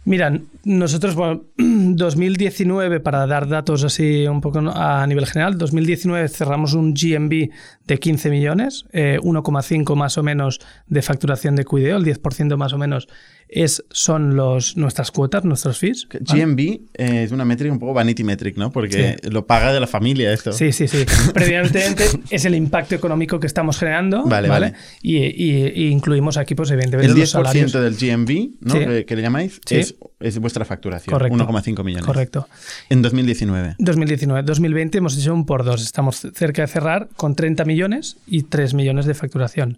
Mira, 0.06 0.39
nosotros 0.63 1.15
2019, 1.58 2.99
para 3.01 3.28
dar 3.28 3.47
datos 3.47 3.84
así 3.84 4.25
un 4.28 4.41
poco 4.41 4.60
a 4.60 5.06
nivel 5.08 5.25
general, 5.25 5.58
2019 5.58 6.30
cerramos 6.30 6.73
un 6.73 6.93
GMB 6.93 7.49
de 7.86 7.99
15 7.99 8.30
millones, 8.30 8.86
1,5 8.93 9.91
eh, 9.91 9.95
más 9.95 10.17
o 10.17 10.23
menos 10.23 10.60
de 10.88 11.01
facturación 11.01 11.56
de 11.56 11.65
Cuideo, 11.65 11.97
el 11.97 12.06
10% 12.06 12.56
más 12.58 12.73
o 12.73 12.78
menos 12.78 13.08
es, 13.48 13.84
son 13.92 14.36
los, 14.36 14.76
nuestras 14.76 15.12
cuotas, 15.12 15.46
nuestros 15.46 15.78
fees. 15.78 16.08
GMB 16.10 16.60
eh, 16.60 17.24
es 17.24 17.32
una 17.32 17.46
métrica 17.46 17.72
un 17.72 17.80
poco 17.80 17.94
vanity 17.94 18.24
metric, 18.24 18.58
¿no? 18.58 18.72
Porque 18.72 19.18
lo 19.30 19.46
paga 19.46 19.72
de 19.72 19.80
la 19.80 19.88
familia 19.88 20.34
esto. 20.34 20.52
Sí, 20.52 20.72
sí, 20.72 20.88
sí. 20.88 21.06
Previamente 21.34 21.86
es 22.30 22.46
el 22.46 22.56
impacto 22.56 22.96
económico 22.96 23.40
que 23.40 23.48
estamos 23.48 23.78
generando. 23.78 24.24
Vale, 24.26 24.50
vale. 24.50 24.74
Y, 25.02 25.88
incluimos 25.88 26.38
aquí, 26.38 26.56
pues, 26.56 26.72
evidentemente, 26.72 27.12
el 27.12 27.28
10% 27.28 27.80
del 27.80 27.96
GMB, 27.96 28.56
¿no? 28.62 29.06
Que, 29.06 29.16
le 29.16 29.22
llamáis, 29.22 29.62
es, 29.70 29.96
es, 30.20 30.40
vuestra 30.40 30.66
facturación. 30.66 31.18
1,5 31.18 31.84
millones. 31.84 32.06
Correcto. 32.06 32.48
En 32.90 33.02
2019. 33.02 33.76
2019. 33.80 34.44
2020 34.44 34.98
hemos 34.98 35.18
hecho 35.18 35.34
un 35.34 35.46
por 35.46 35.64
dos. 35.64 35.82
Estamos 35.84 36.28
cerca 36.34 36.64
de 36.64 36.68
cerrar 36.68 37.10
con 37.16 37.36
30 37.36 37.64
millones 37.66 38.18
y 38.28 38.44
3 38.44 38.74
millones 38.74 39.06
de 39.06 39.14
facturación. 39.14 39.78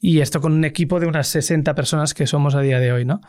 Y 0.00 0.20
esto 0.20 0.40
con 0.40 0.52
un 0.52 0.64
equipo 0.64 1.00
de 1.00 1.06
unas 1.06 1.28
60 1.28 1.74
personas 1.74 2.14
que 2.14 2.26
somos 2.26 2.54
a 2.54 2.60
día 2.60 2.80
de 2.80 2.92
hoy, 2.92 3.04
¿no? 3.04 3.20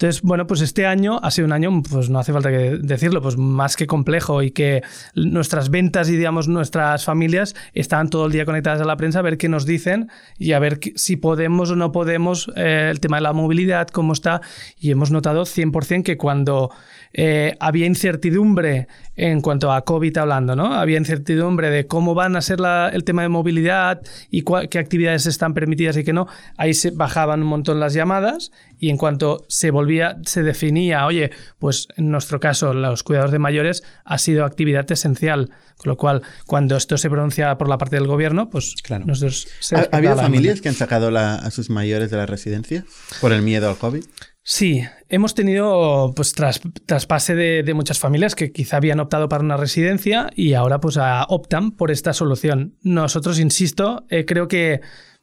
Entonces, 0.00 0.22
bueno, 0.22 0.46
pues 0.46 0.62
este 0.62 0.86
año 0.86 1.20
ha 1.22 1.30
sido 1.30 1.44
un 1.44 1.52
año, 1.52 1.82
pues 1.82 2.08
no 2.08 2.18
hace 2.18 2.32
falta 2.32 2.48
que 2.48 2.78
decirlo, 2.80 3.20
pues 3.20 3.36
más 3.36 3.76
que 3.76 3.86
complejo 3.86 4.42
y 4.42 4.50
que 4.50 4.82
nuestras 5.14 5.68
ventas 5.68 6.08
y, 6.08 6.16
digamos, 6.16 6.48
nuestras 6.48 7.04
familias 7.04 7.54
están 7.74 8.08
todo 8.08 8.24
el 8.24 8.32
día 8.32 8.46
conectadas 8.46 8.80
a 8.80 8.86
la 8.86 8.96
prensa 8.96 9.18
a 9.18 9.22
ver 9.22 9.36
qué 9.36 9.50
nos 9.50 9.66
dicen 9.66 10.08
y 10.38 10.52
a 10.52 10.58
ver 10.58 10.80
si 10.94 11.16
podemos 11.16 11.70
o 11.70 11.76
no 11.76 11.92
podemos 11.92 12.50
eh, 12.56 12.88
el 12.90 12.98
tema 13.00 13.18
de 13.18 13.24
la 13.24 13.34
movilidad, 13.34 13.88
cómo 13.88 14.14
está. 14.14 14.40
Y 14.78 14.90
hemos 14.90 15.10
notado 15.10 15.42
100% 15.42 16.02
que 16.02 16.16
cuando 16.16 16.70
eh, 17.12 17.56
había 17.58 17.86
incertidumbre 17.86 18.86
en 19.16 19.40
cuanto 19.40 19.72
a 19.72 19.84
COVID 19.84 20.16
hablando, 20.16 20.54
¿no? 20.54 20.74
Había 20.74 20.96
incertidumbre 20.96 21.68
de 21.70 21.86
cómo 21.86 22.14
van 22.14 22.36
a 22.36 22.40
ser 22.40 22.60
el 22.92 23.04
tema 23.04 23.22
de 23.22 23.28
movilidad 23.28 24.00
y 24.30 24.44
qué 24.70 24.78
actividades 24.78 25.26
están 25.26 25.52
permitidas 25.52 25.96
y 25.96 26.04
qué 26.04 26.12
no. 26.12 26.26
Ahí 26.56 26.72
se 26.72 26.90
bajaban 26.90 27.42
un 27.42 27.48
montón 27.48 27.80
las 27.80 27.94
llamadas 27.94 28.52
y 28.78 28.90
en 28.90 28.96
cuanto 28.96 29.44
se 29.48 29.70
volvía, 29.70 30.16
se 30.24 30.42
definía, 30.42 31.04
oye, 31.04 31.30
pues 31.58 31.88
en 31.96 32.10
nuestro 32.10 32.40
caso, 32.40 32.72
los 32.72 33.02
cuidados 33.02 33.32
de 33.32 33.38
mayores 33.38 33.82
ha 34.04 34.16
sido 34.18 34.44
actividad 34.44 34.90
esencial. 34.90 35.50
Con 35.76 35.88
lo 35.88 35.96
cual, 35.96 36.22
cuando 36.46 36.76
esto 36.76 36.98
se 36.98 37.08
pronuncia 37.08 37.56
por 37.56 37.68
la 37.68 37.78
parte 37.78 37.96
del 37.96 38.06
gobierno, 38.06 38.50
pues 38.50 38.74
claro. 38.82 39.06
nosotros... 39.06 39.48
¿Ha, 39.72 39.96
habido 39.96 40.14
familias 40.14 40.60
que 40.60 40.68
han 40.68 40.74
sacado 40.74 41.08
a 41.16 41.50
sus 41.50 41.70
mayores 41.70 42.10
de 42.10 42.18
la 42.18 42.26
residencia 42.26 42.84
por 43.22 43.32
el 43.32 43.40
miedo 43.40 43.68
al 43.68 43.76
COVID? 43.78 44.04
Sí, 44.42 44.82
hemos 45.10 45.34
tenido 45.34 46.12
pues 46.16 46.34
traspase 46.34 47.34
de, 47.34 47.74
muchas 47.74 47.98
familias 47.98 48.34
que 48.34 48.52
quizá 48.52 48.78
habían 48.78 48.98
optado 48.98 49.28
para 49.28 49.44
una 49.44 49.58
residencia 49.58 50.30
y 50.34 50.54
ahora 50.54 50.80
pues 50.80 50.98
optan 51.28 51.72
por 51.72 51.90
esta 51.90 52.14
solución. 52.14 52.74
Nosotros, 52.82 53.38
insisto, 53.38 54.06
eh, 54.08 54.24
creo 54.24 54.48
que 54.48 54.80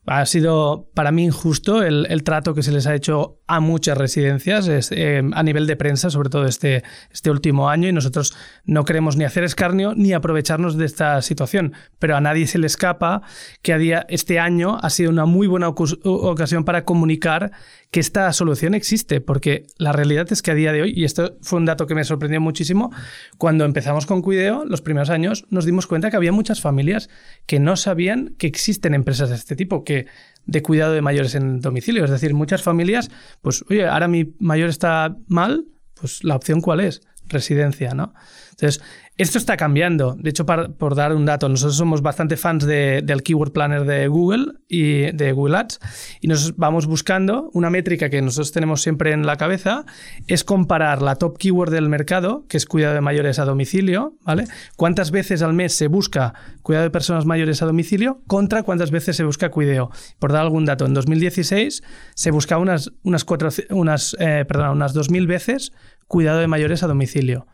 ha 0.07 0.25
sido 0.25 0.89
para 0.93 1.11
mí 1.11 1.25
injusto 1.25 1.83
el, 1.83 2.23
trato 2.23 2.53
que 2.53 2.63
se 2.63 2.71
les 2.71 2.87
ha 2.87 2.95
hecho 2.95 3.41
a 3.45 3.59
muchas 3.59 3.97
residencias 3.97 4.69
eh, 4.91 5.21
a 5.33 5.43
nivel 5.43 5.67
de 5.67 5.75
prensa, 5.75 6.09
sobre 6.09 6.29
todo 6.29 6.45
este, 6.45 6.83
este 7.11 7.29
último 7.29 7.69
año, 7.69 7.89
y 7.89 7.93
nosotros 7.93 8.33
no 8.63 8.85
queremos 8.85 9.17
ni 9.17 9.25
hacer 9.25 9.43
escarnio 9.43 9.93
ni 9.95 10.13
aprovecharnos 10.13 10.77
de 10.77 10.85
esta 10.85 11.21
situación, 11.21 11.73
pero 11.99 12.15
a 12.15 12.21
nadie 12.21 12.47
se 12.47 12.57
le 12.57 12.67
escapa 12.67 13.21
que 13.61 13.73
a 13.73 13.77
día, 13.77 14.05
este 14.07 14.39
año 14.39 14.77
ha 14.81 14.89
sido 14.89 15.09
una 15.09 15.25
muy 15.25 15.45
buena 15.45 15.67
ocasión 15.67 16.63
para 16.63 16.85
comunicar 16.85 17.51
que 17.91 17.99
esta 17.99 18.31
solución 18.33 18.73
existe, 18.73 19.21
porque 19.21 19.67
la 19.77 19.93
realidad 19.93 20.27
es 20.31 20.41
que 20.41 20.51
a 20.51 20.55
día 20.55 20.73
de 20.73 20.81
hoy, 20.81 20.93
y 20.95 21.05
esto 21.05 21.37
fue 21.41 21.59
un 21.59 21.65
dato 21.65 21.87
que 21.87 21.95
me 21.95 22.03
sorprendió 22.03 22.41
muchísimo, 22.41 22.91
cuando 23.37 23.65
empezamos 23.65 24.05
con 24.05 24.21
Cuideo, 24.21 24.65
los 24.65 24.81
primeros 24.81 25.09
años, 25.09 25.45
nos 25.49 25.65
dimos 25.65 25.87
cuenta 25.87 26.09
que 26.09 26.17
había 26.17 26.31
muchas 26.31 26.59
familias 26.59 27.09
que 27.45 27.59
no 27.59 27.77
sabían 27.77 28.35
que 28.37 28.47
existen 28.47 28.93
empresas 28.93 29.29
de 29.29 29.35
este 29.35 29.55
tipo, 29.55 29.83
que 29.83 30.07
de 30.45 30.61
cuidado 30.61 30.93
de 30.93 31.01
mayores 31.01 31.35
en 31.35 31.61
domicilio. 31.61 32.03
Es 32.03 32.11
decir, 32.11 32.33
muchas 32.33 32.61
familias, 32.61 33.09
pues, 33.41 33.63
oye, 33.69 33.85
ahora 33.87 34.07
mi 34.07 34.33
mayor 34.39 34.69
está 34.69 35.15
mal, 35.27 35.65
pues 35.93 36.23
la 36.23 36.35
opción 36.35 36.61
cuál 36.61 36.81
es? 36.81 37.01
Residencia, 37.29 37.93
¿no? 37.93 38.13
Entonces, 38.51 38.81
esto 39.17 39.39
está 39.39 39.57
cambiando. 39.57 40.15
De 40.15 40.29
hecho, 40.29 40.45
por 40.45 40.95
dar 40.95 41.13
un 41.15 41.25
dato, 41.25 41.49
nosotros 41.49 41.75
somos 41.75 42.03
bastante 42.03 42.37
fans 42.37 42.65
del 42.65 43.23
Keyword 43.23 43.51
Planner 43.51 43.83
de 43.83 44.07
Google 44.07 44.53
y 44.67 45.11
de 45.11 45.31
Google 45.31 45.57
Ads 45.57 45.79
y 46.21 46.27
nos 46.27 46.55
vamos 46.55 46.85
buscando 46.85 47.49
una 47.53 47.71
métrica 47.71 48.09
que 48.11 48.21
nosotros 48.21 48.51
tenemos 48.51 48.83
siempre 48.83 49.13
en 49.13 49.25
la 49.25 49.35
cabeza 49.35 49.85
es 50.27 50.43
comparar 50.43 51.01
la 51.01 51.15
top 51.15 51.37
keyword 51.37 51.71
del 51.71 51.89
mercado, 51.89 52.45
que 52.47 52.57
es 52.57 52.67
cuidado 52.67 52.93
de 52.93 53.01
mayores 53.01 53.39
a 53.39 53.45
domicilio, 53.45 54.15
¿vale? 54.23 54.45
Cuántas 54.75 55.09
veces 55.09 55.41
al 55.41 55.53
mes 55.53 55.73
se 55.73 55.87
busca 55.87 56.35
cuidado 56.61 56.83
de 56.83 56.91
personas 56.91 57.25
mayores 57.25 57.63
a 57.63 57.65
domicilio 57.65 58.21
contra 58.27 58.61
cuántas 58.61 58.91
veces 58.91 59.15
se 59.15 59.23
busca 59.23 59.49
cuideo. 59.49 59.89
Por 60.19 60.31
dar 60.31 60.41
algún 60.41 60.65
dato, 60.65 60.85
en 60.85 60.93
2016 60.93 61.81
se 62.13 62.31
buscaba 62.31 62.61
unas 62.61 62.91
unas 63.03 63.23
cuatro, 63.23 63.49
unas 63.71 64.15
eh, 64.19 64.45
perdón, 64.47 64.77
unas 64.77 64.93
2000 64.93 65.25
veces 65.25 65.71
cuidado 66.07 66.39
de 66.39 66.47
mayores 66.47 66.83
a 66.83 66.87
domicilio 66.87 67.47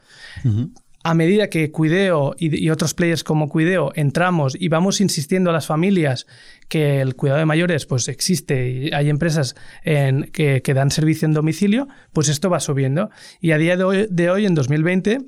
a 1.04 1.14
medida 1.14 1.50
que 1.50 1.70
Cuideo 1.70 2.34
y, 2.38 2.70
otros 2.70 2.94
players 2.94 3.24
como 3.24 3.50
Cuideo 3.50 3.92
entramos 3.96 4.56
y 4.58 4.70
vamos 4.70 5.02
insistiendo 5.02 5.50
a 5.50 5.54
las 5.54 5.68
familias 5.68 6.26
que 6.70 7.02
el 7.02 7.16
cuidado 7.16 7.40
de 7.40 7.46
mayores 7.46 7.86
pues 7.86 8.08
existe 8.08 8.70
y 8.70 8.94
hay 8.94 9.10
empresas 9.10 9.56
que, 9.84 10.74
dan 10.74 10.92
servicio 10.92 11.26
en 11.26 11.34
domicilio, 11.34 11.88
pues 12.14 12.30
esto 12.30 12.50
va 12.50 12.60
subiendo. 12.60 13.10
Y 13.42 13.52
a 13.52 13.58
día 13.58 13.76
de 13.76 13.84
hoy, 13.84 14.08
de 14.10 14.30
hoy 14.30 14.46
en 14.46 14.56
2020, 14.56 15.20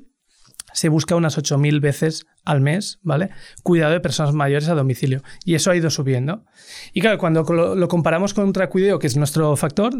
se 0.76 0.90
busca 0.90 1.16
unas 1.16 1.38
8.000 1.38 1.80
veces 1.80 2.26
al 2.44 2.60
mes, 2.60 2.98
¿vale? 3.02 3.30
Cuidado 3.62 3.94
de 3.94 4.00
personas 4.00 4.34
mayores 4.34 4.68
a 4.68 4.74
domicilio. 4.74 5.22
Y 5.42 5.54
eso 5.54 5.70
ha 5.70 5.76
ido 5.76 5.88
subiendo. 5.88 6.44
Y 6.92 7.00
claro, 7.00 7.16
cuando 7.16 7.44
lo, 7.44 7.88
comparamos 7.88 8.34
contra 8.34 8.68
Cuideo, 8.68 8.98
que 8.98 9.06
es 9.06 9.16
nuestro 9.16 9.56
factor, 9.56 9.94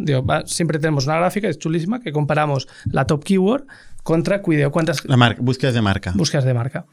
siempre 0.45 0.79
tenemos 0.79 1.07
una 1.07 1.17
gráfica, 1.17 1.49
es 1.49 1.59
chulísima, 1.59 2.01
que 2.01 2.13
comparamos 2.13 2.69
la 2.85 3.07
top 3.07 3.25
keyword 3.25 3.67
contra 4.03 4.43
Cuideo. 4.43 4.71
¿Cuántas? 4.71 5.03
La 5.07 5.17
marca, 5.17 5.41
búsquedas 5.41 5.75
de 5.75 5.81
marca. 5.81 6.13
Búsquedas 6.15 6.45
de 6.45 6.53
marca. 6.53 6.85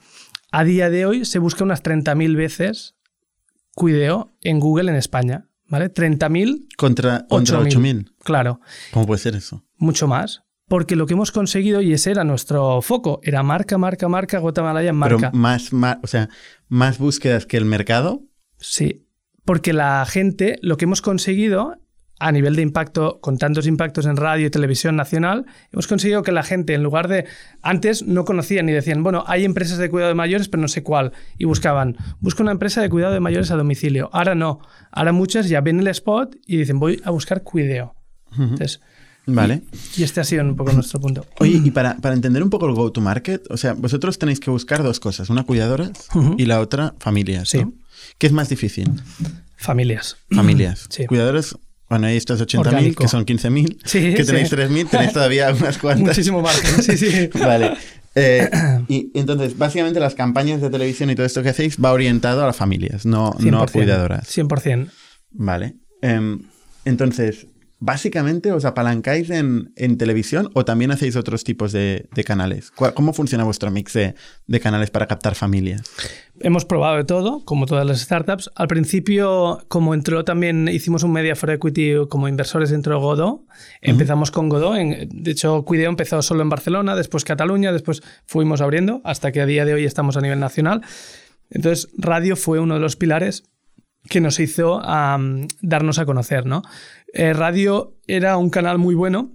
A 0.49 0.63
día 0.63 0.89
de 0.89 1.05
hoy 1.05 1.25
se 1.25 1.39
busca 1.39 1.65
unas 1.65 1.83
30.000 1.83 2.37
veces 2.37 2.95
Cuideo 3.75 4.33
en 4.43 4.61
Google 4.61 4.91
en 4.91 4.95
España. 4.95 5.49
¿Vale? 5.67 5.93
30.000 5.93 6.67
contra, 6.77 7.25
contra 7.27 7.59
8.000. 7.59 8.13
Claro. 8.23 8.61
¿Cómo 8.91 9.07
puede 9.07 9.19
ser 9.19 9.35
eso? 9.35 9.65
Mucho 9.77 10.07
más. 10.07 10.43
Porque 10.73 10.95
lo 10.95 11.05
que 11.05 11.13
hemos 11.13 11.31
conseguido, 11.31 11.83
y 11.83 11.93
ese 11.93 12.09
era 12.09 12.23
nuestro 12.23 12.81
foco, 12.81 13.19
era 13.21 13.43
marca, 13.43 13.77
marca, 13.77 14.07
marca, 14.07 14.39
Guatemala 14.39 14.91
marca. 14.91 15.29
Pero 15.29 15.31
más, 15.39 15.71
más, 15.71 15.99
o 16.01 16.07
sea, 16.07 16.29
más 16.67 16.97
búsquedas 16.97 17.45
que 17.45 17.57
el 17.57 17.65
mercado. 17.65 18.23
Sí. 18.57 19.05
Porque 19.45 19.71
la 19.71 20.03
gente, 20.07 20.57
lo 20.63 20.77
que 20.77 20.85
hemos 20.85 21.03
conseguido 21.03 21.75
a 22.17 22.31
nivel 22.31 22.55
de 22.55 22.63
impacto, 22.63 23.19
con 23.21 23.37
tantos 23.37 23.67
impactos 23.67 24.07
en 24.07 24.17
radio 24.17 24.47
y 24.47 24.49
televisión 24.49 24.95
nacional, 24.95 25.45
hemos 25.71 25.85
conseguido 25.85 26.23
que 26.23 26.31
la 26.31 26.41
gente, 26.41 26.73
en 26.73 26.81
lugar 26.81 27.07
de. 27.07 27.27
Antes 27.61 28.01
no 28.07 28.25
conocían 28.25 28.65
ni 28.65 28.71
decían, 28.71 29.03
bueno, 29.03 29.23
hay 29.27 29.45
empresas 29.45 29.77
de 29.77 29.91
cuidado 29.91 30.09
de 30.09 30.15
mayores, 30.15 30.49
pero 30.49 30.61
no 30.61 30.67
sé 30.67 30.81
cuál. 30.81 31.11
Y 31.37 31.45
buscaban, 31.45 31.97
busca 32.19 32.41
una 32.41 32.51
empresa 32.51 32.81
de 32.81 32.89
cuidado 32.89 33.13
de 33.13 33.19
mayores 33.19 33.51
a 33.51 33.57
domicilio. 33.57 34.09
Ahora 34.11 34.33
no. 34.33 34.59
Ahora 34.89 35.11
muchas 35.11 35.49
ya 35.49 35.61
ven 35.61 35.81
el 35.81 35.87
spot 35.89 36.35
y 36.47 36.57
dicen, 36.57 36.79
voy 36.79 36.99
a 37.05 37.11
buscar 37.11 37.43
cuideo. 37.43 37.93
Entonces. 38.35 38.81
Vale. 39.25 39.61
Y, 39.95 40.03
este 40.03 40.19
ha 40.19 40.23
sido 40.23 40.43
un 40.43 40.55
poco 40.55 40.73
nuestro 40.73 40.99
punto. 40.99 41.25
Oye, 41.39 41.61
y 41.63 41.71
para, 41.71 41.97
entender 42.03 42.43
un 42.43 42.49
poco 42.49 42.67
el 42.67 42.73
go-to-market, 42.73 43.49
o 43.49 43.57
sea, 43.57 43.73
vosotros 43.73 44.19
tenéis 44.19 44.39
que 44.39 44.51
buscar 44.51 44.83
dos 44.83 44.99
cosas, 44.99 45.29
una 45.29 45.43
cuidadora 45.43 45.91
y 46.37 46.45
la 46.45 46.59
otra 46.59 46.93
familias. 46.99 47.49
Sí. 47.49 47.63
¿Qué 48.17 48.27
es 48.27 48.33
más 48.33 48.49
difícil? 48.49 48.91
Familias. 49.55 50.17
Familias. 50.29 50.87
Sí. 50.89 51.05
Cuidadores 51.05 51.55
bueno, 51.89 52.07
ahí 52.07 52.17
estos 52.17 52.41
80.000, 52.41 52.95
que 52.95 53.07
son 53.07 53.23
15.000, 53.23 53.77
sí, 53.85 54.15
que 54.15 54.23
tenéis 54.23 54.51
3.000, 54.51 54.89
tenéis 54.89 55.13
todavía 55.13 55.53
unas 55.53 55.77
cuantas. 55.77 56.07
Muchísimo 56.07 56.41
margen, 56.41 56.81
sí, 56.81 56.97
sí. 56.97 57.29
vale. 57.39 57.73
Eh, 58.15 58.49
y 58.87 59.11
entonces, 59.13 59.55
básicamente 59.57 59.99
las 59.99 60.15
campañas 60.15 60.59
de 60.59 60.71
televisión 60.71 61.11
y 61.11 61.15
todo 61.15 61.25
esto 61.25 61.43
que 61.43 61.49
hacéis 61.49 61.77
va 61.77 61.91
orientado 61.91 62.41
a 62.41 62.47
las 62.47 62.55
familias, 62.55 63.05
no, 63.05 63.35
no 63.39 63.61
a 63.61 63.67
cuidadoras. 63.67 64.27
100%. 64.35 64.89
Vale. 65.31 65.75
Em, 66.01 66.39
entonces, 66.85 67.45
básicamente 67.83 68.53
os 68.53 68.63
apalancáis 68.63 69.29
en, 69.29 69.67
televisión 69.97 70.49
o 70.53 70.63
también 70.63 70.91
hacéis 70.91 71.17
otros 71.17 71.43
tipos 71.43 71.73
de, 71.73 72.07
canales. 72.25 72.71
¿Cómo 72.71 73.11
funciona 73.11 73.43
vuestro 73.43 73.71
mix 73.71 73.93
de, 73.93 74.59
canales 74.61 74.89
para 74.89 75.05
captar 75.05 75.35
familias? 75.35 75.83
Hemos 76.39 76.63
probado 76.63 76.95
de 76.95 77.03
todo, 77.03 77.43
como 77.43 77.65
todas 77.65 77.85
las 77.85 77.99
startups. 77.99 78.49
Al 78.55 78.69
principio, 78.69 79.65
como 79.67 79.93
entró 79.93 80.23
también, 80.23 80.69
hicimos 80.69 81.03
un 81.03 81.11
Media 81.11 81.35
for 81.35 81.51
Equity 81.51 82.07
como 82.09 82.29
inversores 82.29 82.69
dentro 82.69 82.95
de 82.95 83.01
Godot. 83.01 83.41
Empezamos 83.81 84.31
con 84.31 84.47
Godot. 84.47 84.77
de 84.77 85.31
hecho, 85.31 85.63
Cuideo 85.65 85.89
empezó 85.89 86.21
solo 86.21 86.41
en 86.41 86.49
Barcelona, 86.49 86.95
después 86.95 87.25
Cataluña, 87.25 87.73
después 87.73 88.01
fuimos 88.25 88.61
abriendo, 88.61 89.01
hasta 89.03 89.33
que 89.33 89.41
a 89.41 89.45
día 89.45 89.65
de 89.65 89.73
hoy 89.73 89.83
estamos 89.83 90.15
a 90.15 90.21
nivel 90.21 90.39
nacional. 90.39 90.81
Entonces, 91.49 91.89
radio 91.97 92.37
fue 92.37 92.59
uno 92.59 92.75
de 92.75 92.79
los 92.79 92.95
pilares 92.95 93.43
que 94.09 94.21
nos 94.21 94.39
hizo 94.39 94.81
darnos 95.61 95.99
a 95.99 96.05
conocer, 96.05 96.45
¿no? 96.45 96.61
Eh, 97.13 97.31
radio 97.33 97.99
era 98.07 98.37
un 98.37 98.49
canal 98.49 98.79
muy 98.79 98.95
bueno 98.95 99.31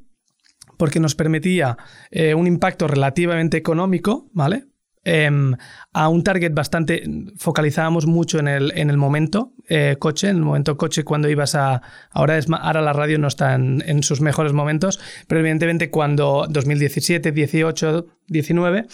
porque 0.76 1.00
nos 1.00 1.14
permitía 1.14 1.76
eh, 2.10 2.34
un 2.34 2.46
impacto 2.46 2.86
relativamente 2.86 3.56
económico, 3.56 4.28
¿vale? 4.32 4.64
Em, 5.04 5.54
a 5.92 6.08
un 6.08 6.22
target 6.22 6.52
bastante, 6.52 7.02
focalizábamos 7.36 8.06
mucho 8.06 8.40
en 8.40 8.48
el, 8.48 8.72
en 8.76 8.90
el 8.90 8.96
momento 8.96 9.54
eh, 9.68 9.96
coche, 9.98 10.28
en 10.28 10.36
el 10.36 10.42
momento 10.42 10.76
coche 10.76 11.04
cuando 11.04 11.30
ibas 11.30 11.54
a, 11.54 11.80
ahora, 12.10 12.36
es, 12.36 12.46
ahora 12.50 12.82
la 12.82 12.92
radio 12.92 13.18
no 13.18 13.28
está 13.28 13.54
en, 13.54 13.82
en, 13.86 14.02
sus 14.02 14.20
mejores 14.20 14.52
momentos, 14.52 15.00
pero 15.26 15.40
evidentemente 15.40 15.90
cuando 15.90 16.46
2017, 16.50 17.32
18, 17.32 18.06
19, 18.26 18.86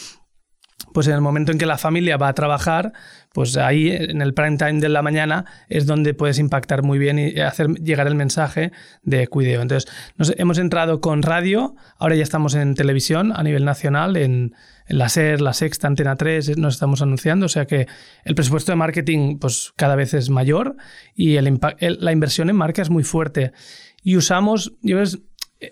pues 0.95 1.09
en 1.09 1.15
el 1.15 1.21
momento 1.21 1.51
en 1.51 1.59
que 1.59 1.67
la 1.67 1.77
familia 1.77 2.17
va 2.17 2.29
a 2.29 2.35
trabajar, 2.35 2.93
pues 3.33 3.57
ahí 3.57 3.91
en 3.91 4.23
el 4.23 4.33
prime 4.33 4.57
time 4.57 4.81
de 4.81 4.89
la 4.89 5.03
mañana 5.03 5.45
es 5.69 5.87
donde 5.87 6.15
puedes 6.15 6.39
impactar 6.39 6.85
muy 6.85 7.01
bien 7.01 7.19
y 7.19 7.41
hacer 7.41 7.67
llegar 7.83 8.07
el 8.07 8.15
mensaje 8.15 8.71
de 9.03 9.27
cuideo. 9.27 9.61
Entonces, 9.61 9.93
nos 10.17 10.33
hemos 10.39 10.57
entrado 10.59 11.01
con 11.01 11.23
radio, 11.23 11.75
ahora 11.99 12.15
ya 12.15 12.23
estamos 12.23 12.55
en 12.55 12.77
televisión 12.77 13.33
a 13.35 13.43
nivel 13.43 13.65
nacional, 13.65 14.17
en, 14.17 14.55
la 14.87 15.09
SER, 15.09 15.41
la 15.41 15.55
Sexta, 15.55 15.89
Antena 15.89 16.15
3, 16.15 16.59
nos 16.59 16.75
estamos 16.75 17.01
anunciando, 17.01 17.47
o 17.47 17.49
sea 17.49 17.67
que 17.67 17.89
el 18.23 18.35
presupuesto 18.35 18.71
de 18.71 18.77
marketing 18.77 19.39
pues 19.39 19.73
cada 19.77 19.97
vez 19.97 20.13
es 20.13 20.29
mayor 20.29 20.77
y 21.15 21.41
la 21.41 22.13
inversión 22.13 22.51
en 22.51 22.57
marca 22.57 22.83
es 22.83 22.91
muy 22.91 23.03
fuerte. 23.03 23.53
Y 24.03 24.19
usamos, 24.19 24.75
yo 24.83 24.99
ves, 24.99 25.21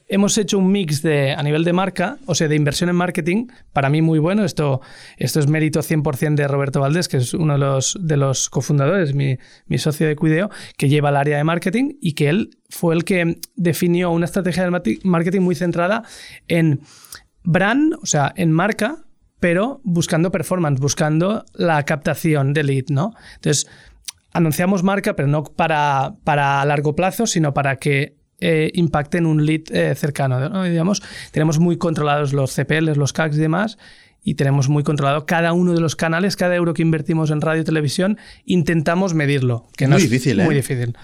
hemos 0.08 0.38
hecho 0.38 0.58
un 0.58 0.70
mix 0.70 1.02
de, 1.02 1.32
a 1.32 1.42
nivel 1.42 1.64
de 1.64 1.72
marca, 1.72 2.18
o 2.26 2.34
sea, 2.34 2.48
de 2.48 2.56
inversión 2.56 2.90
en 2.90 2.96
marketing, 2.96 3.46
para 3.72 3.88
mí 3.88 4.02
muy 4.02 4.18
bueno. 4.18 4.44
Esto, 4.44 4.80
esto 5.16 5.40
es 5.40 5.46
mérito 5.46 5.80
100% 5.80 6.34
de 6.34 6.48
Roberto 6.48 6.80
Valdés, 6.80 7.08
que 7.08 7.18
es 7.18 7.34
uno 7.34 7.54
de 7.54 8.16
los, 8.16 8.50
cofundadores, 8.50 9.14
mi, 9.14 9.38
mi, 9.66 9.78
socio 9.78 10.06
de 10.06 10.16
Cuideo, 10.16 10.50
que 10.76 10.88
lleva 10.88 11.10
el 11.10 11.16
área 11.16 11.36
de 11.36 11.44
marketing 11.44 11.96
y 12.00 12.12
que 12.12 12.28
él 12.28 12.50
fue 12.68 12.94
el 12.94 13.04
que 13.04 13.38
definió 13.56 14.10
una 14.10 14.26
estrategia 14.26 14.68
de 14.68 14.98
marketing 15.04 15.40
muy 15.40 15.54
centrada 15.54 16.02
en 16.48 16.80
brand, 17.44 17.94
o 18.02 18.06
sea, 18.06 18.32
en 18.36 18.52
marca, 18.52 19.04
pero 19.40 19.80
buscando 19.84 20.30
performance, 20.30 20.80
buscando 20.80 21.44
la 21.54 21.84
captación 21.84 22.52
de 22.52 22.62
lead, 22.62 22.84
¿no? 22.90 23.12
Entonces, 23.34 23.68
anunciamos 24.32 24.82
marca, 24.82 25.16
pero 25.16 25.28
no 25.28 25.44
para, 25.44 26.14
para 26.24 26.64
largo 26.64 26.94
plazo, 26.94 27.26
sino 27.26 27.52
para 27.52 27.76
que 27.76 28.21
eh, 28.42 28.70
impacten 28.74 29.24
un 29.24 29.46
lead 29.46 29.62
eh, 29.70 29.94
cercano. 29.94 30.48
¿no? 30.48 30.64
Digamos, 30.64 31.02
tenemos 31.30 31.58
muy 31.60 31.76
controlados 31.78 32.32
los 32.32 32.52
CPLs, 32.54 32.96
los 32.96 33.12
CACs 33.12 33.36
y 33.36 33.40
demás, 33.40 33.78
y 34.24 34.34
tenemos 34.34 34.68
muy 34.68 34.82
controlado 34.82 35.26
cada 35.26 35.52
uno 35.52 35.72
de 35.74 35.80
los 35.80 35.94
canales, 35.96 36.36
cada 36.36 36.56
euro 36.56 36.74
que 36.74 36.82
invertimos 36.82 37.30
en 37.30 37.40
radio 37.40 37.62
y 37.62 37.64
televisión, 37.64 38.18
intentamos 38.44 39.14
medirlo. 39.14 39.66
Que 39.76 39.86
muy 39.86 39.92
no 39.92 39.98
difícil, 39.98 40.40
es 40.40 40.42
¿eh? 40.42 40.46
Muy 40.46 40.54
difícil. 40.56 40.96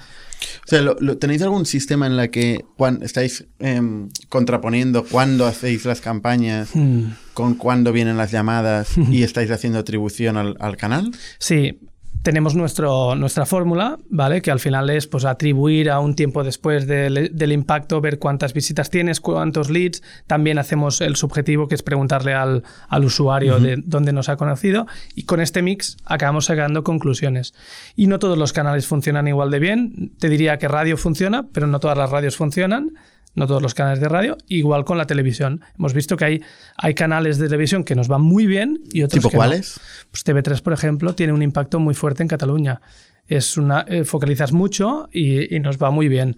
O 0.65 0.69
sea, 0.69 0.83
¿lo, 0.83 0.97
lo, 1.01 1.19
tenéis 1.19 1.43
algún 1.43 1.67
sistema 1.67 2.07
en 2.07 2.17
la 2.17 2.29
que 2.29 2.65
estáis 3.03 3.47
eh, 3.59 3.81
contraponiendo 4.29 5.05
cuándo 5.05 5.47
hacéis 5.47 5.85
las 5.85 6.01
campañas 6.01 6.71
Hmm. 6.75 7.11
con 7.35 7.55
cuándo 7.55 7.93
vienen 7.93 8.17
las 8.17 8.31
llamadas 8.31 8.97
y 9.11 9.23
estáis 9.23 9.51
haciendo 9.51 9.79
atribución 9.79 10.37
al, 10.37 10.57
al 10.61 10.77
canal? 10.77 11.11
Sí, 11.39 11.81
tenemos 12.23 12.55
nuestro, 12.55 13.15
nuestra 13.15 13.47
fórmula, 13.47 13.99
¿vale? 14.11 14.43
Que 14.43 14.51
al 14.51 14.61
final 14.61 14.91
es 14.91 15.07
pues, 15.07 15.25
atribuir 15.25 15.91
a 15.91 16.01
un 16.01 16.15
tiempo 16.15 16.45
después 16.45 16.87
del, 16.87 17.31
del, 17.33 17.53
impacto, 17.53 18.01
ver 18.01 18.19
cuántas 18.19 18.53
visitas 18.53 18.91
tienes, 18.91 19.21
cuántos 19.21 19.71
leads. 19.71 20.03
También 20.27 20.59
hacemos 20.59 21.01
el 21.01 21.17
subjetivo, 21.17 21.69
que 21.69 21.75
es 21.75 21.83
preguntarle 21.83 22.35
al, 22.35 22.65
al 22.89 23.05
usuario 23.05 23.57
uh 23.57 23.59
-huh. 23.59 23.63
de 23.63 23.83
dónde 23.85 24.13
nos 24.13 24.29
ha 24.29 24.37
conocido. 24.37 24.87
Y 25.15 25.25
con 25.25 25.41
este 25.41 25.63
mix 25.63 25.97
acabamos 26.05 26.47
sacando 26.47 26.83
conclusiones. 26.83 27.55
Y 27.97 28.07
no 28.07 28.19
todos 28.19 28.37
los 28.37 28.53
canales 28.53 28.87
funcionan 28.87 29.29
igual 29.29 29.51
de 29.51 29.59
bien. 29.59 30.13
Te 30.19 30.29
diría 30.29 30.59
que 30.59 30.69
radio 30.69 30.97
funciona, 30.97 31.47
pero 31.53 31.67
no 31.67 31.81
todas 31.81 31.97
las 31.97 32.11
radios 32.11 32.37
funcionan 32.37 32.93
no 33.39 33.47
todos 33.47 33.63
los 33.63 33.75
canales 33.75 34.01
de 34.01 34.09
radio, 34.09 34.37
igual 34.49 34.85
con 34.85 34.99
la 34.99 35.07
televisión. 35.07 35.63
Hemos 35.79 35.95
visto 35.95 36.17
que 36.17 36.25
hay, 36.25 36.43
hay 36.77 36.95
canales 36.95 37.39
de 37.39 37.47
televisión 37.47 37.85
que 37.85 37.95
nos 37.95 38.09
van 38.09 38.23
muy 38.23 38.47
bien 38.47 38.81
y 38.93 39.03
otros 39.03 39.21
¿Tipo 39.21 39.31
que 39.31 39.37
cuáles? 39.37 39.77
No. 39.77 40.09
Pues 40.11 40.27
TV3, 40.27 40.63
por 40.63 40.73
ejemplo, 40.73 41.15
tiene 41.15 41.33
un 41.33 41.43
impacto 41.43 41.81
muy 41.81 41.95
fuerte 41.95 42.23
en 42.23 42.29
Cataluña. 42.29 42.81
Es 43.27 43.57
una, 43.57 43.85
eh, 43.89 44.05
focalizas 44.05 44.53
mucho 44.53 45.09
y, 45.13 45.55
y, 45.55 45.61
nos 45.61 45.79
va 45.79 45.91
muy 45.91 46.09
bien. 46.09 46.37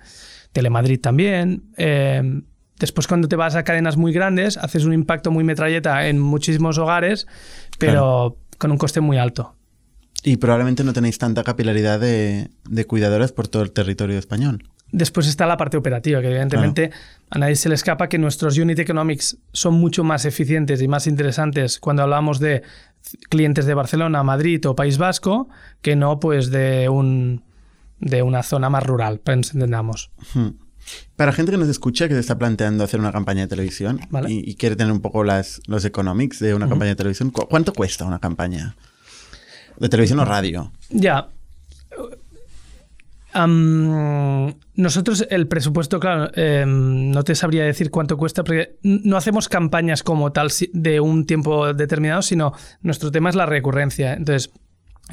Telemadrid 0.53 1.01
también. 1.01 1.72
Eh, 1.76 2.42
después, 2.78 3.07
cuando 3.07 3.28
te 3.28 3.36
vas 3.36 3.55
a 3.55 3.62
cadenas 3.62 3.96
muy 3.96 4.12
grandes, 4.12 4.57
haces 4.57 4.84
un 4.84 4.92
impacto 4.92 5.30
muy 5.30 5.44
metralleta 5.44 6.09
en 6.09 6.18
muchísimos 6.18 6.78
hogares, 6.78 7.26
pero 7.78 7.90
claro. 7.90 8.36
con 8.59 8.72
un 8.72 8.78
coste 8.78 9.01
muy 9.01 9.18
alto. 9.18 9.57
Y 10.22 10.36
probablemente 10.36 10.84
no 10.84 10.92
tenéis 10.92 11.18
tanta 11.18 11.44
capilaridad 11.44 11.98
de, 11.98 12.51
de 12.68 12.84
cuidadoras 12.84 13.32
por 13.32 13.48
todo 13.48 13.62
el 13.62 13.72
territorio 13.72 14.18
español. 14.18 14.64
Después 14.93 15.26
está 15.28 15.47
la 15.47 15.57
parte 15.57 15.76
operativa, 15.76 16.20
que 16.20 16.28
evidentemente 16.28 16.88
claro. 16.88 17.05
a 17.30 17.38
nadie 17.38 17.57
se 17.57 17.68
le 17.68 17.74
escapa 17.74 18.09
que 18.09 18.18
nuestros 18.18 18.59
unit 18.59 18.78
economics 18.78 19.38
son 19.53 19.74
mucho 19.74 20.03
más 20.05 20.24
eficientes 20.24 20.82
y 20.82 20.88
más 20.88 21.07
interesantes 21.07 21.78
cuando 21.78 22.03
hablamos 22.03 22.41
de 22.41 22.62
clientes 23.28 23.66
de 23.66 23.74
Barcelona, 23.74 24.22
Madrid 24.22 24.66
o 24.68 24.74
País 24.74 24.99
Vasco, 24.99 25.49
que 25.80 25.97
no 25.97 26.18
pues 26.18 26.51
de 26.51 26.88
un 26.88 27.43
de 28.01 28.22
una 28.22 28.43
zona 28.43 28.70
más 28.70 28.82
rural, 28.82 29.20
entendamos. 29.26 30.11
Hmm. 30.34 30.49
Para 31.16 31.32
gente 31.32 31.53
que 31.53 31.59
nos 31.59 31.68
escucha, 31.68 32.09
que 32.09 32.14
se 32.14 32.20
está 32.20 32.38
planteando 32.38 32.82
hacer 32.82 32.99
una 32.99 33.12
campaña 33.12 33.43
de 33.43 33.49
televisión 33.49 34.01
vale. 34.11 34.32
y, 34.32 34.51
y, 34.51 34.55
quiere 34.55 34.74
tener 34.74 34.93
un 34.93 35.01
poco 35.01 35.22
las, 35.22 35.61
los 35.66 35.84
economics 35.84 36.41
de 36.41 36.55
una 36.55 36.64
uh 36.64 36.68
-huh. 36.68 36.70
campaña 36.70 36.88
de 36.91 36.97
televisión, 36.97 37.30
¿cu 37.30 37.47
¿cuánto 37.47 37.72
cuesta 37.72 38.05
una 38.07 38.18
campaña? 38.18 38.74
De 39.78 39.88
televisión 39.88 40.18
o 40.18 40.24
radio. 40.24 40.72
Ya. 40.88 41.28
Nosotros 43.35 45.26
el 45.31 45.47
presupuesto, 45.47 46.01
claro, 46.01 46.31
eh, 46.35 46.64
no 46.66 47.22
te 47.22 47.35
sabría 47.35 47.64
decir 47.64 47.91
cuánto 47.91 48.16
cuesta 48.16 48.43
porque 48.43 48.78
no 48.83 49.16
hacemos 49.16 49.49
campañas 49.49 50.03
como 50.03 50.33
tal 50.33 50.49
de 50.72 51.01
un 51.01 51.26
tiempo 51.26 51.72
determinado, 51.72 52.22
sino 52.22 52.53
nuestro 52.83 53.11
tema 53.11 53.31
es 53.31 53.37
la 53.37 53.47
recurrencia. 53.47 54.14
Entonces, 54.14 54.51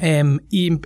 eh, 0.00 0.38
y 0.50 0.80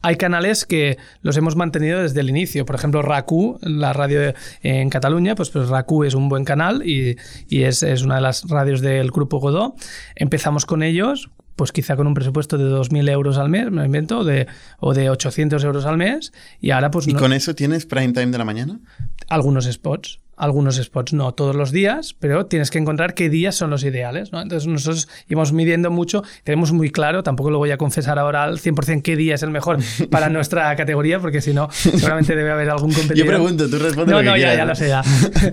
hay 0.00 0.16
canales 0.16 0.64
que 0.64 0.98
los 1.22 1.36
hemos 1.36 1.56
mantenido 1.56 2.02
desde 2.02 2.20
el 2.20 2.30
inicio. 2.30 2.64
Por 2.66 2.76
ejemplo, 2.76 3.02
RACU, 3.02 3.58
la 3.62 3.92
radio 3.92 4.34
en 4.62 4.90
Cataluña, 4.90 5.34
pues, 5.34 5.50
pues 5.50 5.68
RACU 5.68 6.04
es 6.04 6.14
un 6.14 6.28
buen 6.28 6.44
canal 6.44 6.86
y, 6.86 7.16
y 7.48 7.62
es, 7.62 7.82
es, 7.82 8.02
una 8.02 8.16
de 8.16 8.20
las 8.22 8.48
radios 8.48 8.80
del 8.80 9.10
Grupo 9.10 9.38
Godó. 9.38 9.74
Empezamos 10.14 10.66
con 10.66 10.82
ellos, 10.82 11.30
pues 11.56 11.72
quizá 11.72 11.96
con 11.96 12.06
un 12.06 12.14
presupuesto 12.14 12.58
de 12.58 12.64
2.000 12.64 13.10
euros 13.10 13.38
al 13.38 13.48
mes, 13.48 13.70
me 13.70 13.84
invento, 13.84 14.20
o 14.20 14.24
de, 14.24 14.46
o 14.78 14.94
de 14.94 15.10
800 15.10 15.62
euros 15.64 15.84
al 15.86 15.96
mes. 15.96 16.32
Y 16.60 16.70
ahora 16.70 16.90
pues... 16.90 17.06
¿Y 17.06 17.12
no, 17.12 17.20
con 17.20 17.32
eso 17.32 17.54
tienes 17.54 17.86
prime 17.86 18.12
time 18.12 18.26
de 18.26 18.38
la 18.38 18.44
mañana? 18.44 18.80
Algunos 19.28 19.64
spots. 19.66 20.20
Algunos 20.34 20.76
spots, 20.76 21.12
no 21.12 21.34
todos 21.34 21.54
los 21.54 21.70
días, 21.72 22.16
pero 22.18 22.46
tienes 22.46 22.70
que 22.70 22.78
encontrar 22.78 23.14
qué 23.14 23.28
días 23.28 23.54
son 23.54 23.70
los 23.70 23.84
ideales. 23.84 24.32
¿no? 24.32 24.40
Entonces 24.40 24.66
nosotros 24.66 25.08
íbamos 25.28 25.52
midiendo 25.52 25.90
mucho, 25.90 26.24
tenemos 26.42 26.72
muy 26.72 26.90
claro, 26.90 27.22
tampoco 27.22 27.50
lo 27.50 27.58
voy 27.58 27.70
a 27.70 27.76
confesar 27.76 28.18
ahora 28.18 28.42
al 28.42 28.58
100% 28.58 29.02
qué 29.02 29.14
día 29.14 29.34
es 29.34 29.42
el 29.42 29.50
mejor 29.50 29.78
para 30.10 30.28
nuestra 30.30 30.74
categoría, 30.74 31.20
porque 31.20 31.42
si 31.42 31.52
no, 31.52 31.68
seguramente 31.70 32.34
debe 32.34 32.50
haber 32.50 32.70
algún 32.70 32.92
competidor. 32.94 33.18
Yo 33.18 33.26
pregunto, 33.26 33.68
tú 33.68 33.78
respondes 33.78 34.10
no, 34.10 34.16
lo 34.16 34.20
que 34.20 34.26
no, 34.30 34.34
quieras. 34.34 34.54
ya, 34.54 34.58
ya 34.58 34.64
lo 34.64 34.74
sé, 34.74 34.88
ya. 34.88 35.02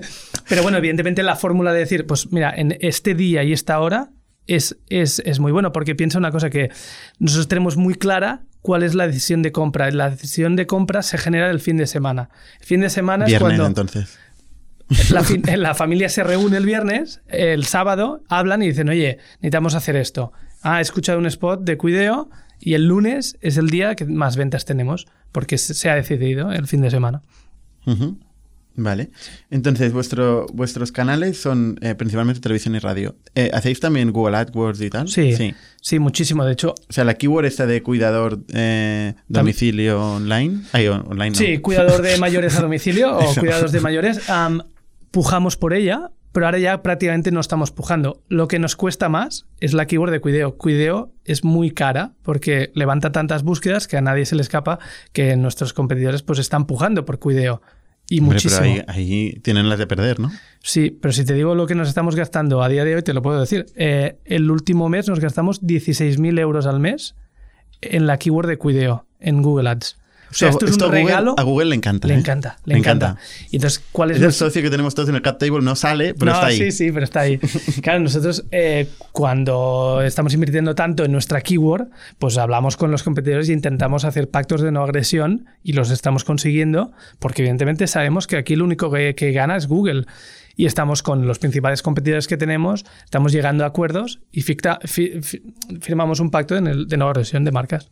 pero 0.48 0.62
bueno, 0.62 0.78
evidentemente 0.78 1.22
la 1.22 1.36
fórmula 1.36 1.72
de 1.72 1.80
decir, 1.80 2.06
pues 2.06 2.32
mira, 2.32 2.52
en 2.56 2.76
este 2.80 3.14
día 3.14 3.44
y 3.44 3.52
esta 3.52 3.78
hora 3.80 4.10
es, 4.54 4.78
es, 4.88 5.22
es, 5.24 5.38
muy 5.38 5.52
bueno 5.52 5.72
porque 5.72 5.94
piensa 5.94 6.18
una 6.18 6.30
cosa 6.30 6.50
que 6.50 6.70
nosotros 7.18 7.48
tenemos 7.48 7.76
muy 7.76 7.94
clara 7.94 8.42
cuál 8.62 8.82
es 8.82 8.94
la 8.94 9.06
decisión 9.06 9.42
de 9.42 9.52
compra. 9.52 9.90
La 9.90 10.10
decisión 10.10 10.56
de 10.56 10.66
compra 10.66 11.02
se 11.02 11.18
genera 11.18 11.50
el 11.50 11.60
fin 11.60 11.76
de 11.76 11.86
semana. 11.86 12.30
El 12.60 12.66
fin 12.66 12.80
de 12.80 12.90
semana 12.90 13.26
Viernes, 13.26 13.52
es 13.52 13.56
cuando 13.58 13.66
entonces. 13.66 14.18
La, 15.10 15.24
la, 15.56 15.74
familia 15.74 16.08
se 16.08 16.24
reúne 16.24 16.56
el 16.56 16.66
viernes, 16.66 17.20
el 17.28 17.64
sábado 17.64 18.24
hablan 18.28 18.60
y 18.62 18.66
dicen, 18.66 18.88
oye, 18.88 19.18
necesitamos 19.34 19.76
hacer 19.76 19.94
esto. 19.94 20.32
Ah, 20.62 20.80
he 20.80 20.82
escuchado 20.82 21.18
un 21.20 21.26
spot 21.26 21.62
de 21.62 21.76
Cuideo 21.76 22.28
y 22.58 22.74
el 22.74 22.86
lunes 22.86 23.38
es 23.40 23.56
el 23.56 23.70
día 23.70 23.94
que 23.94 24.04
más 24.04 24.36
ventas 24.36 24.64
tenemos 24.64 25.06
porque 25.30 25.58
se 25.58 25.88
ha 25.88 25.94
decidido 25.94 26.50
el 26.50 26.66
fin 26.66 26.80
de 26.82 26.90
semana. 26.90 27.22
Uh 27.86 27.92
-huh. 27.92 28.18
Vale. 28.82 29.10
Entonces, 29.50 29.92
vuestro, 29.92 30.46
vuestros 30.54 30.90
canales 30.90 31.38
son 31.38 31.78
eh, 31.82 31.94
principalmente 31.94 32.40
televisión 32.40 32.74
y 32.74 32.78
radio. 32.78 33.14
Eh, 33.34 33.50
¿Hacéis 33.52 33.78
también 33.78 34.10
Google 34.10 34.38
AdWords 34.38 34.80
y 34.80 34.88
tal? 34.88 35.08
Sí, 35.08 35.34
sí, 35.34 35.54
sí. 35.82 35.98
muchísimo. 35.98 36.44
De 36.46 36.52
hecho. 36.52 36.74
O 36.88 36.92
sea, 36.92 37.04
la 37.04 37.14
keyword 37.14 37.44
esta 37.44 37.66
de 37.66 37.82
cuidador 37.82 38.40
eh, 38.54 39.14
domicilio 39.28 40.14
online. 40.14 40.62
Ay, 40.72 40.88
online 40.88 41.30
no. 41.30 41.36
Sí, 41.36 41.58
cuidador 41.58 42.00
de 42.00 42.16
mayores 42.18 42.56
a 42.56 42.62
domicilio 42.62 43.18
o 43.18 43.34
cuidados 43.34 43.70
de 43.70 43.80
mayores. 43.80 44.20
Um, 44.30 44.60
pujamos 45.10 45.58
por 45.58 45.74
ella, 45.74 46.10
pero 46.32 46.46
ahora 46.46 46.58
ya 46.58 46.82
prácticamente 46.82 47.30
no 47.32 47.40
estamos 47.40 47.70
pujando. 47.72 48.22
Lo 48.28 48.48
que 48.48 48.58
nos 48.58 48.76
cuesta 48.76 49.10
más 49.10 49.46
es 49.60 49.74
la 49.74 49.86
keyword 49.86 50.10
de 50.10 50.20
Cuideo. 50.20 50.56
Cuideo 50.56 51.12
es 51.26 51.44
muy 51.44 51.70
cara 51.70 52.12
porque 52.22 52.70
levanta 52.74 53.12
tantas 53.12 53.42
búsquedas 53.42 53.86
que 53.86 53.98
a 53.98 54.00
nadie 54.00 54.24
se 54.24 54.36
le 54.36 54.42
escapa 54.42 54.78
que 55.12 55.36
nuestros 55.36 55.74
competidores 55.74 56.22
pues 56.22 56.38
están 56.38 56.66
pujando 56.66 57.04
por 57.04 57.18
Cuideo. 57.18 57.60
Y 58.10 58.18
Hombre, 58.18 58.34
muchísimo. 58.34 58.60
Pero 58.62 58.84
ahí, 58.88 59.12
ahí, 59.12 59.40
tienen 59.40 59.68
las 59.68 59.78
de 59.78 59.86
perder, 59.86 60.18
¿no? 60.18 60.32
Sí, 60.58 60.90
pero 61.00 61.12
si 61.12 61.24
te 61.24 61.32
digo 61.32 61.54
lo 61.54 61.68
que 61.68 61.76
nos 61.76 61.88
estamos 61.88 62.16
gastando 62.16 62.60
a 62.60 62.68
día 62.68 62.84
de 62.84 62.96
hoy, 62.96 63.02
te 63.02 63.14
lo 63.14 63.22
puedo 63.22 63.40
decir. 63.40 63.66
Eh, 63.76 64.18
el 64.24 64.50
último 64.50 64.88
mes 64.88 65.08
nos 65.08 65.20
gastamos 65.20 65.62
16.000 65.62 66.40
euros 66.40 66.66
al 66.66 66.80
mes 66.80 67.14
en 67.80 68.08
la 68.08 68.18
keyword 68.18 68.48
de 68.48 68.58
Cuideo, 68.58 69.06
en 69.20 69.42
Google 69.42 69.70
Ads. 69.70 69.99
O 70.30 70.34
sea, 70.34 70.48
esto, 70.50 70.64
es 70.66 70.76
un 70.76 70.82
a 70.82 70.86
Google- 70.86 71.04
regalo. 71.04 71.34
a 71.36 71.42
Google 71.42 71.70
le 71.70 71.74
encanta. 71.74 72.06
Le 72.08 72.14
¿eh? 72.14 72.18
encanta, 72.18 72.58
le, 72.64 72.76
encanta. 72.78 73.16
Y 73.50 73.56
entonces, 73.56 73.82
¿cuál 73.90 74.10
es, 74.10 74.16
Es 74.16 74.20
el 74.20 74.24
nuestro- 74.26 74.46
socio 74.46 74.62
que 74.62 74.70
tenemos 74.70 74.94
todos 74.94 75.08
en 75.08 75.16
el 75.16 75.22
cap 75.22 75.38
table, 75.38 75.60
no 75.62 75.74
sale, 75.74 76.14
pero 76.14 76.26
no, 76.26 76.32
está 76.36 76.46
ahí. 76.46 76.56
Sí, 76.58 76.70
sí, 76.72 76.92
pero 76.92 77.04
está 77.04 77.20
ahí. 77.20 77.38
Claro, 77.82 78.00
nosotros 78.00 78.44
eh, 78.52 78.86
cuando 79.12 80.02
estamos 80.02 80.32
invirtiendo 80.34 80.74
tanto 80.74 81.04
en 81.04 81.12
nuestra 81.12 81.40
keyword, 81.40 81.88
pues 82.18 82.38
hablamos 82.38 82.76
con 82.76 82.90
los 82.90 83.02
competidores 83.02 83.48
y 83.48 83.52
intentamos 83.52 84.04
hacer 84.04 84.30
pactos 84.30 84.60
de 84.60 84.70
no 84.72 84.82
agresión 84.82 85.46
y 85.62 85.72
los 85.72 85.90
estamos 85.90 86.24
consiguiendo 86.24 86.92
porque 87.18 87.42
evidentemente 87.42 87.86
sabemos 87.86 88.26
que 88.26 88.36
aquí 88.36 88.56
lo 88.56 88.64
único 88.64 88.90
que, 88.90 89.14
que 89.14 89.32
gana 89.32 89.56
es 89.56 89.66
Google. 89.66 90.06
Y 90.56 90.66
estamos 90.66 91.02
con 91.02 91.26
los 91.26 91.38
principales 91.38 91.80
competidores 91.80 92.26
que 92.28 92.36
tenemos, 92.36 92.84
estamos 93.04 93.32
llegando 93.32 93.64
a 93.64 93.68
acuerdos 93.68 94.20
y 94.30 94.42
ficta- 94.42 94.78
fi- 94.84 95.20
fi- 95.22 95.42
firmamos 95.80 96.20
un 96.20 96.30
pacto 96.30 96.56
en 96.56 96.66
el- 96.66 96.86
de 96.86 96.96
no 96.96 97.08
agresión 97.08 97.44
de 97.44 97.52
marcas 97.52 97.90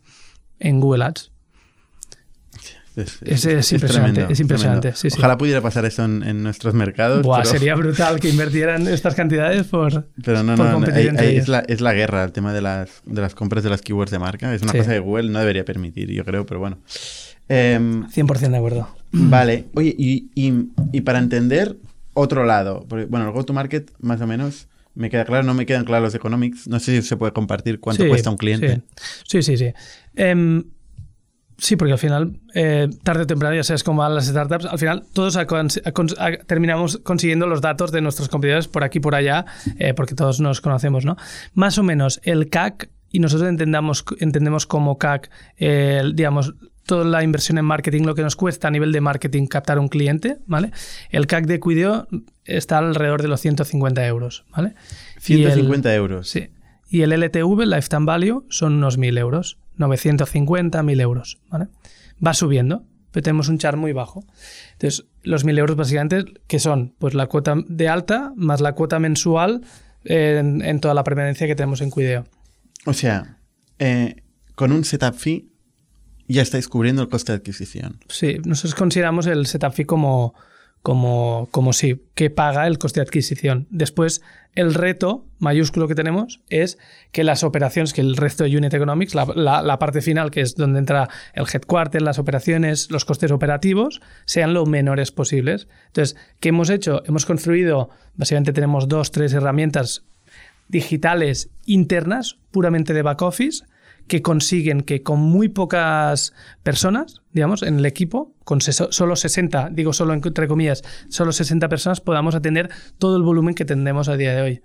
en 0.59 0.79
Google 0.79 1.05
Ads. 1.05 1.31
Es, 3.03 3.21
Es- 3.21 3.45
es 3.45 3.71
impresionante, 3.73 4.13
tremendo, 4.13 4.33
es 4.33 4.39
impresionante, 4.39 4.93
sí. 4.95 5.07
Ojalá 5.17 5.37
pudiera 5.37 5.61
pasar 5.61 5.85
eso 5.85 6.03
en, 6.05 6.23
en 6.23 6.43
nuestros 6.43 6.73
mercados. 6.73 7.23
Buah, 7.23 7.39
pero, 7.43 7.49
sería 7.51 7.75
brutal 7.75 8.19
que 8.19 8.29
invirtieran 8.29 8.87
estas 8.87 9.15
cantidades 9.15 9.67
por, 9.67 10.07
pero 10.23 10.43
no, 10.43 10.55
por 10.55 10.65
no, 10.89 10.95
ahí- 10.95 11.37
es, 11.37 11.47
la, 11.47 11.59
es 11.59 11.81
la 11.81 11.93
guerra, 11.93 12.23
el 12.23 12.31
tema 12.31 12.53
de 12.53 12.61
las, 12.61 13.01
de 13.05 13.21
las 13.21 13.35
compras 13.35 13.63
de 13.63 13.69
las 13.69 13.81
keywords 13.81 14.11
de 14.11 14.19
marca. 14.19 14.53
Es 14.53 14.61
una 14.61 14.71
Sí. 14.73 14.77
cosa 14.79 14.91
que 14.91 14.99
Google 14.99 15.29
no 15.29 15.39
debería 15.39 15.65
permitir, 15.65 16.11
yo 16.11 16.23
creo, 16.25 16.45
pero 16.45 16.59
bueno. 16.59 16.79
Em, 17.47 18.07
100% 18.09 18.51
de 18.51 18.57
acuerdo. 18.57 18.87
Vale, 19.11 19.65
oye, 19.73 19.95
y, 19.97 20.29
y- 20.35 20.69
y 20.91 21.01
para 21.01 21.19
entender 21.19 21.77
otro 22.13 22.45
lado, 22.45 22.85
porque, 22.87 23.05
bueno, 23.05 23.25
el 23.27 23.31
go-to-market 23.31 23.91
más 23.99 24.21
o 24.21 24.27
menos 24.27 24.67
me 24.95 25.09
queda 25.09 25.23
claro, 25.23 25.43
no 25.43 25.53
me 25.53 25.65
quedan 25.65 25.85
claros 25.85 26.07
los 26.07 26.15
economics, 26.15 26.67
no 26.67 26.79
sé 26.79 27.01
si 27.01 27.07
se 27.07 27.15
puede 27.17 27.31
compartir 27.31 27.79
cuánto 27.79 28.03
Sí, 28.03 28.09
cuesta 28.09 28.29
un 28.29 28.37
cliente. 28.37 28.81
Sí, 29.25 29.41
sí, 29.41 29.55
sí. 29.55 29.57
sí. 29.57 29.73
Em, 30.15 30.63
sí, 31.59 31.75
porque 31.75 31.93
al 31.93 31.99
final, 31.99 32.39
eh, 32.55 32.87
tarde 33.03 33.23
o 33.23 33.27
temprano, 33.27 33.55
ya 33.55 33.63
sabes 33.63 33.83
cómo 33.83 34.01
van 34.01 34.15
las 34.15 34.25
startups, 34.27 34.65
al 34.65 34.79
final 34.79 35.03
todos 35.13 35.37
cons- 35.37 36.45
terminamos 36.45 36.97
consiguiendo 37.03 37.45
los 37.47 37.61
datos 37.61 37.91
de 37.91 38.01
nuestros 38.01 38.29
competidores 38.29 38.67
por 38.67 38.83
aquí 38.83 38.97
y 38.97 39.01
por 39.01 39.15
allá, 39.15 39.45
eh, 39.77 39.93
porque 39.93 40.15
todos 40.15 40.39
nos 40.39 40.61
conocemos, 40.61 41.05
¿no? 41.05 41.15
Más 41.53 41.77
o 41.77 41.83
menos 41.83 42.19
el 42.23 42.49
CAC, 42.49 42.89
y 43.11 43.19
nosotros 43.19 43.49
entendamos, 43.49 44.05
entendemos 44.19 44.65
como 44.67 44.97
CAC, 44.97 45.29
eh, 45.57 46.03
digamos, 46.13 46.53
toda 46.85 47.05
la 47.05 47.23
inversión 47.23 47.57
en 47.59 47.65
marketing, 47.65 48.03
lo 48.03 48.15
que 48.15 48.21
nos 48.23 48.35
cuesta 48.35 48.67
a 48.67 48.71
nivel 48.71 48.91
de 48.91 49.01
marketing 49.01 49.45
captar 49.45 49.77
un 49.79 49.89
cliente, 49.89 50.37
¿vale? 50.47 50.71
El 51.11 51.27
CAC 51.27 51.45
de 51.45 51.59
Cuideo 51.59 52.07
está 52.45 52.79
alrededor 52.79 53.21
de 53.21 53.27
los 53.27 53.41
150 53.41 54.05
euros, 54.07 54.43
¿vale? 54.55 54.73
Y 55.27 55.33
el- 55.43 55.51
150 55.51 55.93
euros. 55.93 56.29
Sí. 56.29 56.49
Y 56.89 57.01
el 57.01 57.13
LTV, 57.13 57.65
Lifetime 57.65 58.05
Value, 58.05 58.45
son 58.49 58.73
unos 58.73 58.97
1.000 58.97 59.17
euros. 59.19 59.57
950, 59.77 60.81
1.000 60.81 61.01
euros. 61.01 61.39
¿vale? 61.49 61.67
Va 62.25 62.33
subiendo, 62.33 62.83
pero 63.11 63.23
tenemos 63.23 63.47
un 63.47 63.57
char 63.57 63.77
muy 63.77 63.93
bajo. 63.93 64.25
Entonces, 64.73 65.05
los 65.23 65.45
1.000 65.45 65.59
euros 65.59 65.77
básicamente, 65.77 66.25
que 66.47 66.59
son 66.59 66.95
pues 66.97 67.13
la 67.13 67.27
cuota 67.27 67.55
de 67.67 67.87
alta 67.87 68.33
más 68.35 68.61
la 68.61 68.73
cuota 68.73 68.99
mensual 68.99 69.61
en, 70.03 70.61
en 70.61 70.79
toda 70.79 70.93
la 70.93 71.03
permanencia 71.03 71.47
que 71.47 71.55
tenemos 71.55 71.81
en 71.81 71.91
Cuideo. 71.91 72.25
O 72.85 72.93
sea, 72.93 73.37
eh, 73.77 74.23
con 74.55 74.71
un 74.71 74.83
setup 74.83 75.15
fee 75.15 75.49
ya 76.27 76.41
estáis 76.41 76.67
cubriendo 76.67 77.01
el 77.01 77.09
coste 77.09 77.31
de 77.31 77.37
adquisición. 77.37 77.99
Sí, 78.07 78.37
nosotros 78.45 78.75
consideramos 78.75 79.25
el 79.25 79.47
setup 79.47 79.73
fee 79.73 79.85
como, 79.85 80.35
como, 80.81 81.47
como 81.51 81.73
sí, 81.73 82.01
que 82.15 82.29
paga 82.29 82.65
el 82.67 82.77
coste 82.77 82.99
de 82.99 83.03
adquisición. 83.05 83.67
Después, 83.69 84.21
el 84.55 84.73
reto 84.73 85.25
mayúsculo 85.37 85.87
que 85.87 85.95
tenemos 85.95 86.41
es 86.49 86.77
que 87.11 87.23
las 87.23 87.43
operaciones, 87.43 87.93
que 87.93 88.01
el 88.01 88.15
resto 88.15 88.43
de 88.45 88.57
Unit 88.57 88.73
Economics, 88.73 89.13
la, 89.13 89.25
la- 89.35 89.79
parte 89.79 90.01
final, 90.01 90.31
que 90.31 90.41
es 90.41 90.55
donde 90.55 90.79
entra 90.79 91.09
el 91.33 91.45
headquarter, 91.51 92.01
las 92.01 92.17
operaciones, 92.19 92.89
los 92.91 93.05
costes 93.05 93.31
operativos, 93.31 94.01
sean 94.25 94.53
lo 94.53 94.65
menores 94.65 95.11
posibles. 95.11 95.67
Entonces, 95.87 96.17
¿qué 96.39 96.49
hemos 96.49 96.69
hecho? 96.69 97.03
Hemos 97.05 97.25
construido, 97.25 97.89
básicamente 98.15 98.53
tenemos 98.53 98.87
dos, 98.87 99.11
tres 99.11 99.33
herramientas 99.33 100.03
digitales 100.67 101.49
internas, 101.65 102.37
puramente 102.51 102.93
de 102.93 103.01
back 103.01 103.21
office, 103.21 103.63
que 104.09 104.21
consiguen 104.21 104.81
que 104.81 105.03
con 105.03 105.19
muy 105.21 105.47
pocas 105.47 106.33
personas, 106.63 107.21
digamos, 107.31 107.63
en 107.63 107.79
el 107.79 107.85
equipo, 107.85 108.33
con 108.43 108.59
solo 108.59 109.15
60, 109.15 109.69
digo 109.71 109.93
solo 109.93 110.13
entre 110.13 110.49
comillas, 110.49 110.83
solo 111.07 111.31
60 111.31 111.69
personas, 111.69 112.01
podamos 112.01 112.35
atender 112.35 112.69
todo 112.97 113.15
el 113.15 113.23
volumen 113.23 113.55
que 113.55 113.63
tendemos 113.63 114.09
a 114.09 114.17
día 114.17 114.35
de 114.35 114.41
hoy. 114.41 114.61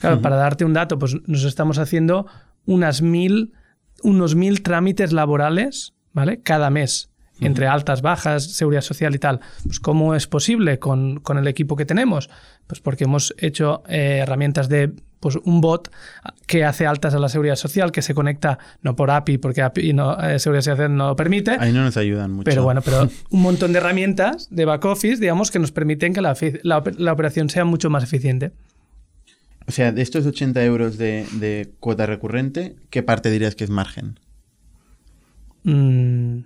Claro, 0.00 0.20
para 0.20 0.36
darte 0.36 0.64
un 0.64 0.72
dato, 0.72 0.98
pues 0.98 1.16
nos 1.26 1.44
estamos 1.44 1.78
haciendo 1.78 2.26
unas 2.66 3.02
mil, 3.02 3.52
unos 4.02 4.34
mil 4.34 4.62
trámites 4.62 5.12
laborales, 5.12 5.94
¿vale? 6.12 6.42
Cada 6.42 6.70
mes, 6.70 7.10
entre 7.40 7.66
altas, 7.66 8.02
bajas, 8.02 8.44
seguridad 8.44 8.82
social 8.82 9.14
y 9.14 9.18
tal. 9.18 9.40
Pues 9.64 9.80
¿cómo 9.80 10.14
es 10.14 10.26
posible 10.26 10.78
con, 10.78 11.20
con 11.20 11.38
el 11.38 11.46
equipo 11.48 11.76
que 11.76 11.84
tenemos? 11.84 12.30
Pues 12.66 12.80
porque 12.80 13.04
hemos 13.04 13.34
hecho 13.38 13.82
eh, 13.88 14.20
herramientas 14.22 14.68
de 14.68 14.92
pues 15.20 15.36
un 15.36 15.60
bot 15.60 15.90
que 16.46 16.64
hace 16.64 16.86
altas 16.86 17.14
a 17.14 17.18
la 17.18 17.28
seguridad 17.28 17.56
social, 17.56 17.90
que 17.90 18.02
se 18.02 18.14
conecta 18.14 18.58
no 18.82 18.96
por 18.96 19.10
API, 19.10 19.38
porque 19.38 19.62
API 19.62 19.92
no, 19.92 20.18
eh, 20.22 20.38
seguridad 20.38 20.62
social 20.62 20.94
no 20.94 21.08
lo 21.08 21.16
permite, 21.16 21.56
Ahí 21.58 21.72
no 21.72 21.82
nos 21.82 21.96
ayudan 21.96 22.32
mucho. 22.32 22.44
pero 22.44 22.62
bueno, 22.62 22.82
pero 22.82 23.08
un 23.30 23.42
montón 23.42 23.72
de 23.72 23.78
herramientas 23.78 24.48
de 24.50 24.64
back 24.64 24.84
office, 24.84 25.16
digamos, 25.16 25.50
que 25.50 25.58
nos 25.58 25.72
permiten 25.72 26.12
que 26.12 26.20
la, 26.20 26.36
la 26.62 27.12
operación 27.12 27.50
sea 27.50 27.64
mucho 27.64 27.90
más 27.90 28.04
eficiente. 28.04 28.52
O 29.68 29.72
sea, 29.72 29.90
de 29.90 30.02
estos 30.02 30.24
80 30.26 30.64
euros 30.64 30.96
de, 30.96 31.26
de 31.32 31.72
cuota 31.80 32.06
recurrente, 32.06 32.76
¿qué 32.90 33.02
parte 33.02 33.30
dirías 33.30 33.56
que 33.56 33.64
es 33.64 33.70
margen? 33.70 34.20
Mm, 35.64 36.44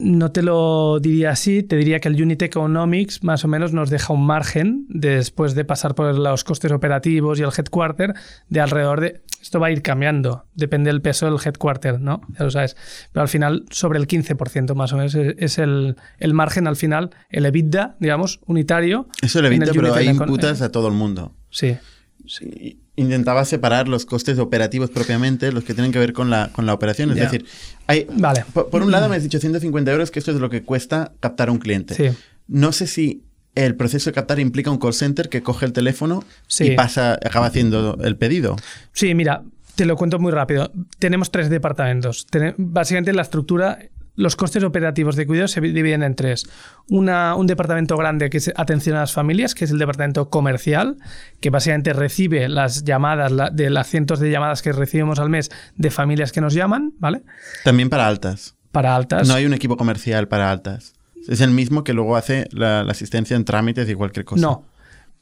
no 0.00 0.32
te 0.32 0.42
lo 0.42 0.98
diría 1.00 1.30
así, 1.30 1.62
te 1.62 1.76
diría 1.76 2.00
que 2.00 2.08
el 2.08 2.20
Unit 2.20 2.42
Economics 2.42 3.22
más 3.22 3.44
o 3.44 3.48
menos 3.48 3.72
nos 3.72 3.90
deja 3.90 4.12
un 4.12 4.26
margen 4.26 4.86
después 4.88 5.54
de 5.54 5.64
pasar 5.64 5.94
por 5.94 6.16
los 6.18 6.44
costes 6.44 6.72
operativos 6.72 7.38
y 7.38 7.42
el 7.42 7.50
headquarter 7.56 8.14
de 8.48 8.60
alrededor 8.60 9.00
de... 9.00 9.20
Esto 9.40 9.58
va 9.58 9.68
a 9.68 9.70
ir 9.70 9.80
cambiando, 9.80 10.44
depende 10.54 10.90
del 10.90 11.00
peso 11.00 11.24
del 11.24 11.36
headquarter, 11.42 11.98
¿no? 11.98 12.20
Ya 12.38 12.44
lo 12.44 12.50
sabes. 12.50 12.76
Pero 13.12 13.22
al 13.22 13.28
final, 13.28 13.64
sobre 13.70 13.98
el 13.98 14.06
15% 14.06 14.74
más 14.74 14.92
o 14.92 14.98
menos 14.98 15.14
es, 15.14 15.58
el, 15.58 15.96
el 16.18 16.34
margen 16.34 16.66
al 16.66 16.76
final, 16.76 17.10
el 17.30 17.46
EBITDA, 17.46 17.96
digamos, 18.00 18.40
unitario. 18.46 19.08
Eso 19.22 19.38
el 19.38 19.46
evita, 19.46 19.72
pero 19.72 19.94
ahí 19.94 20.08
imputas 20.08 20.60
a 20.60 20.70
todo 20.70 20.88
el 20.88 20.94
mundo. 20.94 21.34
Sí. 21.48 21.78
Sí, 22.26 22.80
Intentaba 23.00 23.44
separar 23.44 23.88
los 23.88 24.04
costes 24.04 24.38
operativos 24.38 24.90
propiamente, 24.90 25.52
los 25.52 25.64
que 25.64 25.74
tienen 25.74 25.90
que 25.92 25.98
ver 25.98 26.12
con 26.12 26.28
la, 26.30 26.50
con 26.52 26.66
la 26.66 26.74
operación. 26.74 27.10
Es 27.10 27.16
decir, 27.16 27.44
hay, 27.86 28.06
Vale. 28.12 28.44
por, 28.52 28.68
por 28.68 28.82
un 28.82 28.90
lado 28.90 29.08
me 29.08 29.16
has 29.16 29.22
dicho 29.22 29.38
150 29.38 29.90
euros, 29.90 30.10
que 30.10 30.18
esto 30.18 30.30
es 30.32 30.38
lo 30.38 30.50
que 30.50 30.62
cuesta 30.62 31.12
captar 31.20 31.48
a 31.48 31.52
un 31.52 31.58
cliente. 31.58 31.94
Sí. 31.94 32.16
No 32.48 32.72
sé 32.72 32.86
si 32.86 33.22
el 33.54 33.74
proceso 33.74 34.10
de 34.10 34.14
captar 34.14 34.38
implica 34.38 34.70
un 34.70 34.78
call 34.78 34.92
center 34.94 35.28
que 35.28 35.42
coge 35.42 35.66
el 35.66 35.72
teléfono 35.72 36.22
Sí. 36.46 36.64
y 36.72 36.76
pasa, 36.76 37.14
acaba 37.14 37.46
haciendo 37.46 37.96
el 38.02 38.16
pedido. 38.16 38.56
Sí, 38.92 39.14
mira, 39.14 39.42
te 39.76 39.86
lo 39.86 39.96
cuento 39.96 40.18
muy 40.18 40.30
rápido. 40.32 40.70
Tenemos 40.98 41.30
tres 41.30 41.48
departamentos. 41.48 42.26
Básicamente 42.58 43.12
la 43.12 43.22
estructura, 43.22 43.78
los 44.20 44.36
costes 44.36 44.62
operativos 44.62 45.16
de 45.16 45.26
cuidado 45.26 45.48
se 45.48 45.60
dividen 45.60 46.02
en 46.02 46.14
tres. 46.14 46.48
Una, 46.88 47.34
un 47.34 47.46
departamento 47.46 47.96
grande 47.96 48.30
que 48.30 48.38
es 48.38 48.52
atención 48.56 48.96
a 48.96 49.00
las 49.00 49.12
familias, 49.12 49.54
que 49.54 49.64
es 49.64 49.70
el 49.70 49.78
departamento 49.78 50.28
comercial, 50.28 50.96
que 51.40 51.50
básicamente 51.50 51.92
recibe 51.92 52.48
las 52.48 52.84
llamadas, 52.84 53.32
la- 53.32 53.50
de 53.50 53.70
las 53.70 53.88
cientos 53.88 54.20
de 54.20 54.30
llamadas 54.30 54.62
que 54.62 54.72
recibimos 54.72 55.18
al 55.18 55.30
mes 55.30 55.50
de 55.76 55.90
familias 55.90 56.32
que 56.32 56.40
nos 56.40 56.54
llaman, 56.54 56.92
¿vale? 56.98 57.22
También 57.64 57.88
para 57.88 58.06
altas. 58.06 58.56
Para 58.72 58.94
altas. 58.94 59.26
No 59.26 59.34
hay 59.34 59.46
un 59.46 59.54
equipo 59.54 59.76
comercial 59.76 60.28
para 60.28 60.50
altas. 60.50 60.94
Es 61.28 61.40
el 61.40 61.50
mismo 61.50 61.82
que 61.84 61.92
luego 61.92 62.16
hace 62.16 62.46
la, 62.52 62.82
la 62.84 62.92
asistencia 62.92 63.36
en 63.36 63.44
trámites 63.44 63.88
y 63.88 63.94
cualquier 63.94 64.24
cosa. 64.24 64.40
No. 64.40 64.64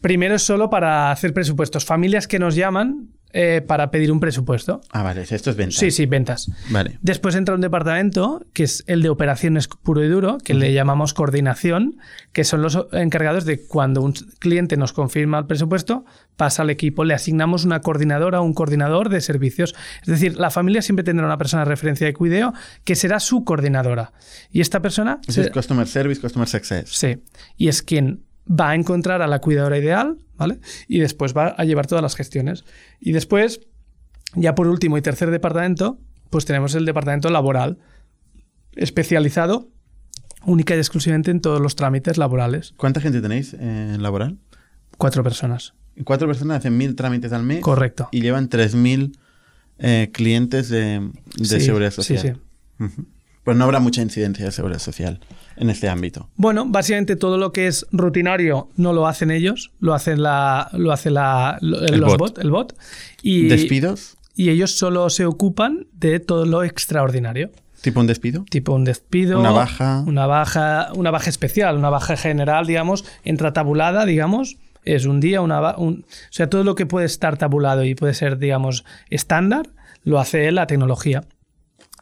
Primero 0.01 0.35
es 0.37 0.43
solo 0.43 0.71
para 0.71 1.11
hacer 1.11 1.33
presupuestos. 1.35 1.85
Familias 1.85 2.29
que 2.29 2.39
nos 2.39 2.55
llaman 2.55 3.09
eh, 3.33 3.63
para 3.67 3.91
pedir 3.91 4.11
un 4.13 4.21
presupuesto. 4.21 4.81
Ah, 4.91 5.03
vale, 5.03 5.23
esto 5.29 5.51
es 5.51 5.57
venta. 5.57 5.77
Sí, 5.77 5.91
sí, 5.91 6.07
ventas. 6.07 6.51
Vale. 6.71 6.99
Después 7.03 7.35
entra 7.35 7.55
un 7.55 7.61
departamento 7.61 8.45
que 8.53 8.65
es 8.65 8.85
el 8.87 9.03
de 9.03 9.09
operaciones 9.11 9.69
puro 9.69 10.03
y 10.03 10.09
duro, 10.09 10.39
que 10.43 10.55
le 10.55 10.73
llamamos 10.73 11.15
coordinación, 11.15 11.99
que 12.33 12.45
son 12.45 12.63
los 12.63 12.87
encargados 12.93 13.45
de 13.45 13.67
cuando 13.67 14.03
un 14.03 14.13
cliente 14.39 14.77
nos 14.77 14.93
confirma 14.93 15.39
el 15.39 15.47
presupuesto, 15.47 16.05
pasa 16.37 16.63
al 16.63 16.71
equipo, 16.71 17.05
le 17.05 17.15
asignamos 17.15 17.65
una 17.65 17.81
coordinadora 17.81 18.41
o 18.41 18.45
un 18.45 18.55
coordinador 18.55 19.09
de 19.09 19.21
servicios. 19.21 19.75
Es 20.03 20.09
decir, 20.09 20.37
la 20.39 20.51
familia 20.51 20.83
siempre 20.83 21.05
tendrá 21.05 21.27
una 21.27 21.39
persona 21.39 21.65
de 21.65 21.69
referencia 21.71 22.07
de 22.07 22.15
cuideo 22.15 22.55
que 22.85 22.95
será 22.95 23.21
su 23.21 23.45
coordinadora. 23.45 24.13
Y 24.51 24.61
esta 24.61 24.81
persona... 24.81 25.19
Se- 25.29 25.43
es 25.43 25.51
Customer 25.51 25.87
Service, 25.87 26.21
Customer 26.21 26.49
Success. 26.49 26.89
Sí. 26.91 27.23
Y 27.57 27.69
es 27.69 27.83
quien 27.83 28.25
va 28.49 28.71
a 28.71 28.75
encontrar 28.75 29.23
a 29.23 29.27
la 29.27 29.41
cuidadora 29.41 29.79
ideal, 29.79 30.19
¿vale? 30.37 30.61
Y 30.87 31.01
después 31.01 31.37
va 31.37 31.49
a 31.49 31.65
llevar 31.65 31.87
todas 31.87 32.03
las 32.03 32.15
gestiones. 32.17 32.65
Y 33.01 33.13
después, 33.13 33.61
ya 34.35 34.55
por 34.55 34.67
último 34.69 34.97
y 34.99 35.03
tercer 35.03 35.31
departamento, 35.31 35.99
pues 36.31 36.45
tenemos 36.45 36.75
el 36.75 36.85
departamento 36.85 37.31
laboral, 37.31 37.79
especializado 38.73 39.69
única 40.45 40.75
y 40.75 40.79
exclusivamente 40.79 41.31
en 41.31 41.41
todos 41.41 41.61
los 41.61 41.77
trámites 41.77 42.17
laborales. 42.17 42.73
¿Cuánta 42.77 43.01
gente 43.01 43.21
tenéis 43.21 43.55
eh, 43.55 43.59
en 43.95 44.03
laboral? 44.03 44.39
Cuatro 44.97 45.23
personas. 45.23 45.75
Cuatro 46.05 46.29
personas 46.29 46.59
hacen 46.59 46.77
mil 46.77 46.95
trámites 46.95 47.33
al 47.33 47.43
mes 47.43 47.61
Correcto. 47.61 48.09
y 48.13 48.21
llevan 48.21 48.49
3.000 48.49 49.17
eh, 49.79 50.11
clientes 50.13 50.69
de, 50.69 51.11
de 51.37 51.45
Sí, 51.45 51.61
seguridad 51.61 51.91
sí, 51.91 51.97
social. 51.97 52.41
sí. 52.79 52.85
Ujú. 52.85 53.07
Pues 53.49 53.57
no 53.57 53.65
habrá 53.65 53.81
mucha 53.81 54.03
incidencia 54.03 54.45
de 54.45 54.53
seguridad 54.53 54.79
social 54.79 55.21
en 55.57 55.71
este 55.71 55.89
ámbito. 55.89 56.29
Bueno, 56.37 56.67
básicamente 56.69 57.17
todo 57.17 57.39
lo 57.39 57.51
que 57.51 57.67
es 57.67 57.87
rutinario 57.93 58.69
no 58.77 58.93
lo 58.93 59.07
hacen 59.07 59.31
ellos, 59.31 59.71
lo 59.81 59.95
hacen 59.95 60.23
la, 60.23 60.69
lo 60.75 60.93
hace 60.93 61.11
la, 61.11 61.57
lo- 61.63 61.81
El 61.81 61.99
los 61.99 62.11
bot. 62.19 62.19
bot, 62.35 62.39
el 62.41 62.51
bot. 62.51 62.77
Y, 63.23 63.49
¿Despidos? 63.49 64.19
y 64.37 64.51
ellos 64.51 64.73
solo 64.77 65.09
se 65.09 65.25
ocupan 65.25 65.87
de 65.95 66.21
todo 66.21 66.45
lo 66.45 66.63
extraordinario. 66.63 67.51
¿Tipo 67.81 68.01
un 68.01 68.07
despido? 68.07 68.45
Tipo 68.51 68.75
un 68.75 68.85
despido. 68.85 69.41
Una 69.41 69.51
baja. 69.53 70.05
Una 70.07 70.27
baja, 70.27 70.89
una 70.95 71.11
baja 71.11 71.31
especial, 71.31 71.79
una 71.79 71.89
baja 71.89 72.19
general, 72.19 72.67
digamos, 72.67 73.07
entra 73.25 73.55
tabulada, 73.55 74.05
digamos. 74.05 74.59
Es 74.85 75.07
un 75.07 75.21
día, 75.21 75.41
una 75.41 75.75
un- 75.79 76.05
o 76.07 76.33
sea, 76.33 76.51
todo 76.51 76.65
lo 76.65 76.75
que 76.75 76.85
puede 76.85 77.07
estar 77.07 77.39
tabulado 77.39 77.83
y 77.85 77.95
puede 77.95 78.13
ser, 78.13 78.37
digamos, 78.37 78.85
estándar, 79.09 79.71
lo 80.05 80.19
hace 80.21 80.53
la 80.53 80.67
tecnología. 80.67 81.25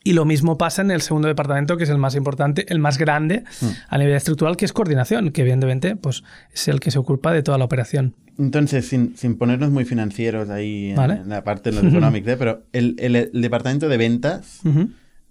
Y 0.06 0.12
lo 0.12 0.24
mismo 0.24 0.56
pasa 0.56 0.82
en 0.82 0.90
el 0.92 1.00
segundo 1.02 1.26
departamento, 1.26 1.76
que 1.76 1.82
es 1.84 1.90
el 1.90 1.98
más 1.98 2.14
importante, 2.14 2.64
el 2.68 2.78
más 2.78 2.96
grande 2.96 3.42
Mm. 3.60 3.66
a 3.88 3.98
nivel 3.98 4.14
estructural, 4.14 4.56
que 4.56 4.64
es 4.64 4.72
coordinación, 4.72 5.30
que 5.32 5.40
evidentemente 5.40 5.96
pues, 5.96 6.22
es 6.54 6.68
el 6.68 6.78
que 6.78 6.90
se 6.92 6.98
ocupa 6.98 7.32
de 7.32 7.42
toda 7.42 7.58
la 7.58 7.64
operación. 7.64 8.14
Entonces, 8.38 8.86
sin, 8.86 9.16
sin 9.16 9.36
ponernos 9.36 9.70
muy 9.70 9.84
financieros 9.84 10.48
ahí 10.50 10.90
en, 10.90 10.96
Vale. 10.96 11.14
en 11.14 11.28
la 11.28 11.42
parte 11.42 11.70
de 11.70 11.76
los 11.82 11.84
economics, 11.92 12.28
¿eh? 12.28 12.36
pero 12.36 12.62
el, 12.72 12.94
el- 13.00 13.16
el 13.16 13.42
departamento 13.42 13.88
de 13.88 13.96
ventas, 13.96 14.60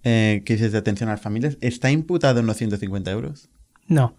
eh, 0.04 0.42
que 0.44 0.52
dices 0.54 0.72
de 0.72 0.78
atención 0.78 1.08
a 1.08 1.12
las 1.12 1.20
familias, 1.22 1.56
¿está 1.62 1.90
imputado 1.90 2.40
en 2.40 2.46
los 2.46 2.56
150 2.58 3.10
euros? 3.10 3.48
No, 3.88 4.14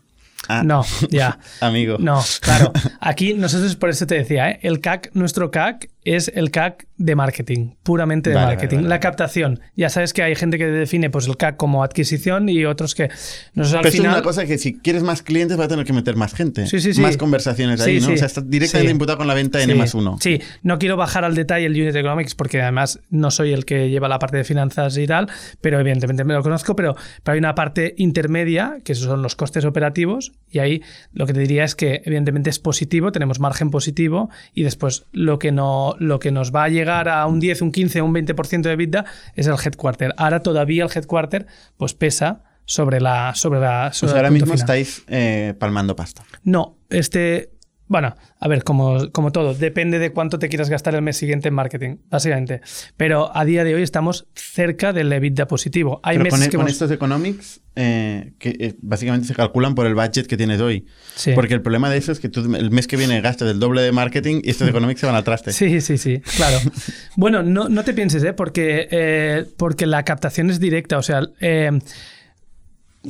Ah, 0.48 0.64
no, 0.64 0.84
ya. 1.10 1.40
Amigo. 1.62 1.98
No, 2.00 2.24
claro. 2.42 2.72
Aquí 3.00 3.34
nosotros 3.34 3.76
por 3.76 3.90
eso 3.90 4.06
te 4.08 4.16
decía, 4.16 4.50
¿eh? 4.52 4.60
el 4.62 4.80
CAC, 4.82 5.10
nuestro 5.14 5.50
CAC 5.52 5.90
es 6.04 6.32
el 6.34 6.52
CAC 6.52 6.87
de 6.98 7.16
marketing, 7.16 7.72
puramente 7.84 8.32
de 8.32 8.36
Vale, 8.36 8.48
marketing. 8.48 8.78
vale, 8.78 8.88
vale. 8.88 8.96
La 8.96 9.00
captación. 9.00 9.60
Ya 9.76 9.90
sabes 9.90 10.14
que 10.14 10.24
hay 10.24 10.36
gente 10.36 10.58
que 10.58 10.66
define 10.66 11.10
pues, 11.10 11.28
el 11.28 11.38
CAC 11.38 11.56
como 11.56 11.84
adquisición 11.84 12.50
y 12.50 12.66
otros 12.66 12.96
que 12.96 13.10
nosotros 13.54 13.74
al 13.76 13.82
Pero 13.82 13.92
final... 13.92 14.12
es 14.12 14.18
una 14.18 14.24
cosa 14.24 14.46
que 14.46 14.58
si 14.58 14.80
quieres 14.80 15.04
más 15.04 15.22
clientes 15.22 15.58
vas 15.58 15.66
a 15.66 15.70
tener 15.70 15.86
que 15.86 15.94
meter 15.94 16.16
más 16.16 16.34
gente. 16.34 16.66
Sí, 16.66 16.80
sí, 16.80 16.94
sí. 16.94 17.02
Más 17.02 17.18
conversaciones 17.18 17.82
ahí, 17.82 18.00
¿no? 18.00 18.14
O 18.14 18.18
sea, 18.18 18.26
está 18.26 18.42
directamente 18.42 18.92
imputado 18.92 19.20
con 19.20 19.28
la 19.28 19.34
venta 19.36 19.62
N 19.62 19.76
más 19.76 19.94
uno. 19.94 20.18
Sí, 20.20 20.42
no 20.64 20.80
quiero 20.80 20.98
bajar 20.98 21.24
al 21.24 21.36
detalle 21.36 21.68
el 21.68 21.74
Unit 21.74 21.96
Economics 21.96 22.34
porque 22.34 22.62
además 22.62 23.00
no 23.10 23.30
soy 23.30 23.54
el 23.54 23.66
que 23.66 23.90
lleva 23.90 24.08
la 24.08 24.18
parte 24.18 24.38
de 24.38 24.44
finanzas 24.44 24.98
y 24.98 25.06
tal, 25.06 25.30
pero 25.62 25.80
evidentemente 25.80 26.24
me 26.24 26.34
lo 26.34 26.42
conozco, 26.42 26.76
pero, 26.76 26.96
pero 27.24 27.34
hay 27.34 27.40
una 27.40 27.54
parte 27.54 27.94
intermedia 27.98 28.78
que 28.84 28.96
son 28.96 29.22
los 29.22 29.36
costes 29.36 29.66
operativos 29.66 30.32
y 30.50 30.60
ahí 30.60 30.82
lo 31.14 31.28
que 31.28 31.34
te 31.34 31.42
diría 31.42 31.64
es 31.64 31.76
que 31.76 32.02
evidentemente 32.06 32.50
es 32.50 32.58
positivo, 32.60 33.12
tenemos 33.12 33.40
margen 33.40 33.70
positivo 33.70 34.30
y 34.54 34.64
después 34.64 35.06
lo 35.12 35.38
que, 35.38 35.52
no, 35.52 35.96
lo 36.00 36.20
que 36.20 36.32
nos 36.32 36.54
va 36.54 36.64
a 36.64 36.70
llegar 36.70 36.87
a 36.90 37.26
un 37.28 37.40
10, 37.40 37.62
un 37.62 37.72
15, 37.72 38.02
un 38.02 38.14
20% 38.14 38.62
de 38.62 38.72
EBITDA 38.72 39.06
es 39.36 39.48
el 39.48 39.56
headquarter. 39.64 40.14
Ahora 40.18 40.42
todavía 40.42 40.84
el 40.84 40.90
headquarter 40.94 41.48
pues 41.78 41.94
pesa 41.94 42.44
sobre 42.66 43.00
la 43.00 43.34
sobre 43.34 43.60
la 43.60 43.94
sobre 43.94 44.12
el 44.12 44.18
ahora 44.18 44.30
mismo 44.30 44.48
final. 44.48 44.60
estáis 44.60 45.04
eh, 45.08 45.54
palmando 45.58 45.96
pasta. 45.96 46.24
No, 46.44 46.78
este. 46.90 47.52
Bueno, 47.90 48.16
a 48.40 48.48
ver, 48.50 48.64
como, 48.66 49.12
como 49.12 49.32
todo, 49.32 49.54
depende 49.54 49.98
de 50.00 50.12
cuánto 50.12 50.40
te 50.40 50.50
quieras 50.50 50.70
gastar 50.70 50.94
el 50.96 51.02
mes 51.02 51.16
siguiente 51.18 51.48
en 51.48 51.54
marketing, 51.54 51.98
básicamente. 52.10 52.60
Pero 52.98 53.36
a 53.36 53.46
día 53.46 53.64
de 53.64 53.76
hoy 53.76 53.82
estamos 53.82 54.28
cerca 54.36 54.92
del 54.92 55.12
EBITDA 55.14 55.48
positivo. 55.48 56.02
Hay 56.04 56.18
Pero 56.18 56.26
meses 56.26 56.40
con, 56.40 56.50
que 56.50 56.58
con 56.58 56.66
hemos- 56.66 56.74
estos 56.74 56.92
economics, 56.92 57.62
eh, 57.78 58.34
que 58.40 58.50
eh, 58.60 58.76
básicamente 58.82 59.28
se 59.28 59.34
calculan 59.36 59.74
por 59.74 59.86
el 59.88 59.96
budget 59.96 60.28
que 60.28 60.36
tienes 60.36 60.60
hoy. 60.60 60.86
Sí. 61.16 61.32
Porque 61.34 61.54
el 61.54 61.62
problema 61.62 61.90
de 61.90 61.98
eso 61.98 62.12
es 62.12 62.20
que 62.20 62.28
tú 62.28 62.42
el 62.56 62.72
mes 62.72 62.88
que 62.88 62.98
viene 62.98 63.22
gastas 63.22 63.50
el 63.52 63.60
doble 63.60 63.82
de 63.82 63.92
marketing 63.94 64.42
y 64.44 64.50
estos 64.50 64.68
economics 64.68 65.00
se 65.00 65.06
van 65.06 65.16
al 65.16 65.24
traste. 65.24 65.54
Sí, 65.54 65.80
sí, 65.80 65.98
sí, 65.98 66.20
claro. 66.36 66.58
bueno, 67.16 67.42
no, 67.42 67.70
no 67.70 67.84
te 67.86 67.94
pienses, 67.94 68.22
¿eh? 68.24 68.34
Porque, 68.34 68.88
eh, 68.92 69.46
porque 69.56 69.86
la 69.86 70.04
captación 70.04 70.50
es 70.50 70.60
directa. 70.60 70.98
O 70.98 71.04
sea, 71.04 71.22
eh, 71.40 71.72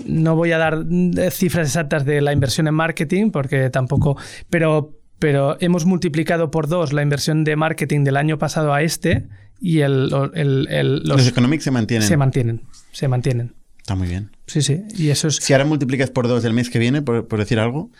no 0.05 0.35
voy 0.35 0.51
a 0.51 0.57
dar 0.57 0.85
eh, 1.17 1.31
cifras 1.31 1.67
exactas 1.67 2.05
de 2.05 2.21
la 2.21 2.33
inversión 2.33 2.67
en 2.67 2.73
marketing, 2.73 3.31
porque 3.31 3.69
tampoco. 3.69 4.17
Pero, 4.49 4.93
pero 5.19 5.57
hemos 5.59 5.85
multiplicado 5.85 6.51
por 6.51 6.67
dos 6.67 6.93
la 6.93 7.01
inversión 7.01 7.43
de 7.43 7.55
marketing 7.55 8.03
del 8.03 8.17
año 8.17 8.37
pasado 8.37 8.73
a 8.73 8.81
este 8.81 9.27
y 9.59 9.79
el, 9.79 10.11
el- 10.33 10.67
el- 10.69 10.95
los, 11.03 11.17
Los 11.17 11.27
economics 11.27 11.63
se 11.63 11.71
mantienen. 11.71 12.07
se 12.07 12.17
mantienen. 12.17 12.61
Se 12.91 13.07
mantienen. 13.07 13.53
Está 13.79 13.95
muy 13.95 14.07
bien. 14.07 14.31
Sí, 14.47 14.61
sí. 14.61 14.83
Y 14.97 15.09
eso 15.09 15.27
es. 15.29 15.37
Si 15.37 15.53
ahora 15.53 15.65
multiplicas 15.65 16.09
por 16.09 16.27
dos 16.27 16.43
el 16.45 16.53
mes 16.53 16.69
que 16.69 16.77
viene, 16.79 17.01
por, 17.01 17.27
por 17.27 17.39
decir 17.39 17.59
algo, 17.59 17.91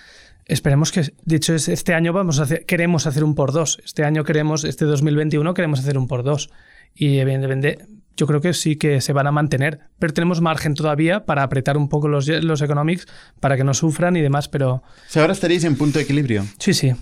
Esperemos 0.49 0.93
que, 0.93 1.01
de 1.25 1.35
hecho, 1.35 1.53
es- 1.53 1.67
este 1.67 1.93
año 1.93 2.13
vamos 2.13 2.39
a 2.39 2.43
hacer, 2.43 2.65
queremos 2.65 3.05
hacer 3.05 3.25
un 3.25 3.35
por 3.35 3.51
dos. 3.51 3.79
Este 3.83 4.05
año 4.05 4.23
queremos, 4.23 4.63
este 4.63 4.85
2021 4.85 5.53
queremos 5.53 5.79
hacer 5.81 5.97
un 5.97 6.07
por 6.07 6.23
dos. 6.23 6.49
Y 6.95 7.17
evidentemente, 7.17 7.79
yo 8.17 8.27
creo 8.27 8.41
que 8.41 8.53
sí 8.53 8.75
que 8.75 8.99
se 8.99 9.13
van 9.13 9.27
a 9.27 9.31
mantener. 9.31 9.79
Pero 9.99 10.13
tenemos 10.13 10.41
margen 10.41 10.73
todavía 10.73 11.25
para 11.25 11.43
apretar 11.43 11.77
un 11.77 11.87
poco 11.87 12.07
los, 12.09 12.27
los 12.27 12.61
economics 12.61 13.07
para 13.39 13.55
que 13.55 13.63
no 13.63 13.73
sufran 13.73 14.17
y 14.17 14.21
demás. 14.21 14.49
Pero 14.49 14.73
o 14.73 14.83
sea, 15.07 15.21
ahora 15.21 15.33
estaréis 15.33 15.63
en 15.63 15.75
punto 15.77 15.99
de 15.99 16.03
equilibrio. 16.03 16.45
sí, 16.59 16.73
sí. 16.73 16.93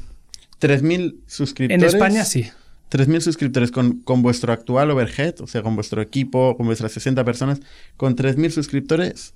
3.000 0.62 1.18
suscriptores. 1.28 1.84
En 1.84 1.88
España 1.88 2.24
sí. 2.24 2.50
3.000 2.92 3.20
suscriptores 3.20 3.72
con, 3.72 4.00
con 4.00 4.22
vuestro 4.22 4.54
actual 4.54 4.90
overhead, 4.92 5.42
o 5.42 5.48
sea, 5.48 5.62
con 5.62 5.76
vuestro 5.76 6.02
equipo, 6.02 6.56
con 6.56 6.66
vuestras 6.66 6.92
60 6.94 7.26
personas, 7.26 7.60
con 7.98 8.16
3.000 8.16 8.52
suscriptores, 8.52 9.34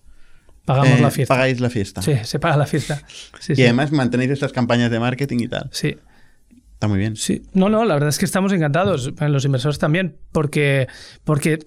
Pagamos 0.66 1.00
eh, 1.00 1.02
la 1.02 1.12
fiesta. 1.12 1.34
pagáis 1.34 1.60
la 1.60 1.70
fiesta. 1.70 2.02
Sí, 2.02 2.14
se 2.24 2.40
paga 2.40 2.56
la 2.56 2.68
fiesta. 2.68 3.02
Sí, 3.40 3.54
y 3.54 3.56
sí. 3.56 3.64
además 3.64 3.92
mantenéis 3.92 4.30
estas 4.30 4.54
campañas 4.54 4.92
de 4.92 5.00
marketing 5.00 5.40
y 5.40 5.48
tal. 5.48 5.70
Sí. 5.72 5.98
Está 6.80 6.88
muy 6.88 6.98
bien. 7.00 7.18
Sí, 7.18 7.42
no, 7.54 7.68
no, 7.68 7.84
la 7.84 7.96
verdad 7.96 8.08
es 8.08 8.18
que 8.18 8.24
estamos 8.24 8.54
encantados, 8.54 9.12
los 9.20 9.44
inversores 9.44 9.80
también, 9.80 10.16
porque, 10.32 10.88
porque 11.26 11.60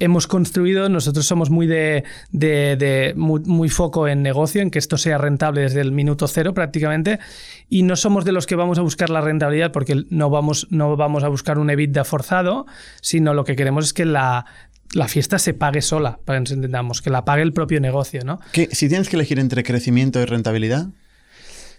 hemos 0.00 0.26
construido, 0.26 0.88
nosotros 0.88 1.24
somos 1.24 1.50
muy 1.50 1.68
de, 1.68 2.02
de- 2.32 2.74
de- 2.76 3.14
muy, 3.16 3.42
muy 3.44 3.68
foco 3.68 4.08
en 4.08 4.22
negocio, 4.22 4.60
en 4.62 4.72
que 4.72 4.80
esto 4.80 4.98
sea 4.98 5.18
rentable 5.18 5.60
desde 5.60 5.80
el 5.82 5.92
minuto 5.92 6.26
cero 6.26 6.52
prácticamente, 6.52 7.20
y 7.68 7.84
no 7.84 7.94
somos 7.94 8.24
de 8.24 8.32
los 8.32 8.44
que 8.46 8.56
vamos 8.56 8.76
a 8.78 8.82
buscar 8.82 9.08
la 9.08 9.20
rentabilidad 9.20 9.70
porque 9.70 10.02
no 10.10 10.30
vamos, 10.30 10.66
no 10.70 10.96
vamos 10.96 11.22
a 11.22 11.28
buscar 11.28 11.60
un 11.60 11.70
EBITDA 11.70 12.02
forzado, 12.04 12.66
sino 13.00 13.34
lo 13.34 13.44
que 13.44 13.54
queremos 13.54 13.84
es 13.84 13.92
que 13.92 14.04
la, 14.04 14.46
la 14.94 15.06
fiesta 15.06 15.38
se 15.38 15.54
pague 15.54 15.80
sola, 15.80 16.18
para 16.24 16.38
que 16.38 16.40
nos 16.40 16.50
entendamos, 16.50 17.02
que 17.02 17.10
la 17.10 17.24
pague 17.24 17.42
el 17.42 17.52
propio 17.52 17.80
negocio, 17.80 18.24
¿no? 18.24 18.40
Que 18.50 18.68
si 18.72 18.88
tienes 18.88 19.08
que 19.08 19.14
elegir 19.14 19.38
entre 19.38 19.62
crecimiento 19.62 20.20
y 20.20 20.24
rentabilidad, 20.24 20.88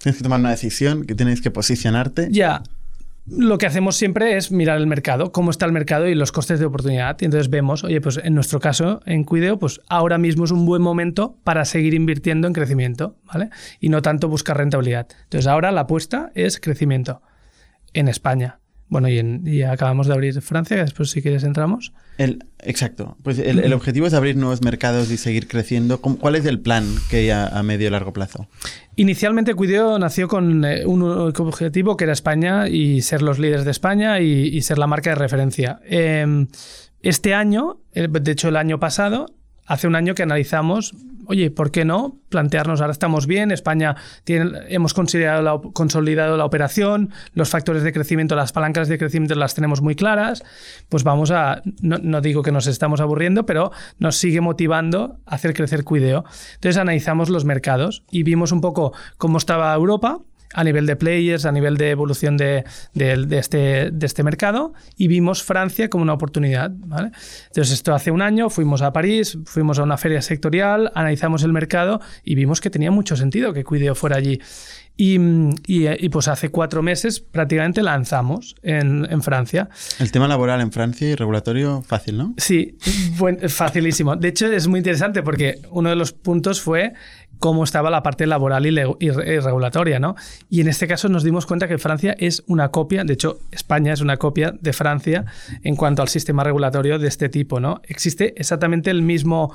tienes 0.02 0.18
que 0.18 0.24
tomar 0.24 0.40
una 0.40 0.52
decisión, 0.52 1.06
que 1.06 1.16
tienes 1.16 1.42
que 1.42 1.52
posicionarte. 1.52 2.30
Ya. 2.32 2.64
Lo 3.30 3.58
que 3.58 3.66
hacemos 3.66 3.98
siempre 3.98 4.38
es 4.38 4.52
mirar 4.52 4.78
el 4.78 4.88
mercado, 4.88 5.34
cómo 5.34 5.52
está 5.52 5.66
el 5.66 5.74
mercado 5.74 6.08
y 6.08 6.16
los 6.16 6.32
costes 6.32 6.60
de 6.60 6.66
oportunidad. 6.66 7.18
Y 7.20 7.26
entonces 7.26 7.50
vemos, 7.50 7.84
oye, 7.84 8.00
pues 8.00 8.22
en 8.24 8.34
nuestro 8.34 8.62
caso, 8.62 9.02
en 9.06 9.26
Cuideo, 9.26 9.60
pues 9.60 9.82
ahora 9.90 10.18
mismo 10.18 10.46
es 10.46 10.52
un 10.52 10.66
buen 10.66 10.82
momento 10.82 11.38
para 11.44 11.66
seguir 11.66 11.94
invirtiendo 11.94 12.48
en 12.48 12.54
crecimiento, 12.54 13.18
¿vale? 13.26 13.50
Y 13.82 13.90
no 13.90 14.02
tanto 14.02 14.30
buscar 14.30 14.56
rentabilidad. 14.56 15.08
Entonces 15.24 15.48
ahora 15.48 15.72
la 15.72 15.82
apuesta 15.82 16.32
es 16.36 16.60
crecimiento 16.60 17.22
en 17.94 18.08
España. 18.08 18.60
Bueno, 18.90 19.10
y, 19.10 19.20
en- 19.20 19.44
y 19.46 19.64
acabamos 19.64 20.08
de 20.08 20.14
abrir 20.14 20.42
Francia, 20.42 20.78
que 20.78 20.84
después 20.84 21.10
si 21.10 21.22
quieres 21.22 21.44
entramos. 21.44 21.92
El, 22.18 22.46
exacto. 22.60 23.18
Pues 23.22 23.38
el, 23.38 23.60
el 23.60 23.74
objetivo 23.74 24.08
es 24.08 24.14
abrir 24.14 24.38
nuevos 24.38 24.62
mercados 24.62 25.12
y 25.12 25.18
seguir 25.18 25.48
creciendo. 25.48 26.00
¿Cómo- 26.02 26.18
¿Cuál 26.18 26.36
es 26.36 26.46
el 26.46 26.60
plan 26.62 26.86
que 27.10 27.18
hay 27.18 27.30
a, 27.30 27.48
a 27.48 27.64
medio 27.64 27.88
y 27.88 27.92
largo 27.92 28.14
plazo? 28.14 28.48
Inicialmente 28.96 29.54
Cuideo 29.56 30.00
nació 30.00 30.28
con 30.28 30.64
eh, 30.66 30.86
un 30.86 31.02
único 31.04 31.44
objetivo 31.44 31.98
que 31.98 32.06
era 32.06 32.14
España 32.14 32.70
y 32.70 33.02
ser 33.02 33.22
los 33.22 33.40
líderes 33.40 33.66
de 33.66 33.72
España 33.72 34.20
y, 34.22 34.48
y 34.48 34.62
ser 34.62 34.78
la 34.78 34.88
marca 34.88 35.10
de 35.10 35.16
referencia. 35.18 35.80
Eh, 35.84 36.48
este 37.02 37.34
año, 37.34 37.78
eh, 37.94 38.08
de 38.10 38.32
hecho 38.32 38.48
el 38.48 38.56
año 38.56 38.80
pasado, 38.80 39.28
hace 39.66 39.86
un 39.88 39.96
año 39.96 40.16
que 40.16 40.24
analizamos, 40.24 40.94
oye, 41.28 41.52
¿por 41.52 41.72
qué 41.72 41.86
no 41.86 42.18
plantearnos, 42.30 42.82
ahora 42.82 42.92
estamos 42.92 43.28
bien, 43.28 43.52
España 43.52 43.96
hemos 44.26 44.94
considerado 44.94 45.42
la 45.42 45.72
consolidado 45.74 46.38
la 46.38 46.46
operación, 46.46 47.12
los 47.34 47.50
factores 47.50 47.84
de 47.84 47.94
crecimiento, 47.94 48.36
las 48.36 48.52
palancas 48.52 48.88
de 48.88 48.98
crecimiento 48.98 49.36
las 49.36 49.56
tenemos 49.56 49.82
muy 49.82 49.96
claras, 49.96 50.44
pues 50.90 51.04
vamos 51.04 51.32
a, 51.32 51.62
no, 51.82 51.98
no 52.02 52.22
digo 52.22 52.44
que 52.44 52.52
nos 52.52 52.68
estamos 52.68 53.00
aburriendo, 53.00 53.46
pero 53.46 53.72
nos 54.00 54.18
sigue 54.18 54.42
motivando 54.42 55.20
a 55.26 55.36
hacer 55.36 55.54
crecer 55.54 55.84
Cuideo. 55.84 56.26
Entonces 56.56 56.78
analizamos 56.78 57.30
los 57.30 57.46
mercados 57.46 58.04
y 58.12 58.24
vimos 58.24 58.52
un 58.52 58.62
poco 58.62 58.94
cómo 59.18 59.38
estaba 59.38 59.74
Europa, 59.74 60.20
a 60.54 60.64
nivel 60.64 60.86
de 60.86 60.96
players, 60.96 61.46
a 61.46 61.52
nivel 61.52 61.78
de 61.78 61.90
evolución 61.92 62.38
de, 62.38 62.64
de- 62.94 63.26
de 63.26 63.38
este, 63.38 63.92
de 63.92 64.06
este 64.06 64.24
mercado 64.24 64.74
y 64.96 65.08
vimos 65.08 65.44
Francia 65.44 65.90
como 65.90 66.04
una 66.04 66.14
oportunidad. 66.14 66.72
¿vale? 66.74 67.12
Entonces, 67.48 67.74
esto 67.74 67.94
hace 67.94 68.12
un 68.12 68.22
año 68.22 68.50
fuimos 68.50 68.82
a 68.82 68.94
París, 68.94 69.38
fuimos 69.46 69.80
a 69.80 69.84
una 69.84 69.98
feria 69.98 70.22
sectorial, 70.22 70.92
analizamos 70.96 71.44
el 71.44 71.54
mercado 71.54 72.00
y 72.24 72.36
vimos 72.36 72.62
que 72.62 72.70
tenía 72.70 72.92
mucho 72.92 73.16
sentido 73.16 73.54
que 73.54 73.64
Cuideo 73.64 73.96
fuera 73.96 74.18
allí. 74.18 74.40
Y, 75.00 75.20
y, 75.68 75.88
y, 75.88 76.10
pues 76.10 76.28
hace 76.28 76.50
cuatro 76.50 76.82
meses 76.82 77.20
prácticamente 77.20 77.84
lanzamos 77.84 78.56
en, 78.64 79.06
en, 79.12 79.22
Francia. 79.22 79.70
El 80.00 80.12
tema 80.12 80.28
laboral 80.28 80.60
en 80.60 80.72
Francia 80.72 81.08
y 81.08 81.14
regulatorio 81.14 81.84
fácil, 81.84 82.18
¿no? 82.18 82.34
Sí, 82.38 82.80
buen, 83.20 83.48
facilísimo. 83.48 84.16
De 84.16 84.30
hecho, 84.30 84.48
es 84.52 84.68
muy 84.68 84.80
interesante 84.80 85.22
porque 85.22 85.60
uno 85.70 85.90
de 85.92 85.96
los 85.96 86.14
puntos 86.14 86.62
fue 86.62 86.94
cómo 87.40 87.64
estaba 87.64 87.90
la 87.90 88.04
parte 88.04 88.26
laboral 88.26 88.66
y, 88.66 88.70
y, 88.70 89.08
y, 89.08 89.12
regulatoria, 89.12 90.00
¿no? 90.00 90.16
Y 90.50 90.62
en 90.62 90.68
este 90.68 90.88
caso 90.88 91.10
nos 91.10 91.24
dimos 91.24 91.46
cuenta 91.46 91.68
que 91.68 91.78
Francia 91.78 92.16
es 92.18 92.44
una 92.48 92.70
copia, 92.70 93.04
de 93.04 93.14
hecho 93.14 93.40
España 93.52 93.94
es 93.94 94.02
una 94.02 94.18
copia 94.18 94.54
de 94.60 94.74
Francia 94.74 95.26
en 95.64 95.76
cuanto 95.76 96.02
al 96.02 96.08
sistema 96.08 96.44
regulatorio 96.44 97.00
de 97.00 97.08
este 97.08 97.30
tipo, 97.30 97.60
¿no? 97.60 97.82
Existe 97.84 98.34
exactamente 98.38 98.90
el 98.90 99.02
mismo 99.02 99.54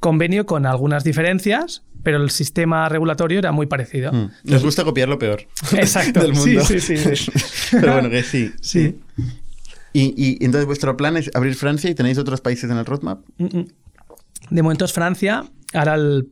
convenio 0.00 0.46
con 0.46 0.66
algunas 0.66 1.04
diferencias, 1.04 1.82
pero 2.02 2.22
el 2.22 2.30
sistema 2.30 2.88
regulatorio 2.88 3.38
era 3.38 3.52
muy 3.52 3.66
parecido. 3.66 4.12
Mm. 4.12 4.30
Nos 4.44 4.62
gusta 4.62 4.84
copiar 4.84 5.08
lo 5.08 5.18
peor 5.18 5.42
Exacto. 5.72 6.20
del 6.20 6.34
mundo. 6.34 6.64
Sí, 6.64 6.80
sí, 6.80 6.96
sí. 6.96 7.32
pero 7.72 7.94
bueno, 7.94 8.10
que 8.10 8.22
sí. 8.22 8.52
Sí. 8.60 9.00
Y, 9.92 10.14
y, 10.16 10.44
entonces 10.44 10.66
vuestro 10.66 10.96
plan 10.96 11.16
es 11.16 11.30
abrir 11.34 11.54
Francia 11.54 11.88
y 11.88 11.94
tenéis 11.94 12.18
otros 12.18 12.40
países 12.40 12.70
en 12.70 12.76
el 12.76 12.84
roadmap. 12.84 13.20
De 13.38 14.62
momento 14.62 14.84
es 14.84 14.92
Francia. 14.92 15.44
Ahora 15.72 15.94
el, 15.94 16.28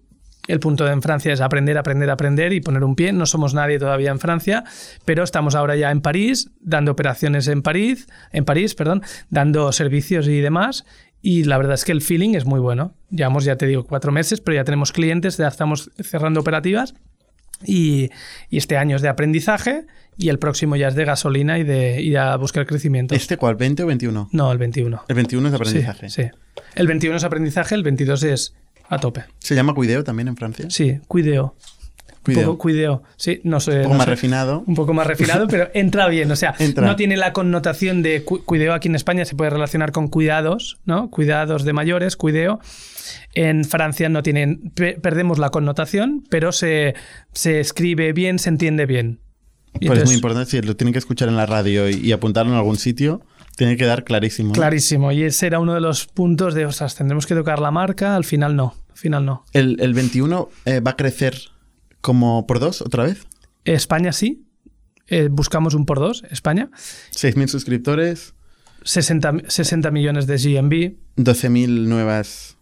el 0.46 0.60
punto 0.60 0.86
en 0.86 1.02
Francia 1.02 1.32
es 1.32 1.40
aprender, 1.40 1.78
aprender, 1.78 2.10
aprender 2.10 2.52
y 2.52 2.60
poner 2.60 2.84
un 2.84 2.94
pie. 2.94 3.12
No 3.12 3.26
somos 3.26 3.54
nadie 3.54 3.78
todavía 3.78 4.10
en 4.10 4.18
Francia, 4.18 4.64
pero 5.04 5.24
estamos 5.24 5.54
ahora 5.54 5.76
ya 5.76 5.90
en 5.90 6.00
París, 6.00 6.50
dando 6.60 6.92
operaciones 6.92 7.48
en 7.48 7.62
París, 7.62 8.06
en 8.32 8.44
París, 8.44 8.74
perdón, 8.74 9.02
dando 9.30 9.72
servicios 9.72 10.28
y 10.28 10.40
demás. 10.40 10.84
Y 11.22 11.44
la 11.44 11.56
verdad 11.56 11.74
es 11.74 11.84
que 11.84 11.92
el 11.92 12.02
feeling 12.02 12.34
es 12.34 12.44
muy 12.44 12.60
bueno. 12.60 12.94
Llevamos, 13.10 13.44
ya 13.44 13.56
te 13.56 13.66
digo, 13.66 13.84
cuatro 13.84 14.12
meses, 14.12 14.40
pero 14.40 14.56
ya 14.56 14.64
tenemos 14.64 14.92
clientes, 14.92 15.38
ya 15.38 15.48
estamos 15.48 15.90
cerrando 16.02 16.40
operativas. 16.40 16.94
Y, 17.64 18.10
y, 18.50 18.58
este 18.58 18.76
año 18.76 18.96
es 18.96 19.00
de 19.00 19.08
aprendizaje 19.08 19.86
y 20.18 20.28
el 20.28 20.38
próximo 20.38 20.76
ya 20.76 20.88
es 20.88 20.94
de 20.96 21.04
gasolina 21.06 21.58
y 21.58 21.64
de 21.64 22.02
ir 22.02 22.18
a 22.18 22.36
buscar 22.36 22.66
crecimiento. 22.66 23.14
¿Este 23.14 23.38
cuál? 23.38 23.56
¿20 23.56 23.84
o 23.84 23.86
21? 23.86 24.28
No, 24.32 24.52
el 24.52 24.58
21. 24.58 25.04
El 25.08 25.14
21 25.14 25.48
es 25.48 25.52
de 25.52 25.56
aprendizaje. 25.56 26.10
Sí, 26.10 26.22
sí. 26.24 26.30
El 26.74 26.86
21 26.88 27.16
es 27.16 27.24
aprendizaje, 27.24 27.74
el 27.74 27.84
22 27.84 28.22
es 28.24 28.54
a 28.88 28.98
tope. 28.98 29.24
¿Se 29.38 29.54
llama 29.54 29.74
Cuideo 29.74 30.04
también 30.04 30.28
en 30.28 30.36
Francia? 30.36 30.66
Sí, 30.68 30.98
Cuideo. 31.08 31.54
Cuideo. 32.24 32.40
Un 32.40 32.46
poco 32.46 32.58
cuideo. 32.58 33.02
Sí, 33.16 33.40
no 33.44 33.60
sé. 33.60 33.72
Un 33.72 33.82
poco 33.82 33.92
no 33.92 33.98
más 33.98 34.04
sé. 34.06 34.10
refinado. 34.12 34.64
Un 34.66 34.74
poco 34.74 34.94
más 34.94 35.06
refinado, 35.06 35.46
pero 35.50 35.68
entra 35.74 36.08
bien. 36.08 36.30
O 36.30 36.36
sea, 36.36 36.54
Entra. 36.58 36.86
no 36.86 36.96
tiene 36.96 37.18
la 37.18 37.34
connotación 37.34 38.02
de 38.02 38.24
cu 38.24 38.42
cuideo 38.46 38.72
aquí 38.72 38.88
en 38.88 38.94
España, 38.94 39.26
se 39.26 39.36
puede 39.36 39.50
relacionar 39.50 39.92
con 39.92 40.08
cuidados, 40.08 40.78
¿no? 40.86 41.10
Cuidados 41.10 41.64
de 41.64 41.74
mayores, 41.74 42.16
cuideo. 42.16 42.60
En 43.34 43.66
Francia 43.66 44.08
no 44.08 44.22
tienen, 44.22 44.70
pe 44.74 44.94
perdemos 44.94 45.38
la 45.38 45.50
connotación, 45.50 46.24
pero 46.30 46.52
se, 46.52 46.94
se 47.34 47.60
escribe 47.60 48.14
bien, 48.14 48.38
se 48.38 48.48
entiende 48.48 48.86
bien. 48.86 49.20
Y 49.78 49.88
Pues 49.88 49.98
es 49.98 50.06
muy 50.06 50.14
importante, 50.14 50.50
si 50.50 50.62
lo 50.62 50.76
tienen 50.76 50.92
que 50.94 51.00
escuchar 51.00 51.28
en 51.28 51.36
la 51.36 51.44
radio 51.44 51.90
y, 51.90 51.94
y 51.96 52.12
apuntarlo 52.12 52.52
en 52.52 52.56
algún 52.58 52.78
sitio, 52.78 53.20
tiene 53.56 53.76
que 53.76 53.84
dar 53.84 54.04
clarísimo. 54.04 54.48
¿no? 54.48 54.54
Clarísimo. 54.54 55.12
Y 55.12 55.22
ese 55.22 55.46
era 55.46 55.58
uno 55.58 55.74
de 55.74 55.80
los 55.80 56.06
puntos 56.06 56.54
de, 56.54 56.66
ostras, 56.66 56.94
tendremos 56.94 57.26
que 57.26 57.34
tocar 57.34 57.60
la 57.60 57.70
marca, 57.70 58.16
al 58.16 58.24
final 58.24 58.56
no. 58.56 58.74
Al 58.90 58.96
final 58.96 59.24
no. 59.26 59.44
El, 59.52 59.76
el 59.80 59.92
21 59.94 60.48
eh, 60.64 60.80
va 60.80 60.92
a 60.92 60.96
crecer 60.96 61.36
como 62.00 62.46
por 62.46 62.60
dos 62.60 62.80
otra 62.80 63.04
vez. 63.04 63.26
España 63.64 64.12
sí. 64.12 64.46
Eh, 65.08 65.28
buscamos 65.30 65.74
un 65.74 65.84
por 65.84 65.98
dos, 65.98 66.24
España. 66.30 66.70
6.000 67.12 67.48
suscriptores, 67.48 68.34
60, 68.84 69.34
60 69.48 69.90
millones 69.90 70.26
de 70.26 70.36
GMB, 70.36 71.22
12.000 71.22 71.86
nuevas 71.86 72.56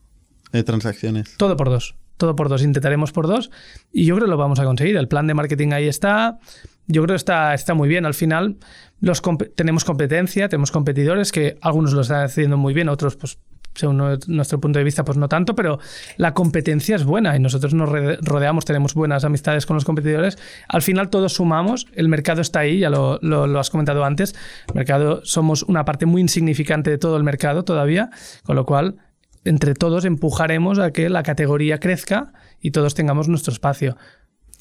eh, 0.53 0.63
transacciones. 0.65 1.37
todo 1.37 1.57
por 1.57 1.71
dos. 1.71 1.95
Todo 2.23 2.37
por 2.37 2.49
dos. 2.49 2.63
Intentaremos 2.63 3.11
por 3.11 3.27
dos. 3.27 3.51
Y 3.93 4.05
yo 4.05 4.15
creo 4.15 4.27
que 4.27 4.31
lo 4.31 4.37
vamos 4.37 4.61
a 4.61 4.65
conseguir. 4.65 4.97
El 4.97 5.09
plan 5.09 5.27
de 5.27 5.35
marketing 5.35 5.73
ahí 5.73 5.89
está. 5.89 6.39
Yo 6.87 7.03
creo 7.03 7.15
que 7.15 7.17
está, 7.17 7.53
está 7.53 7.75
muy 7.75 7.89
bien. 7.89 8.07
Al 8.07 8.15
final 8.15 8.59
los 9.01 9.21
tenemos 9.57 9.85
competencia, 9.85 10.49
tenemos 10.49 10.71
competidores 10.71 11.33
que 11.33 11.59
algunos 11.63 11.95
lo 11.95 12.03
están 12.03 12.23
haciendo 12.23 12.57
muy 12.57 12.75
bien, 12.75 12.89
otros, 12.89 13.17
pues, 13.17 13.41
según 13.75 14.21
nuestro 14.29 14.61
punto 14.61 14.79
de 14.79 14.85
vista, 14.85 15.05
pues 15.05 15.19
no 15.19 15.29
tanto, 15.29 15.57
pero 15.57 15.81
la 16.17 16.33
competencia 16.33 16.95
es 16.95 17.03
buena 17.03 17.35
y 17.35 17.41
nosotros 17.41 17.75
nos 17.75 17.89
rodeamos, 17.89 18.65
tenemos 18.65 18.95
buenas 18.95 19.25
amistades 19.25 19.67
con 19.67 19.75
los 19.75 19.85
competidores. 19.85 20.39
Al 20.69 20.83
final 20.83 21.11
todos 21.11 21.33
sumamos, 21.33 21.89
el 21.95 22.09
mercado 22.09 22.41
está 22.41 22.61
ahí, 22.61 22.79
ya 22.79 22.91
lo, 22.91 23.19
lo, 23.21 23.59
has 23.59 23.71
comentado 23.71 24.05
antes. 24.05 24.37
Mercado 24.75 25.23
somos 25.25 25.65
una 25.65 25.85
parte 25.85 26.07
muy 26.07 26.21
insignificante 26.23 26.89
de 26.89 26.99
todo 26.99 27.17
el 27.17 27.25
mercado 27.25 27.65
todavía, 27.65 28.11
con 28.45 28.55
lo 28.55 28.65
cual 28.65 28.99
entre 29.45 29.75
todos 29.75 30.05
empujaremos 30.05 30.79
a 30.79 30.93
que 30.93 31.09
la 31.09 31.23
categoría 31.23 31.79
crezca 31.79 32.33
y 32.61 32.71
todos 32.71 32.95
tengamos 32.95 33.29
nuestro 33.29 33.53
espacio. 33.53 33.97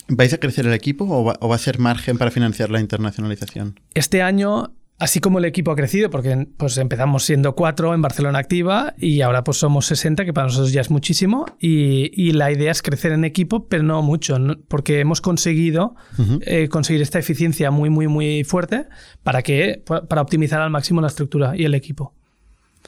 ¿Vais 0.08 0.34
a 0.34 0.40
crecer 0.40 0.66
el 0.66 0.74
equipo 0.74 1.06
o 1.06 1.24
va, 1.24 1.36
o 1.40 1.48
va, 1.48 1.56
a 1.56 1.60
ser 1.60 1.80
margen 1.80 2.18
para 2.18 2.32
financiar 2.32 2.70
la 2.70 2.80
internacionalización? 2.80 3.80
Este 3.94 4.22
año, 4.22 4.74
así 4.98 5.20
como 5.20 5.40
el 5.40 5.46
equipo 5.46 5.72
ha 5.72 5.76
crecido, 5.76 6.10
porque 6.10 6.48
pues 6.58 6.78
empezamos 6.78 7.24
siendo 7.24 7.56
cuatro 7.56 7.94
en 7.94 8.02
Barcelona 8.02 8.40
Activa 8.40 8.94
y 8.98 9.22
ahora 9.22 9.44
pues 9.44 9.58
somos 9.58 9.86
60, 9.86 10.26
que 10.26 10.34
para 10.34 10.48
nosotros 10.48 10.74
ya 10.74 10.82
es 10.82 10.90
muchísimo, 10.90 11.46
y, 11.60 12.12
y 12.14 12.32
la 12.34 12.52
idea 12.52 12.72
es 12.72 12.82
crecer 12.82 13.12
en 13.14 13.24
equipo, 13.24 13.68
pero 13.70 13.84
no 13.84 14.02
mucho, 14.02 14.38
¿no? 14.40 14.56
porque 14.68 15.00
hemos 15.00 15.22
conseguido 15.22 15.96
uh 16.18 16.22
-huh. 16.22 16.44
eh, 16.46 16.68
conseguir 16.68 17.02
esta 17.02 17.20
eficiencia 17.20 17.72
muy, 17.72 17.90
muy, 17.90 18.08
muy 18.08 18.44
fuerte 18.44 18.88
para, 19.24 19.44
que, 19.44 19.82
para 19.86 20.22
optimizar 20.22 20.62
al 20.62 20.72
máximo 20.72 21.00
la 21.00 21.08
estructura 21.08 21.56
y 21.56 21.64
el 21.64 21.76
equipo. 21.76 22.16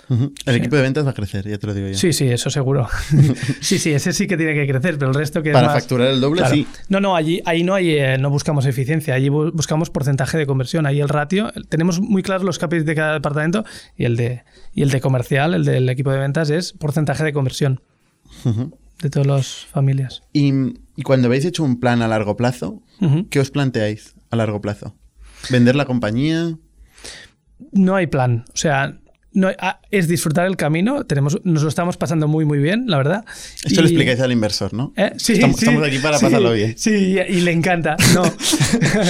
Uh 0.09 0.15
-huh. 0.15 0.33
El 0.45 0.53
sí. 0.55 0.59
equipo 0.59 0.75
de 0.75 0.81
ventas 0.81 1.05
va 1.05 1.11
a 1.11 1.13
crecer, 1.13 1.47
ya 1.47 1.57
te 1.57 1.65
lo 1.65 1.73
digo 1.73 1.87
yo. 1.87 1.93
Sí, 1.97 2.11
sí, 2.11 2.27
eso 2.27 2.49
seguro. 2.49 2.87
sí, 3.61 3.79
sí, 3.79 3.91
ese 3.93 4.11
sí 4.11 4.27
que 4.27 4.35
tiene 4.35 4.53
que 4.53 4.67
crecer, 4.67 4.97
pero 4.97 5.09
el 5.11 5.15
resto 5.15 5.41
que 5.41 5.51
Para 5.51 5.67
es 5.67 5.73
más... 5.73 5.81
facturar 5.81 6.09
el 6.09 6.19
doble, 6.19 6.41
Claro. 6.41 6.53
sí. 6.55 6.67
No, 6.89 6.99
no, 6.99 7.15
allí, 7.15 7.41
ahí 7.45 7.63
no, 7.63 7.73
hay, 7.73 7.91
eh, 7.91 8.17
no 8.17 8.29
buscamos 8.29 8.65
eficiencia, 8.65 9.13
allí 9.15 9.29
bu- 9.29 9.51
buscamos 9.53 9.89
porcentaje 9.89 10.37
de 10.37 10.45
conversión. 10.45 10.85
Ahí 10.85 10.99
el 10.99 11.07
ratio, 11.09 11.51
tenemos 11.69 12.01
muy 12.01 12.21
claros 12.21 12.43
los 12.43 12.59
KPIs 12.59 12.85
de 12.85 12.95
cada 12.95 13.13
departamento 13.13 13.63
y 13.97 14.03
el 14.05 14.17
de, 14.17 14.43
y 14.73 14.81
el 14.81 14.89
de 14.89 14.99
comercial, 14.99 15.53
el 15.53 15.63
del 15.63 15.87
equipo 15.89 16.11
de 16.11 16.17
ventas, 16.19 16.49
es 16.49 16.73
porcentaje 16.73 17.23
de 17.23 17.31
conversión 17.33 17.79
Uh 18.43 18.49
-huh. 18.49 18.71
de 19.01 19.09
todas 19.09 19.27
las 19.27 19.65
familias. 19.71 20.21
y, 20.33 20.51
y 20.97 21.03
cuando 21.03 21.27
habéis 21.27 21.45
hecho 21.45 21.63
un 21.63 21.79
plan 21.79 22.01
a 22.01 22.07
largo 22.07 22.35
plazo. 22.35 22.81
¿qué 23.29 23.39
os 23.39 23.51
planteáis 23.51 24.15
a 24.31 24.35
largo 24.35 24.59
plazo? 24.61 24.95
¿Vender 25.49 25.75
la 25.75 25.85
compañía? 25.85 26.57
No 27.71 27.95
hay 27.95 28.07
plan, 28.07 28.45
o 28.53 28.57
sea, 28.57 28.97
no 29.33 29.49
ah, 29.59 29.79
es 29.91 30.07
disfrutar 30.07 30.45
el 30.45 30.55
camino, 30.57 31.03
tenemos, 31.05 31.39
nos 31.43 31.63
lo 31.63 31.69
estamos 31.69 31.97
pasando 31.97 32.27
muy, 32.27 32.45
muy 32.45 32.59
bien, 32.59 32.85
la 32.87 32.97
verdad. 32.97 33.25
Esto 33.63 33.81
lo 33.81 33.87
Y- 33.87 33.91
explicáis 33.91 34.19
al 34.19 34.31
inversor, 34.31 34.73
¿no? 34.73 34.93
¿Eh? 34.95 35.13
Sí, 35.17 35.33
estamos, 35.33 35.57
sí, 35.57 35.65
estamos 35.65 35.87
aquí 35.87 35.99
para 35.99 36.17
sí, 36.17 36.25
pasarlo 36.25 36.53
bien. 36.53 36.73
Sí, 36.77 36.91
y, 36.91 37.19
y 37.19 37.41
le 37.41 37.51
encanta. 37.51 37.95
No. 38.13 38.23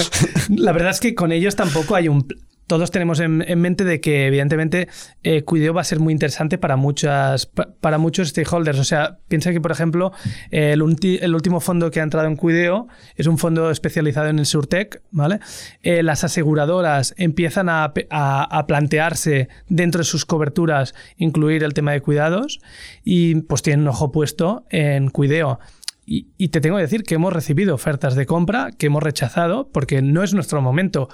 la 0.56 0.72
verdad 0.72 0.90
es 0.90 1.00
que 1.00 1.14
con 1.14 1.32
ellos 1.32 1.56
tampoco 1.56 1.94
hay 1.94 2.08
un. 2.08 2.26
Todos 2.66 2.90
tenemos 2.90 3.20
en, 3.20 3.44
en 3.46 3.60
mente 3.60 3.84
de 3.84 4.00
que, 4.00 4.26
evidentemente, 4.26 4.88
eh, 5.22 5.42
Cuideo 5.42 5.74
va 5.74 5.82
a 5.82 5.84
ser 5.84 6.00
muy 6.00 6.12
interesante 6.12 6.56
para, 6.56 6.76
muchas, 6.76 7.44
pa- 7.46 7.68
para 7.80 7.98
muchos 7.98 8.28
stakeholders. 8.28 8.78
O 8.78 8.84
sea, 8.84 9.18
piensa 9.28 9.52
que, 9.52 9.60
por 9.60 9.70
ejemplo, 9.70 10.12
el, 10.50 10.80
último 10.82 11.60
fondo 11.60 11.90
que 11.90 12.00
ha 12.00 12.02
entrado 12.02 12.26
en 12.26 12.36
Cuideo 12.36 12.88
es 13.16 13.26
un 13.26 13.36
fondo 13.36 13.70
especializado 13.70 14.28
en 14.28 14.38
el 14.38 14.46
Surtech, 14.46 15.02
¿vale? 15.10 15.40
Eh, 15.82 16.02
las 16.02 16.24
aseguradoras 16.24 17.14
empiezan 17.18 17.68
a, 17.68 17.92
a- 18.10 18.66
plantearse 18.66 19.48
dentro 19.68 19.98
de 19.98 20.04
sus 20.04 20.24
coberturas 20.24 20.94
incluir 21.18 21.64
el 21.64 21.74
tema 21.74 21.92
de 21.92 22.00
cuidados 22.00 22.60
y 23.04 23.34
pues 23.42 23.60
tienen 23.62 23.82
un 23.82 23.88
ojo 23.88 24.10
puesto 24.10 24.64
en 24.70 25.10
Cuideo. 25.10 25.58
Y 26.06 26.48
te 26.48 26.60
tengo 26.60 26.76
que 26.76 26.82
decir 26.82 27.02
que 27.02 27.14
hemos 27.14 27.32
recibido 27.32 27.74
ofertas 27.74 28.14
de 28.14 28.26
compra 28.26 28.70
que 28.76 28.86
hemos 28.86 29.02
rechazado 29.02 29.70
porque 29.72 30.02
no 30.02 30.22
es 30.22 30.34
nuestro 30.34 30.60
momento. 30.60 31.08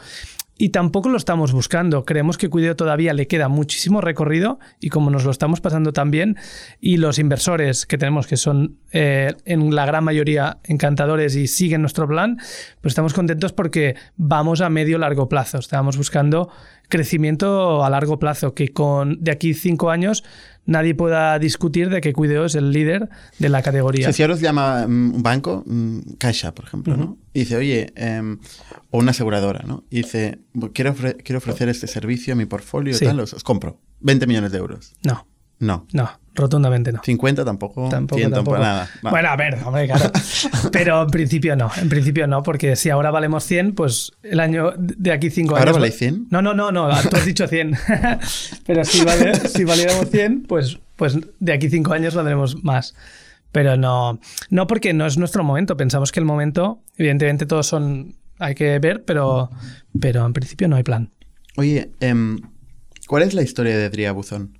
Y 0.60 0.68
tampoco 0.68 1.08
lo 1.08 1.16
estamos 1.16 1.54
buscando. 1.54 2.04
Creemos 2.04 2.36
que 2.36 2.50
Cuideo 2.50 2.76
todavía 2.76 3.14
le 3.14 3.26
queda 3.26 3.48
muchísimo 3.48 4.02
recorrido 4.02 4.58
y 4.78 4.90
como 4.90 5.08
nos 5.08 5.24
lo 5.24 5.30
estamos 5.30 5.62
pasando 5.62 5.94
tan 5.94 6.10
bien 6.10 6.36
y 6.82 6.98
los 6.98 7.18
inversores 7.18 7.86
que 7.86 7.96
tenemos, 7.96 8.26
que 8.26 8.36
son 8.36 8.76
eh, 8.92 9.32
en 9.46 9.74
la 9.74 9.86
gran 9.86 10.04
mayoría 10.04 10.58
encantadores 10.64 11.34
y 11.34 11.46
siguen 11.46 11.80
nuestro 11.80 12.06
plan, 12.06 12.36
pues 12.82 12.92
estamos 12.92 13.14
contentos 13.14 13.54
porque 13.54 13.94
vamos 14.18 14.60
a 14.60 14.68
medio 14.68 14.98
largo 14.98 15.30
plazo. 15.30 15.56
Estamos 15.56 15.96
buscando 15.96 16.50
crecimiento 16.90 17.82
a 17.82 17.88
largo 17.88 18.18
plazo, 18.18 18.52
que 18.52 18.68
con 18.68 19.16
de 19.24 19.30
aquí 19.30 19.54
cinco 19.54 19.88
años 19.88 20.24
nadie 20.70 20.94
pueda 20.94 21.38
discutir 21.38 21.90
de 21.90 22.00
que 22.00 22.12
Cuideo 22.12 22.46
es 22.46 22.54
el 22.54 22.70
líder 22.72 23.08
de 23.38 23.48
la 23.48 23.58
O 23.58 23.62
categoría. 23.62 24.04
sea, 24.04 24.12
si 24.12 24.22
ahora 24.22 24.34
os 24.34 24.40
llama 24.40 24.86
mm, 24.86 25.14
un 25.16 25.22
banco, 25.22 25.62
mm, 25.66 25.98
Caixa, 26.18 26.54
por 26.54 26.64
ejemplo, 26.64 26.96
¿no? 26.96 27.18
Y 27.34 27.40
dice, 27.40 27.56
oye, 27.56 27.92
em, 27.96 28.38
o 28.90 28.98
una 28.98 29.10
aseguradora, 29.10 29.64
¿no? 29.66 29.84
Y 29.90 29.96
dice, 29.98 30.38
quiero, 30.72 30.94
ofre- 30.94 31.16
quiero 31.22 31.38
ofrecer 31.38 31.68
este 31.68 31.86
servicio 31.86 32.32
a 32.32 32.36
mi 32.36 32.46
portfolio, 32.46 32.94
Sí. 32.94 33.04
tal, 33.04 33.20
os, 33.20 33.34
os 33.34 33.42
compro. 33.44 33.78
20 34.00 34.26
millones 34.26 34.52
de 34.52 34.58
euros. 34.58 34.94
No, 35.04 35.26
No. 35.60 35.86
no, 35.92 36.10
rotundamente 36.34 36.90
no. 36.90 37.02
50 37.04 37.44
tampoco. 37.44 37.88
Tampoco, 37.90 38.18
100 38.18 38.32
tampoco. 38.32 38.58
nada. 38.58 38.88
No. 39.02 39.10
Bueno, 39.10 39.28
a 39.28 39.36
ver, 39.36 39.58
hombre, 39.62 39.86
claro. 39.86 40.10
Pero 40.72 41.02
en 41.02 41.10
principio 41.10 41.54
no, 41.54 41.70
en 41.76 41.88
principio 41.90 42.26
no, 42.26 42.42
porque 42.42 42.76
si 42.76 42.88
ahora 42.88 43.10
valemos 43.10 43.44
100, 43.44 43.74
pues 43.74 44.12
el 44.22 44.40
año 44.40 44.72
de 44.78 45.12
aquí 45.12 45.28
5 45.28 45.54
años... 45.54 45.60
¿Ahora 45.60 45.72
valéis 45.72 45.98
100? 45.98 46.28
No, 46.30 46.40
no, 46.40 46.54
no, 46.54 46.72
no, 46.72 46.88
tú 47.10 47.16
has 47.16 47.26
dicho 47.26 47.46
100. 47.46 47.76
Pero 48.66 48.84
si, 48.84 49.04
vale, 49.04 49.34
si 49.34 49.64
valiéramos 49.64 50.08
100, 50.10 50.44
pues, 50.48 50.78
pues 50.96 51.18
de 51.38 51.52
aquí 51.52 51.68
5 51.68 51.92
años 51.92 52.14
valdremos 52.14 52.64
más. 52.64 52.94
pero 53.52 53.76
no, 53.76 54.18
no 54.48 54.66
porque 54.66 54.94
no 54.94 55.04
es 55.04 55.18
nuestro 55.18 55.44
momento. 55.44 55.76
Pensamos 55.76 56.10
que 56.10 56.20
el 56.20 56.26
momento, 56.26 56.80
evidentemente 56.96 57.44
todos 57.44 57.66
son, 57.66 58.14
hay 58.38 58.54
que 58.54 58.78
ver, 58.78 59.04
pero, 59.04 59.50
pero 60.00 60.24
en 60.24 60.32
principio 60.32 60.68
no 60.68 60.76
hay 60.76 60.84
plan. 60.84 61.10
Oye, 61.58 61.90
em, 62.00 62.38
¿cuál 63.06 63.24
es 63.24 63.34
la 63.34 63.42
historia 63.42 63.76
de 63.76 63.90
Adrià 63.90 64.12
Buzón? 64.14 64.58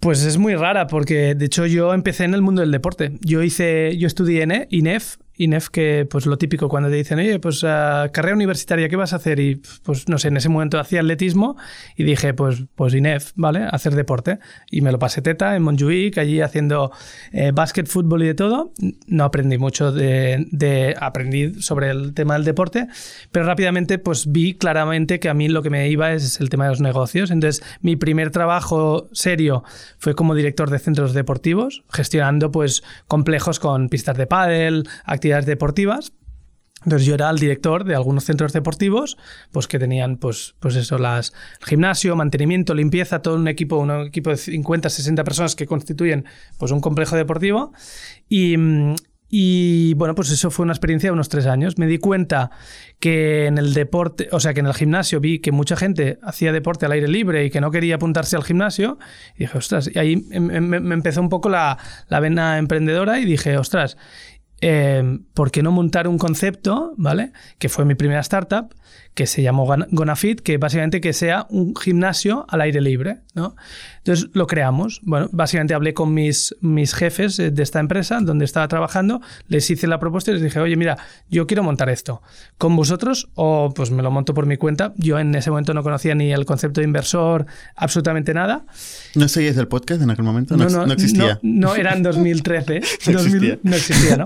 Pues 0.00 0.24
es 0.24 0.38
muy 0.38 0.54
rara 0.54 0.86
porque 0.86 1.34
de 1.34 1.46
hecho 1.46 1.66
yo 1.66 1.92
empecé 1.94 2.24
en 2.24 2.34
el 2.34 2.42
mundo 2.42 2.60
del 2.60 2.70
deporte. 2.70 3.12
Yo 3.20 3.42
hice, 3.42 3.96
yo 3.96 4.06
estudié 4.06 4.42
en 4.42 4.66
INEF, 4.70 5.16
INEF 5.36 5.68
que 5.68 6.06
pues 6.08 6.26
lo 6.26 6.38
típico 6.38 6.68
cuando 6.68 6.88
te 6.88 6.96
dicen, 6.96 7.18
oye, 7.18 7.38
pues 7.38 7.62
uh, 7.62 8.10
carrera 8.12 8.34
universitaria, 8.34 8.88
¿qué 8.88 8.96
vas 8.96 9.12
a 9.12 9.16
hacer? 9.16 9.40
Y 9.40 9.60
pues 9.82 10.08
no 10.08 10.18
sé, 10.18 10.28
en 10.28 10.36
ese 10.36 10.48
momento 10.48 10.78
hacía 10.78 11.00
atletismo 11.00 11.56
y 11.96 12.04
dije, 12.04 12.34
pues, 12.34 12.64
pues 12.74 12.94
INEF, 12.94 13.32
¿vale? 13.34 13.66
Hacer 13.70 13.94
deporte. 13.94 14.38
Y 14.70 14.80
me 14.80 14.92
lo 14.92 14.98
pasé 14.98 15.22
teta 15.22 15.56
en 15.56 15.62
Montjuic, 15.62 16.18
allí 16.18 16.40
haciendo 16.40 16.92
eh, 17.32 17.52
básquet, 17.52 17.86
fútbol 17.86 18.22
y 18.22 18.26
de 18.26 18.34
todo. 18.34 18.72
No 19.06 19.24
aprendí 19.24 19.58
mucho 19.58 19.92
de, 19.92 20.46
de, 20.50 20.94
aprendí 20.98 21.60
sobre 21.62 21.90
el 21.90 22.14
tema 22.14 22.34
del 22.34 22.44
deporte, 22.44 22.86
pero 23.32 23.46
rápidamente 23.46 23.98
pues 23.98 24.30
vi 24.30 24.54
claramente 24.54 25.20
que 25.20 25.28
a 25.28 25.34
mí 25.34 25.48
lo 25.48 25.62
que 25.62 25.70
me 25.70 25.88
iba 25.88 26.12
es 26.12 26.40
el 26.40 26.48
tema 26.48 26.64
de 26.64 26.70
los 26.70 26.80
negocios. 26.80 27.30
Entonces 27.30 27.62
mi 27.80 27.96
primer 27.96 28.30
trabajo 28.30 29.08
serio 29.12 29.64
fue 29.98 30.14
como 30.14 30.34
director 30.34 30.70
de 30.70 30.78
centros 30.78 31.12
deportivos, 31.14 31.82
gestionando 31.92 32.50
pues 32.50 32.82
complejos 33.06 33.60
con 33.60 33.88
pistas 33.88 34.16
de 34.16 34.26
pádel, 34.26 34.88
actividades 35.04 35.25
deportivas. 35.26 36.12
Entonces 36.84 37.06
yo 37.06 37.14
era 37.14 37.28
el 37.30 37.38
director 37.38 37.84
de 37.84 37.96
algunos 37.96 38.24
centros 38.24 38.52
deportivos, 38.52 39.16
pues 39.50 39.66
que 39.66 39.78
tenían, 39.78 40.18
pues, 40.18 40.54
pues 40.60 40.76
eso, 40.76 40.98
las 40.98 41.32
gimnasio, 41.62 42.14
mantenimiento, 42.14 42.74
limpieza, 42.74 43.22
todo 43.22 43.34
un 43.34 43.48
equipo, 43.48 43.78
un 43.78 43.90
equipo 44.06 44.30
de 44.30 44.36
50, 44.36 44.88
60 44.88 45.24
personas 45.24 45.56
que 45.56 45.66
constituyen 45.66 46.26
pues 46.58 46.70
un 46.70 46.80
complejo 46.80 47.16
deportivo. 47.16 47.72
Y, 48.28 48.54
y 49.28 49.94
bueno, 49.94 50.14
pues 50.14 50.30
eso 50.30 50.52
fue 50.52 50.62
una 50.62 50.72
experiencia 50.72 51.08
de 51.08 51.12
unos 51.12 51.28
tres 51.28 51.46
años. 51.46 51.76
Me 51.78 51.86
di 51.86 51.98
cuenta 51.98 52.52
que 53.00 53.46
en 53.46 53.58
el 53.58 53.74
deporte, 53.74 54.28
o 54.30 54.38
sea, 54.38 54.54
que 54.54 54.60
en 54.60 54.66
el 54.66 54.74
gimnasio 54.74 55.18
vi 55.18 55.40
que 55.40 55.50
mucha 55.50 55.76
gente 55.76 56.20
hacía 56.22 56.52
deporte 56.52 56.86
al 56.86 56.92
aire 56.92 57.08
libre 57.08 57.44
y 57.44 57.50
que 57.50 57.60
no 57.60 57.72
quería 57.72 57.96
apuntarse 57.96 58.36
al 58.36 58.44
gimnasio. 58.44 58.98
Y 59.34 59.40
dije, 59.40 59.58
ostras, 59.58 59.90
y 59.92 59.98
ahí 59.98 60.16
me, 60.16 60.76
empezó 60.94 61.20
un 61.20 61.28
poco 61.28 61.48
la, 61.48 61.78
la 62.08 62.20
vena 62.20 62.58
emprendedora 62.58 63.18
y 63.18 63.24
dije, 63.24 63.58
ostras, 63.58 63.96
eh, 64.60 65.18
¿por 65.34 65.50
qué 65.50 65.62
no 65.62 65.70
montar 65.70 66.08
un 66.08 66.18
concepto, 66.18 66.94
¿vale? 66.96 67.32
Que 67.58 67.68
fue 67.68 67.84
mi 67.84 67.94
primera 67.94 68.20
startup, 68.20 68.74
que 69.16 69.26
se 69.26 69.42
llamó 69.42 69.66
Gonafit, 69.90 70.40
que 70.40 70.58
básicamente 70.58 71.00
que 71.00 71.14
sea 71.14 71.46
un 71.48 71.74
gimnasio 71.74 72.44
al 72.50 72.60
aire 72.60 72.82
libre, 72.82 73.20
¿no? 73.34 73.56
Entonces 73.98 74.28
lo 74.34 74.46
creamos. 74.46 75.00
Bueno, 75.04 75.30
básicamente 75.32 75.72
hablé 75.72 75.94
con 75.94 76.12
mis, 76.12 76.54
mis 76.60 76.92
jefes 76.92 77.38
de 77.38 77.62
esta 77.62 77.80
empresa 77.80 78.18
donde 78.20 78.44
estaba 78.44 78.68
trabajando, 78.68 79.22
les 79.48 79.70
hice 79.70 79.86
la 79.86 79.98
propuesta 79.98 80.30
y 80.30 80.34
les 80.34 80.42
dije, 80.42 80.60
oye, 80.60 80.76
mira, 80.76 80.98
yo 81.30 81.46
quiero 81.46 81.62
montar 81.62 81.88
esto. 81.88 82.20
¿Con 82.58 82.76
vosotros 82.76 83.30
o 83.34 83.72
pues 83.74 83.90
me 83.90 84.02
lo 84.02 84.10
monto 84.10 84.34
por 84.34 84.44
mi 84.44 84.58
cuenta? 84.58 84.92
Yo 84.96 85.18
en 85.18 85.34
ese 85.34 85.48
momento 85.48 85.72
no 85.72 85.82
conocía 85.82 86.14
ni 86.14 86.30
el 86.32 86.44
concepto 86.44 86.82
de 86.82 86.84
inversor, 86.84 87.46
absolutamente 87.74 88.34
nada. 88.34 88.66
¿No 89.14 89.28
seguías 89.28 89.56
el 89.56 89.66
podcast 89.66 90.02
en 90.02 90.10
aquel 90.10 90.26
momento? 90.26 90.58
No, 90.58 90.68
no, 90.68 90.92
existía. 90.92 91.38
No, 91.42 91.74
era 91.74 91.94
en 91.94 92.02
2013. 92.02 92.80
no, 93.12 93.20
existía. 93.20 93.58
no 93.62 93.74
existía, 93.74 94.16
¿no? 94.18 94.24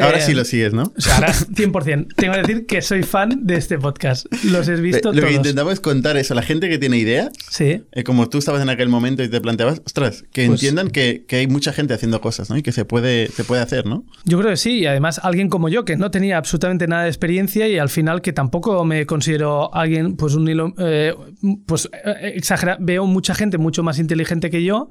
Ahora 0.00 0.20
sí 0.20 0.32
eh, 0.32 0.34
lo 0.34 0.44
sigues, 0.44 0.72
¿no? 0.72 0.92
O 0.96 1.00
sea, 1.00 1.16
ahora 1.16 1.32
100%. 1.32 2.14
Tengo 2.16 2.34
que 2.34 2.40
decir 2.40 2.66
que 2.66 2.82
soy 2.82 3.02
fan 3.02 3.46
de 3.46 3.56
este 3.56 3.78
podcast. 3.78 4.26
Los 4.44 4.68
he 4.68 4.76
visto 4.76 5.12
Lo 5.12 5.20
todos. 5.20 5.30
que 5.30 5.36
intentamos 5.36 5.74
es 5.74 5.80
contar 5.80 6.16
eso. 6.16 6.34
La 6.34 6.42
gente 6.42 6.68
que 6.68 6.78
tiene 6.78 6.98
idea, 6.98 7.30
sí. 7.50 7.82
Eh, 7.92 8.04
como 8.04 8.28
tú 8.28 8.38
estabas 8.38 8.62
en 8.62 8.70
aquel 8.70 8.88
momento 8.88 9.22
y 9.22 9.28
te 9.28 9.40
planteabas, 9.40 9.82
ostras, 9.84 10.24
que 10.32 10.46
pues 10.46 10.60
entiendan 10.60 10.90
que, 10.90 11.24
que, 11.26 11.36
hay 11.36 11.46
mucha 11.46 11.72
gente 11.72 11.94
haciendo 11.94 12.20
cosas, 12.20 12.50
¿no? 12.50 12.56
Y 12.56 12.62
que 12.62 12.72
se 12.72 12.84
puede, 12.84 13.28
se 13.28 13.44
puede 13.44 13.62
hacer, 13.62 13.86
¿no? 13.86 14.04
Yo 14.24 14.38
creo 14.38 14.50
que 14.50 14.56
sí. 14.56 14.80
Y 14.80 14.86
además 14.86 15.20
alguien 15.22 15.48
como 15.48 15.68
yo, 15.68 15.84
que 15.84 15.96
no 15.96 16.10
tenía 16.10 16.38
absolutamente 16.38 16.86
nada 16.86 17.04
de 17.04 17.08
experiencia 17.08 17.68
y 17.68 17.78
al 17.78 17.88
final 17.88 18.22
que 18.22 18.32
tampoco 18.32 18.84
me 18.84 19.06
considero 19.06 19.74
alguien, 19.74 20.16
pues 20.16 20.34
un 20.34 20.48
hilo, 20.48 20.74
eh, 20.78 21.14
pues 21.66 21.88
exagera. 22.22 22.76
Veo 22.80 23.06
mucha 23.06 23.34
gente 23.34 23.58
mucho 23.58 23.82
más 23.82 23.98
inteligente 23.98 24.50
que 24.50 24.62
yo, 24.64 24.88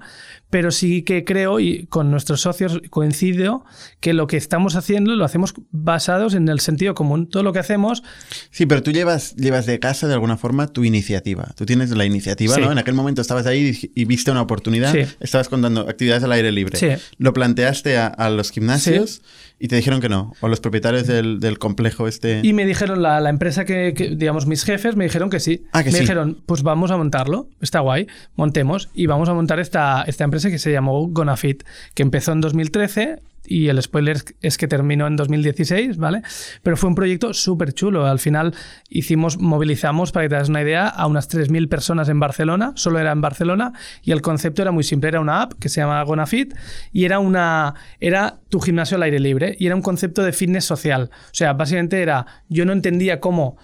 pero 0.52 0.70
sí 0.70 1.02
que 1.02 1.24
creo, 1.24 1.60
y 1.60 1.88
con 1.88 2.12
nuestros 2.12 2.42
socios 2.42 2.82
coincido, 2.90 3.64
que 4.02 4.14
lo 4.14 4.28
que 4.28 4.38
estamos 4.38 4.76
haciendo 4.76 5.16
lo 5.16 5.26
hacemos 5.26 5.54
basados 5.72 6.36
en 6.36 6.48
el 6.50 6.60
sentido 6.60 6.94
común. 6.94 7.28
Todo 7.28 7.42
lo 7.42 7.54
que 7.54 7.60
hacemos... 7.60 8.04
Sí, 8.52 8.66
pero 8.66 8.84
tú 8.84 8.92
llevas, 8.92 9.36
llevas 9.38 9.66
de 9.66 9.80
casa 9.80 10.08
de 10.08 10.14
alguna 10.14 10.38
forma 10.38 10.68
tu 10.68 10.84
iniciativa. 10.84 11.50
Tú 11.56 11.66
tienes 11.66 11.90
la 11.92 12.06
iniciativa, 12.06 12.58
¿no? 12.58 12.72
En 12.72 12.78
aquel 12.78 12.94
momento 12.94 13.22
estabas 13.22 13.46
ahí 13.46 13.92
y, 13.96 14.06
viste 14.06 14.30
una 14.30 14.42
oportunidad, 14.42 14.94
estabas 15.22 15.48
contando 15.48 15.82
actividades 15.90 16.24
al 16.24 16.34
aire 16.34 16.52
libre. 16.52 17.00
Lo 17.18 17.34
planteaste 17.34 17.98
a, 17.98 18.30
los 18.30 18.52
gimnasios 18.52 19.22
y 19.62 19.68
te 19.68 19.76
dijeron 19.76 20.02
que 20.02 20.10
no, 20.10 20.34
o 20.42 20.48
los 20.48 20.60
propietarios 20.60 21.06
del, 21.06 21.60
complejo 21.60 22.08
este... 22.08 22.42
Y 22.42 22.54
me 22.54 22.66
dijeron, 22.66 23.04
la, 23.04 23.30
empresa 23.30 23.64
que, 23.64 23.92
digamos, 24.18 24.48
mis 24.48 24.64
jefes 24.64 24.96
me 24.96 25.04
dijeron 25.04 25.30
que 25.30 25.40
sí. 25.40 25.66
Ah, 25.72 25.84
que 25.84 25.92
me 25.92 26.00
dijeron, 26.00 26.42
pues 26.48 26.64
vamos 26.64 26.90
a 26.90 26.98
montarlo, 26.98 27.48
está 27.62 27.80
guay, 27.80 28.08
montemos 28.36 28.90
y 28.96 29.06
vamos 29.06 29.30
a 29.30 29.36
montar 29.36 29.60
esta, 29.60 30.04
esta 30.08 30.24
empresa 30.24 30.50
que 30.50 30.58
se 30.58 30.72
llamó 30.72 31.08
Gonafit, 31.08 31.64
que 31.94 32.02
empezó 32.02 32.32
en 32.32 32.42
2013 32.42 33.20
y 33.46 33.68
el 33.68 33.82
spoiler 33.82 34.18
es 34.42 34.58
que 34.58 34.68
terminó 34.68 35.08
en 35.08 35.16
2016, 35.16 35.98
¿vale? 35.98 36.22
Pero 36.64 36.78
fue 36.78 36.90
un 36.90 36.96
proyecto 36.96 37.34
súper 37.34 37.74
chulo. 37.74 38.06
Al 38.06 38.20
final 38.20 38.54
hicimos, 38.90 39.38
movilizamos, 39.38 40.12
para 40.12 40.26
que 40.26 40.30
te 40.30 40.36
das 40.36 40.50
una 40.50 40.62
idea, 40.62 40.88
a 40.88 41.08
unas 41.08 41.30
3.000 41.30 41.68
personas 41.68 42.10
en 42.10 42.20
Barcelona, 42.20 42.74
solo 42.76 43.00
era 43.00 43.12
en 43.12 43.22
Barcelona, 43.22 43.74
y 44.04 44.12
el 44.12 44.22
concepto 44.22 44.62
era 44.62 44.72
muy 44.72 44.84
simple. 44.84 45.10
Era 45.10 45.20
una 45.20 45.42
app 45.42 45.54
que 45.54 45.70
se 45.70 45.82
llama 45.82 46.02
Gonafit 46.04 46.54
y 46.92 47.06
era, 47.06 47.20
una, 47.20 47.74
era 48.00 48.40
tu 48.50 48.60
gimnasio 48.60 48.98
al 48.98 49.04
aire 49.04 49.20
libre 49.20 49.56
y 49.60 49.66
era 49.66 49.76
un 49.76 49.82
concepto 49.82 50.24
de 50.24 50.34
fitness 50.34 50.66
social. 50.66 51.10
O 51.12 51.34
sea, 51.34 51.54
básicamente 51.54 52.02
era, 52.02 52.26
yo 52.50 52.66
no 52.66 52.74
entendía 52.74 53.20
cómo 53.20 53.58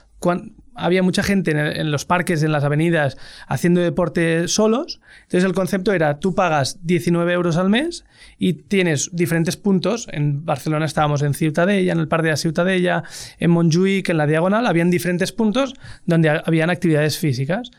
había 0.77 1.03
mucha 1.03 1.23
gente 1.23 1.51
en, 1.51 1.91
los 1.91 2.05
parques, 2.05 2.43
en 2.43 2.51
las 2.51 2.63
avenidas, 2.63 3.17
haciendo 3.47 3.81
deporte 3.81 4.47
solos. 4.47 5.01
Entonces 5.23 5.43
el 5.43 5.53
concepto 5.53 5.91
era, 5.91 6.19
tú 6.19 6.35
pagas 6.35 6.79
19 6.83 7.33
euros 7.33 7.57
al 7.57 7.69
mes 7.69 8.05
y 8.37 8.53
tienes 8.53 9.09
diferentes 9.11 9.57
puntos. 9.57 10.07
En 10.11 10.45
Barcelona 10.45 10.85
estábamos 10.85 11.23
en 11.23 11.33
Ciutadella, 11.33 11.91
en 11.91 11.99
el 11.99 12.07
Parque 12.07 12.25
de 12.25 12.31
la 12.31 12.37
Ciutadella, 12.37 13.03
en 13.39 13.51
Montjuic, 13.51 14.09
en 14.09 14.17
la 14.17 14.27
Diagonal, 14.27 14.67
habían 14.67 14.91
diferentes 14.91 15.31
puntos 15.31 15.73
donde 16.05 16.29
habían 16.29 16.69
actividades 16.69 17.17
físicas. 17.17 17.71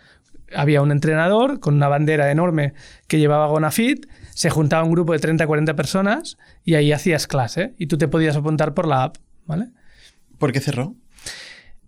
Había 0.54 0.82
un 0.82 0.90
entrenador 0.90 1.60
con 1.60 1.74
una 1.74 1.88
bandera 1.88 2.30
enorme 2.30 2.72
que 3.06 3.18
llevaba 3.18 3.46
Gonafit, 3.46 4.06
se 4.34 4.50
juntaba 4.50 4.82
un 4.82 4.92
grupo 4.92 5.12
de 5.12 5.18
30 5.18 5.46
40 5.46 5.76
personas 5.76 6.38
y 6.64 6.74
ahí 6.74 6.92
hacías 6.92 7.26
clase 7.26 7.74
y 7.76 7.86
tú 7.86 7.98
te 7.98 8.08
podías 8.08 8.36
apuntar 8.36 8.72
por 8.72 8.88
la 8.88 9.04
app, 9.04 9.16
¿vale? 9.46 9.68
¿Por 10.38 10.52
qué 10.52 10.60
cerró? 10.60 10.94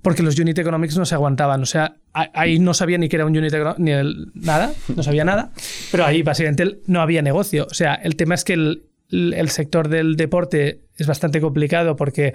Porque 0.03 0.22
los 0.22 0.38
unit 0.38 0.59
economics 0.59 0.96
no 0.96 1.05
se 1.05 1.14
aguantaban. 1.14 1.62
O 1.62 1.66
sea, 1.66 1.96
ahí 2.12 2.59
no 2.59 2.74
sabía 2.74 2.98
ni 2.98 3.09
que 3.09 3.16
era 3.16 3.26
un 3.26 3.36
unit 3.36 3.53
ni 3.78 3.92
nada, 4.34 4.72
no 4.94 5.03
sabía 5.03 5.24
nada, 5.24 5.51
pero 5.90 6.05
ahí 6.05 6.22
básicamente 6.22 6.80
no 6.86 7.01
había 7.01 7.22
negocio. 7.22 7.66
O 7.70 7.74
sea, 7.74 7.94
el 7.94 8.16
tema 8.16 8.34
es 8.34 8.44
que 8.44 8.55
el, 8.55 9.48
sector 9.48 9.88
del 9.88 10.16
deporte 10.16 10.82
es 10.96 11.07
bastante 11.07 11.40
complicado 11.40 11.96
porque 11.96 12.32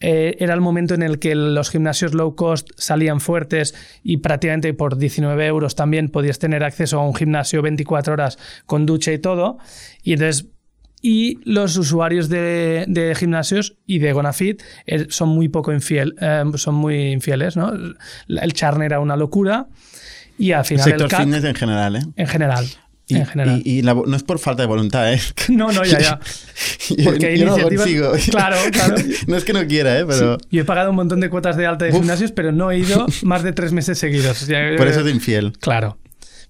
eh, 0.00 0.36
era 0.40 0.54
el 0.54 0.60
momento 0.60 0.94
en 0.94 1.02
el 1.02 1.18
que 1.20 1.34
los 1.34 1.70
gimnasios 1.70 2.14
low 2.14 2.34
cost 2.34 2.70
salían 2.76 3.20
fuertes 3.20 3.74
y 4.02 4.16
prácticamente 4.18 4.74
por 4.74 4.98
19 4.98 5.46
euros 5.46 5.76
también 5.76 6.08
podías 6.10 6.40
tener 6.40 6.64
acceso 6.64 6.98
a 6.98 7.06
un 7.06 7.14
gimnasio 7.14 7.62
24 7.62 8.14
horas 8.14 8.38
con 8.66 8.86
ducha 8.86 9.12
y 9.12 9.18
todo. 9.18 9.58
Y 10.02 10.14
entonces 10.14 10.46
y 11.02 11.38
los 11.44 11.76
usuarios 11.76 12.28
de, 12.28 13.14
gimnasios 13.18 13.76
y 13.86 13.98
de 13.98 14.12
Gonafit 14.12 14.62
eh, 14.86 15.06
son 15.08 15.28
muy 15.28 15.48
poco 15.48 15.72
infiel, 15.72 16.14
eh, 16.20 16.44
son 16.54 16.74
muy 16.74 17.12
infieles, 17.12 17.56
¿no? 17.56 17.72
El 18.28 18.52
charn 18.52 18.82
era 18.82 19.00
una 19.00 19.16
locura 19.16 19.68
y 20.38 20.52
al 20.52 20.64
final 20.64 20.92
el 20.92 20.98
sector 20.98 21.20
fitness 21.20 21.44
en 21.44 21.54
general, 21.54 21.96
¿eh? 21.96 22.02
En 22.16 22.26
general. 22.26 22.66
Y, 23.08 23.16
en 23.18 23.26
general. 23.26 23.62
y, 23.64 23.82
no 23.82 24.16
es 24.16 24.24
por 24.24 24.40
falta 24.40 24.62
de 24.62 24.66
voluntad, 24.66 25.12
¿eh? 25.12 25.20
No, 25.48 25.70
no, 25.70 25.84
ya, 25.84 26.00
ya. 26.00 26.20
Porque 27.04 27.26
hay 27.26 27.40
iniciativas... 27.40 27.88
No 27.88 28.12
claro, 28.32 28.56
claro. 28.72 28.96
no 29.28 29.36
es 29.36 29.44
que 29.44 29.52
no 29.52 29.64
quiera, 29.68 30.00
¿eh? 30.00 30.04
Pero... 30.04 30.38
Yo 30.50 30.62
he 30.62 30.64
pagado 30.64 30.90
un 30.90 30.96
montón 30.96 31.20
de 31.20 31.30
cuotas 31.30 31.56
de 31.56 31.66
alta 31.66 31.84
de 31.84 31.92
gimnasios, 31.92 32.32
pero 32.32 32.50
no 32.50 32.72
he 32.72 32.78
ido 32.78 33.06
más 33.22 33.44
de 33.44 33.52
tres 33.52 33.72
meses 33.72 33.98
seguidos. 33.98 34.44
por 34.76 34.88
eso 34.88 35.06
es 35.06 35.14
infiel. 35.14 35.52
Claro. 35.60 35.98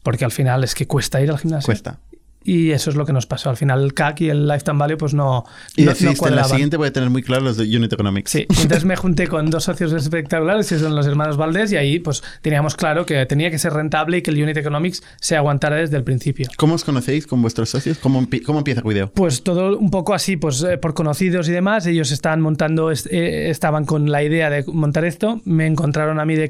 Porque 0.02 0.24
al 0.24 0.32
final 0.32 0.64
es 0.64 0.74
que 0.74 0.86
cuesta 0.86 1.20
ir 1.20 1.30
al 1.30 1.38
gimnasio. 1.38 1.66
Cuesta. 1.66 1.98
Y 2.46 2.70
eso 2.70 2.90
es 2.90 2.96
lo 2.96 3.04
que 3.04 3.12
nos 3.12 3.26
pasó. 3.26 3.50
Al 3.50 3.56
final 3.56 3.82
el 3.82 3.92
CAC 3.92 4.20
y 4.20 4.30
el 4.30 4.46
Lifetime 4.46 4.78
Value 4.78 4.96
pues 4.96 5.14
no 5.14 5.44
Y 5.74 5.82
no, 5.82 5.90
decidiste, 5.90 6.28
en 6.28 6.36
la 6.36 6.44
siguiente 6.44 6.76
voy 6.76 6.88
a 6.88 6.92
tener 6.92 7.10
muy 7.10 7.22
claro 7.22 7.42
los 7.42 7.56
de 7.56 7.64
Unit 7.64 7.92
Economics. 7.92 8.30
Sí, 8.30 8.46
entonces 8.48 8.84
me 8.84 8.94
junté 8.94 9.26
con 9.26 9.50
dos 9.50 9.64
socios 9.64 9.92
espectaculares, 9.92 10.68
que 10.68 10.78
son 10.78 10.94
los 10.94 11.06
hermanos 11.06 11.36
Valdés, 11.36 11.72
y 11.72 11.76
ahí 11.76 11.98
pues 11.98 12.22
teníamos 12.42 12.76
claro 12.76 13.04
que 13.04 13.26
tenía 13.26 13.50
que 13.50 13.58
ser 13.58 13.72
rentable 13.72 14.18
y 14.18 14.22
que 14.22 14.30
el 14.30 14.40
Unit 14.40 14.56
Economics 14.56 15.02
se 15.20 15.36
aguantara 15.36 15.76
desde 15.76 15.96
el 15.96 16.04
principio. 16.04 16.48
¿Cómo 16.56 16.74
os 16.74 16.84
conocéis 16.84 17.26
con 17.26 17.42
vuestros 17.42 17.68
socios? 17.68 17.98
¿Cómo, 17.98 18.24
cómo 18.44 18.58
empieza 18.58 18.80
Cuideo? 18.80 19.10
Pues 19.10 19.42
todo 19.42 19.76
un 19.76 19.90
poco 19.90 20.14
así, 20.14 20.36
pues 20.36 20.62
eh, 20.62 20.78
por 20.78 20.94
conocidos 20.94 21.48
y 21.48 21.52
demás. 21.52 21.86
Ellos 21.86 22.12
estaban 22.12 22.40
montando, 22.40 22.92
eh, 22.92 23.50
estaban 23.50 23.86
con 23.86 24.12
la 24.12 24.22
idea 24.22 24.50
de 24.50 24.64
montar 24.68 25.04
esto. 25.04 25.40
Me 25.44 25.66
encontraron 25.66 26.20
a 26.20 26.24
mí 26.24 26.36
de 26.36 26.46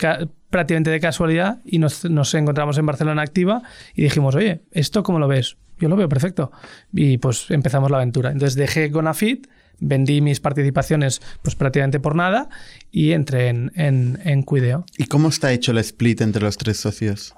prácticamente 0.51 0.91
de 0.91 1.01
casualidad 1.01 1.59
y 1.65 1.79
nos, 1.79 2.05
nos 2.05 2.35
encontramos 2.35 2.77
en 2.79 2.87
Barcelona 2.87 3.23
Activa 3.23 3.63
y 3.95 4.03
dijimos, 4.03 4.35
oye, 4.35 4.61
¿esto 4.73 5.03
cómo 5.03 5.19
lo 5.19 5.29
ves? 5.29 5.57
Yo 5.79 5.89
lo 5.89 5.97
veo 5.97 6.09
perfecto. 6.09 6.51
Y 6.93 7.19
pues 7.19 7.51
empezamos 7.51 7.91
la 7.91 7.99
aventura. 7.99 8.31
Entonces 8.31 8.55
dejé 8.57 8.89
Gonafit, 8.89 9.47
vendí 9.79 10.21
mis 10.21 10.41
participaciones 10.41 11.21
pues 11.43 11.55
prácticamente 11.55 12.01
por 12.01 12.15
nada 12.15 12.49
y 12.91 13.13
entré 13.13 13.49
en, 13.49 13.73
en, 13.75 14.19
en 14.25 14.43
Cuideo. 14.43 14.85
¿Y 14.97 15.05
cómo 15.07 15.29
está 15.29 15.53
hecho 15.53 15.73
el 15.73 15.79
split 15.79 16.21
entre 16.23 16.43
los 16.43 16.57
tres 16.57 16.79
socios? 16.79 17.35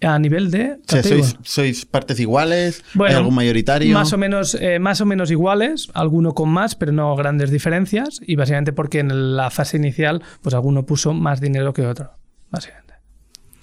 A 0.00 0.18
nivel 0.18 0.50
de... 0.50 0.72
O 0.72 0.76
sea, 0.86 1.02
sois, 1.02 1.36
sois 1.44 1.86
partes 1.86 2.20
iguales? 2.20 2.82
¿Hay 2.88 2.90
Bueno, 2.98 3.16
algún 3.18 3.34
mayoritario? 3.34 3.94
Más 3.94 4.12
o, 4.12 4.18
menos, 4.18 4.54
eh, 4.60 4.78
más 4.78 5.00
o 5.00 5.06
menos 5.06 5.30
iguales, 5.30 5.88
alguno 5.94 6.34
con 6.34 6.50
más, 6.50 6.74
pero 6.74 6.92
no 6.92 7.14
grandes 7.16 7.50
diferencias. 7.50 8.20
Y 8.26 8.36
básicamente 8.36 8.74
porque 8.74 8.98
en 8.98 9.36
la 9.36 9.50
fase 9.50 9.78
inicial, 9.78 10.22
pues 10.42 10.54
alguno 10.54 10.84
puso 10.84 11.14
más 11.14 11.40
dinero 11.40 11.72
que 11.72 11.86
otro. 11.86 12.10
Básicamente. 12.50 12.94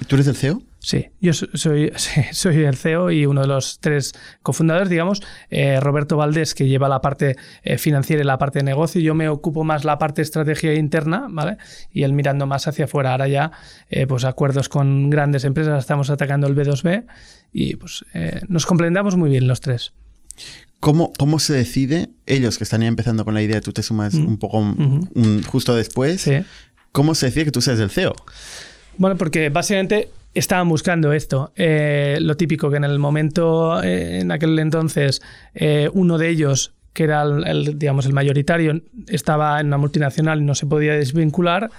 ¿Tú 0.07 0.15
eres 0.15 0.27
el 0.27 0.35
CEO? 0.35 0.63
Sí, 0.83 1.09
yo 1.21 1.31
so- 1.33 1.45
soy, 1.53 1.91
soy 2.31 2.63
el 2.63 2.75
CEO 2.75 3.11
y 3.11 3.27
uno 3.27 3.41
de 3.41 3.47
los 3.47 3.77
tres 3.79 4.13
cofundadores, 4.41 4.89
digamos, 4.89 5.21
eh, 5.51 5.79
Roberto 5.79 6.17
Valdés, 6.17 6.55
que 6.55 6.67
lleva 6.67 6.89
la 6.89 7.01
parte 7.01 7.35
eh, 7.61 7.77
financiera 7.77 8.23
y 8.23 8.25
la 8.25 8.39
parte 8.39 8.59
de 8.59 8.63
negocio, 8.63 8.99
yo 8.99 9.13
me 9.13 9.29
ocupo 9.29 9.63
más 9.63 9.83
la 9.85 9.99
parte 9.99 10.21
de 10.21 10.23
estrategia 10.23 10.73
interna, 10.73 11.27
¿vale? 11.29 11.57
Y 11.91 12.01
él 12.01 12.13
mirando 12.13 12.47
más 12.47 12.67
hacia 12.67 12.85
afuera. 12.85 13.11
Ahora 13.11 13.27
ya, 13.27 13.51
eh, 13.91 14.07
pues 14.07 14.23
acuerdos 14.25 14.69
con 14.69 15.11
grandes 15.11 15.43
empresas, 15.45 15.77
estamos 15.79 16.09
atacando 16.09 16.47
el 16.47 16.55
B2B 16.55 17.05
y 17.53 17.75
pues 17.75 18.03
nos 18.47 18.65
complementamos 18.65 19.15
muy 19.17 19.29
bien 19.29 19.47
los 19.47 19.61
tres. 19.61 19.93
¿Cómo, 20.79 21.13
¿Cómo 21.19 21.37
se 21.37 21.53
decide, 21.53 22.09
ellos 22.25 22.57
que 22.57 22.63
están 22.63 22.81
ya 22.81 22.87
empezando 22.87 23.23
con 23.23 23.35
la 23.35 23.43
idea, 23.43 23.61
tú 23.61 23.71
te 23.71 23.83
sumas 23.83 24.15
un 24.15 24.37
poco 24.39 24.57
un- 24.57 25.43
justo 25.45 25.75
después, 25.75 26.21
Sí. 26.21 26.41
¿cómo 26.91 27.13
se 27.13 27.27
decide 27.27 27.45
que 27.45 27.51
tú 27.51 27.61
seas 27.61 27.79
el 27.79 27.91
CEO? 27.91 28.15
Bueno, 28.97 29.15
porque 29.15 29.49
básicamente 29.49 30.09
estaban 30.33 30.69
buscando 30.69 31.13
esto. 31.13 31.51
Eh, 31.55 32.17
lo 32.21 32.37
típico 32.37 32.69
que 32.69 32.77
en 32.77 32.83
el 32.83 32.99
momento, 32.99 33.81
eh, 33.83 34.19
en 34.19 34.31
aquel 34.31 34.57
entonces, 34.59 35.21
eh, 35.53 35.89
uno 35.93 36.17
de 36.17 36.29
ellos, 36.29 36.73
que 36.93 37.03
era 37.03 37.23
el, 37.23 37.47
el, 37.47 37.79
digamos, 37.79 38.05
el 38.05 38.13
mayoritario, 38.13 38.81
estaba 39.07 39.59
en 39.59 39.67
una 39.67 39.77
multinacional 39.77 40.41
y 40.41 40.43
no 40.43 40.55
se 40.55 40.65
podía 40.65 40.93
desvincular. 40.93 41.69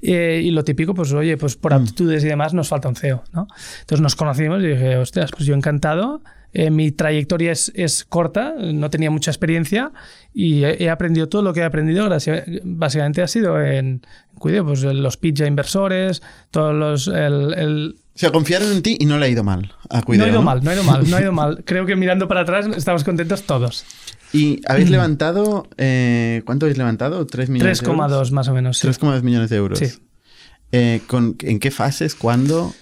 y 0.00 0.50
lo 0.50 0.62
típico, 0.64 0.94
pues 0.94 1.12
oye, 1.12 1.36
pues 1.36 1.56
por 1.56 1.72
aptitudes 1.72 2.22
y 2.24 2.28
demás 2.28 2.54
nos 2.54 2.68
falta 2.68 2.88
un 2.88 2.96
CEO, 2.96 3.24
¿no? 3.32 3.48
Entonces 3.80 4.00
nos 4.00 4.14
conocimos 4.14 4.62
y 4.62 4.68
dije, 4.68 4.96
ostras, 4.96 5.30
pues 5.32 5.46
yo 5.46 5.54
encantado. 5.54 6.22
Eh, 6.54 6.70
mi 6.70 6.90
trayectoria 6.92 7.52
es, 7.52 7.70
es 7.74 8.04
corta, 8.04 8.54
no 8.58 8.88
tenía 8.88 9.10
mucha 9.10 9.30
experiencia 9.30 9.92
y 10.32 10.64
he, 10.64 10.84
he 10.84 10.90
aprendido 10.90 11.28
todo 11.28 11.42
lo 11.42 11.52
que 11.52 11.60
he 11.60 11.64
aprendido, 11.64 12.04
gracias, 12.06 12.44
básicamente 12.64 13.20
ha 13.22 13.28
sido 13.28 13.60
en, 13.60 14.00
Cuideo, 14.38 14.64
pues 14.64 14.82
los 14.82 15.16
pitch 15.16 15.40
a 15.42 15.46
inversores, 15.46 16.22
todos 16.50 16.74
los... 16.74 17.08
El, 17.08 17.54
el- 17.54 17.96
O 18.14 18.18
sea, 18.18 18.30
confiaron 18.30 18.72
en 18.72 18.82
ti 18.82 18.96
y 18.98 19.04
no 19.06 19.18
le 19.18 19.26
ha 19.26 19.28
ido 19.28 19.44
mal 19.44 19.74
a 19.90 19.98
no 19.98 20.04
Cuideo, 20.04 20.24
ha 20.24 20.28
ido 20.28 20.38
¿no? 20.38 20.44
mal, 20.44 20.62
no 20.64 20.70
ha 20.70 20.74
ido 20.74 20.84
mal, 20.84 21.10
no 21.10 21.16
ha 21.16 21.20
ido 21.20 21.32
mal. 21.32 21.62
Creo 21.66 21.84
que 21.86 21.96
mirando 21.96 22.28
para 22.28 22.42
atrás 22.42 22.66
estamos 22.76 23.04
contentos 23.04 23.42
todos. 23.42 23.84
Y 24.32 24.60
habéis 24.66 24.90
levantado, 24.90 25.68
eh, 25.76 26.42
¿cuánto 26.44 26.66
habéis 26.66 26.78
levantado? 26.78 27.26
¿3 27.26 27.48
millones 27.48 27.80
de 27.80 27.86
euros? 27.90 28.10
3,2 28.10 28.30
más 28.32 28.48
o 28.48 28.54
menos. 28.54 28.78
sí. 28.78 28.86
3,2 28.88 29.22
millones 29.22 29.50
de 29.50 29.56
euros. 29.56 29.78
Sí. 29.78 29.86
Eh, 30.72 31.00
¿con, 31.06 31.36
¿En 31.42 31.58
qué 31.58 31.70
fases? 31.70 32.14
¿Cuándo? 32.14 32.74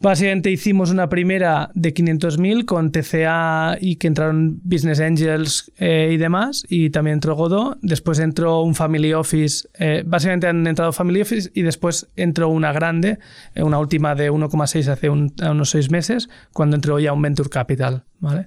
Básicamente 0.00 0.52
hicimos 0.52 0.92
una 0.92 1.08
primera 1.08 1.70
de 1.74 1.92
500.000 1.92 2.64
con 2.66 2.92
TCA 2.92 3.78
y 3.80 3.96
que 3.96 4.06
entraron 4.06 4.60
Business 4.62 5.00
Angels 5.00 5.72
eh, 5.76 6.10
y 6.12 6.16
demás, 6.18 6.64
y 6.68 6.90
también 6.90 7.14
entró 7.14 7.34
Godot. 7.34 7.78
Después 7.82 8.20
entró 8.20 8.62
un 8.62 8.76
Family 8.76 9.12
Office. 9.12 9.68
eh, 9.76 10.04
básicamente 10.06 10.46
han 10.46 10.64
entrado 10.68 10.92
Family 10.92 11.20
Office 11.20 11.50
y 11.52 11.62
después 11.62 12.08
entró 12.14 12.48
una 12.48 12.72
grande, 12.72 13.18
eh, 13.56 13.64
una 13.64 13.80
última 13.80 14.14
de 14.14 14.30
1,6 14.30 14.86
hace 14.86 15.10
unos 15.10 15.70
seis 15.70 15.90
meses, 15.90 16.28
cuando 16.52 16.76
entró 16.76 17.00
ya 17.00 17.12
un 17.12 17.20
Venture 17.20 17.50
Capital. 17.50 18.04
¿vale? 18.20 18.46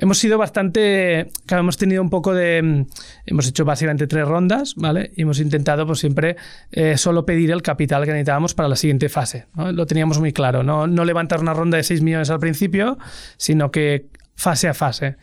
Hemos 0.00 0.18
sido 0.18 0.38
bastante. 0.38 1.28
Claro, 1.44 1.62
hemos 1.62 1.76
tenido 1.76 2.00
un 2.00 2.08
poco 2.08 2.32
de. 2.32 2.62
mm, 2.62 2.86
Hemos 3.26 3.48
hecho 3.48 3.64
básicamente 3.64 4.06
tres 4.06 4.26
rondas, 4.26 4.74
¿vale? 4.76 5.10
Y 5.16 5.22
hemos 5.22 5.40
intentado, 5.40 5.86
pues 5.86 5.98
siempre, 5.98 6.36
eh, 6.70 6.96
solo 6.96 7.26
pedir 7.26 7.50
el 7.50 7.62
capital 7.62 8.04
que 8.04 8.12
necesitábamos 8.12 8.54
para 8.54 8.68
la 8.68 8.76
siguiente 8.76 9.08
fase. 9.08 9.46
¿no? 9.54 9.72
Lo 9.72 9.86
teníamos 9.86 10.20
muy 10.20 10.32
claro. 10.32 10.62
No, 10.62 10.86
no 10.86 11.04
levantar 11.04 11.40
una 11.40 11.52
ronda 11.52 11.76
de 11.76 11.82
6 11.82 12.00
millones 12.00 12.30
al 12.30 12.38
principio, 12.38 12.96
sino 13.36 13.70
que 13.72 14.06
fase 14.36 14.68
a 14.68 14.74
fase. 14.74 15.16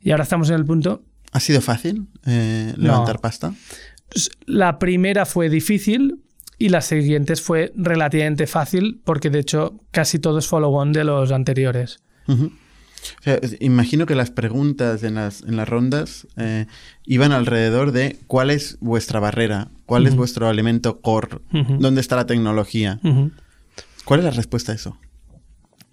Y 0.00 0.10
ahora 0.12 0.22
estamos 0.24 0.48
en 0.48 0.56
el 0.56 0.64
punto. 0.64 1.02
¿Ha 1.32 1.40
sido 1.40 1.60
fácil 1.60 2.06
eh, 2.26 2.72
levantar 2.78 3.20
pasta? 3.20 3.52
pues, 4.08 4.30
La 4.46 4.78
primera 4.78 5.26
fue 5.26 5.50
difícil 5.50 6.20
y 6.58 6.70
las 6.70 6.86
siguientes 6.86 7.42
fue 7.42 7.72
relativamente 7.76 8.46
fácil, 8.46 9.00
porque 9.04 9.28
de 9.30 9.40
hecho 9.40 9.80
casi 9.90 10.18
todo 10.18 10.38
es 10.38 10.46
follow-on 10.46 10.92
de 10.92 11.04
los 11.04 11.32
anteriores. 11.32 11.98
Ujú. 12.28 12.52
O 13.20 13.22
sea, 13.22 13.34
es- 13.34 13.56
imagino 13.60 14.06
que 14.06 14.14
las 14.14 14.30
preguntas 14.30 15.02
en 15.02 15.14
las, 15.16 15.42
en 15.42 15.56
las 15.56 15.68
rondas 15.68 16.26
eh, 16.36 16.66
iban 17.04 17.32
alrededor 17.32 17.92
de 17.92 18.18
cuál 18.26 18.50
es 18.50 18.78
vuestra 18.80 19.20
barrera, 19.20 19.68
cuál 19.86 20.06
es 20.06 20.14
vuestro 20.16 20.50
elemento 20.50 21.00
core, 21.00 21.38
dónde 21.78 22.00
está 22.00 22.16
la 22.16 22.26
tecnología. 22.26 23.00
¿Cuál 24.04 24.20
es 24.20 24.24
la 24.24 24.30
respuesta 24.32 24.72
a 24.72 24.74
eso? 24.74 24.96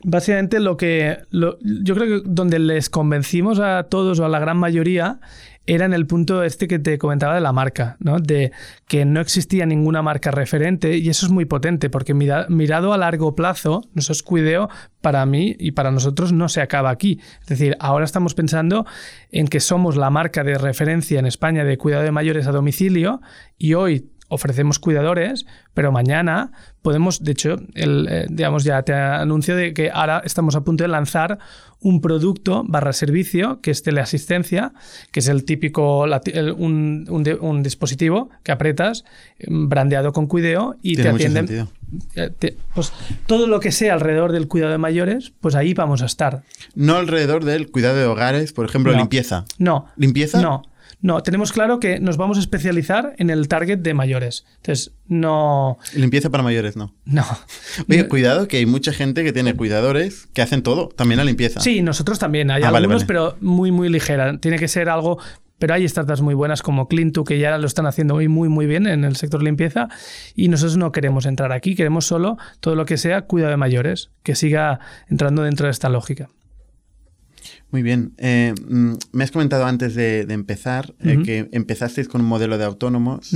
Básicamente 0.03 0.60
lo 0.62 0.78
que 0.78 1.18
lo- 1.30 1.57
yo 1.62 1.93
creo 1.93 2.22
que 2.22 2.30
donde 2.30 2.57
les 2.57 2.89
convencimos 2.89 3.60
a 3.60 3.84
todos 3.84 4.20
o 4.20 4.26
a 4.26 4.30
la 4.30 4.39
gran 4.39 4.57
mayoría 4.57 5.20
era 5.66 5.86
en 5.86 5.93
el 5.93 6.07
punto 6.07 6.43
este 6.43 6.68
que 6.68 6.80
te 6.80 6.97
comentaba 6.97 7.36
de 7.36 7.41
la 7.41 7.53
marca, 7.53 7.95
¿no? 7.99 8.20
De 8.20 8.51
que 8.88 9.05
no 9.05 9.22
existía 9.22 9.66
ninguna 9.66 10.01
marca 10.01 10.32
referente 10.32 10.97
y 10.97 11.10
eso 11.10 11.26
es 11.28 11.32
muy 11.32 11.45
potente 11.45 11.89
porque 11.89 12.14
mira- 12.14 12.47
mirado 12.49 12.91
a 12.91 12.97
largo 12.97 13.36
plazo, 13.36 13.84
nosotros 13.93 14.24
Cuideo 14.24 14.70
para 15.01 15.26
mí 15.26 15.55
y 15.60 15.72
para 15.72 15.91
nosotros 15.91 16.34
no 16.34 16.49
se 16.49 16.62
acaba 16.62 16.89
aquí. 16.89 17.20
Es 17.41 17.47
decir, 17.47 17.78
ahora 17.80 18.05
estamos 18.05 18.34
pensando 18.34 18.86
en 19.32 19.47
que 19.47 19.60
somos 19.60 19.95
la 19.95 20.10
marca 20.10 20.43
de 20.43 20.57
referencia 20.57 21.20
en 21.20 21.28
España 21.28 21.64
de 21.64 21.78
cuidado 21.78 22.03
de 22.03 22.12
mayores 22.12 22.47
a 22.47 22.51
domicilio 22.51 23.22
y 23.57 23.76
hoy 23.76 24.10
ofrecemos 24.30 24.80
cuidadores, 24.80 25.46
pero 25.74 25.92
mañana 25.92 26.52
podemos, 26.82 27.24
de 27.24 27.32
hecho, 27.34 27.58
el, 27.76 28.08
eh, 28.10 28.26
digamos, 28.30 28.64
ya 28.64 28.82
te 28.84 28.94
anuncio 28.94 29.56
de 29.56 29.74
que 29.74 29.92
ahora 29.92 30.22
estamos 30.24 30.56
a 30.56 30.62
punto 30.62 30.84
de 30.84 30.88
lanzar 30.88 31.38
un 31.82 32.02
producto 32.02 32.64
barra 32.68 32.92
servicio 32.94 33.60
que 33.62 33.72
es 33.72 33.84
teleasistencia, 33.84 34.74
que 35.12 35.20
es 35.22 35.28
el 35.30 35.46
típico, 35.46 36.08
la 36.08 36.20
ti- 36.22 36.32
el- 36.34 36.52
un, 36.52 37.06
un 37.10 37.24
de- 37.24 37.36
un 37.36 37.64
dispositivo 37.64 38.30
que 38.44 38.52
apretas, 38.52 39.06
eh, 39.40 39.46
brandeado 39.50 40.12
con 40.14 40.28
cuideo 40.28 40.76
y 40.82 40.96
Tiene 40.96 41.10
te 41.12 41.16
atienden. 41.16 41.68
eh, 42.16 42.30
te- 42.38 42.58
pues 42.76 42.92
todo 43.28 43.48
lo 43.48 43.60
que 43.62 43.72
sea 43.72 43.94
alrededor 43.94 44.32
del 44.34 44.48
cuidado 44.48 44.72
de 44.74 44.78
mayores, 44.78 45.32
pues 45.40 45.56
ahí 45.56 45.74
vamos 45.74 46.02
a 46.02 46.06
estar. 46.06 46.44
No 46.76 46.96
alrededor 46.96 47.46
del 47.46 47.72
cuidado 47.72 47.96
de 47.98 48.06
hogares, 48.06 48.52
por 48.54 48.66
ejemplo, 48.66 48.92
No. 48.92 48.98
limpieza. 49.00 49.46
No. 49.58 49.86
¿Limpieza? 49.96 50.42
No. 50.42 50.64
No, 51.02 51.24
tenemos 51.24 51.54
claro 51.54 51.80
que 51.80 52.00
nos 52.02 52.18
vamos 52.18 52.38
a 52.38 52.41
especializar 52.41 53.14
en 53.18 53.30
el 53.30 53.47
target 53.47 53.78
de 53.80 53.93
mayores. 53.93 54.45
Entonces, 54.58 54.91
no. 55.08 55.78
Limpieza 55.95 56.30
para 56.30 56.43
mayores, 56.43 56.76
no. 56.76 56.93
No. 57.06 57.26
Oye, 57.89 58.08
cuidado 58.10 58.47
que 58.50 58.58
hay 58.58 58.66
mucha 58.66 58.91
gente 58.91 59.24
que 59.24 59.32
tiene 59.32 59.56
cuidadores 59.56 60.28
que 60.34 60.41
hacen 60.41 60.62
todo, 60.62 60.89
también 60.89 61.18
la 61.18 61.24
limpieza. 61.24 61.62
Sí, 61.62 61.82
nosotros 61.82 62.20
también. 62.20 62.52
Hay 62.52 62.64
Ah, 62.64 62.72
vale, 62.72 62.84
algunos, 62.86 63.04
vale. 63.04 63.08
pero 63.08 63.38
muy, 63.39 63.72
muy 63.72 63.88
ligera. 63.89 64.38
Tiene 64.39 64.58
que 64.60 64.68
ser 64.68 64.89
algo. 64.89 65.20
Pero 65.58 65.74
hay 65.74 65.88
startups 65.89 66.22
muy 66.22 66.36
buenas 66.36 66.62
como 66.62 66.88
Clintu 66.88 67.26
que 67.26 67.38
ya 67.38 67.58
lo 67.58 67.68
están 67.68 67.86
haciendo 67.86 68.14
muy, 68.16 68.30
muy, 68.30 68.47
muy 68.47 68.66
bien 68.66 68.88
en 68.88 69.04
el 69.04 69.18
sector 69.18 69.43
limpieza. 69.43 69.89
Y 70.34 70.47
nosotros 70.47 70.78
no 70.78 70.91
queremos 70.93 71.26
entrar 71.26 71.52
aquí. 71.52 71.76
Queremos 71.76 72.06
solo 72.06 72.38
todo 72.62 72.76
lo 72.76 72.86
que 72.86 72.97
sea 72.97 73.24
cuidado 73.24 73.52
de 73.52 73.58
mayores, 73.58 74.10
que 74.24 74.36
siga 74.36 74.80
entrando 75.10 75.43
dentro 75.43 75.66
de 75.68 75.72
esta 75.72 75.89
lógica. 75.89 76.30
Muy 77.72 77.82
bien. 77.84 78.13
Eh, 78.17 78.53
mm, 78.67 78.93
me 79.11 79.24
has 79.24 79.32
comentado 79.32 79.65
antes 79.65 79.93
de, 79.95 80.26
de 80.26 80.34
empezar 80.34 80.93
eh, 81.01 81.20
que 81.24 81.49
empezasteis 81.51 82.07
con 82.07 82.22
un 82.22 82.28
modelo 82.28 82.57
de 82.57 82.65
autónomos 82.65 83.32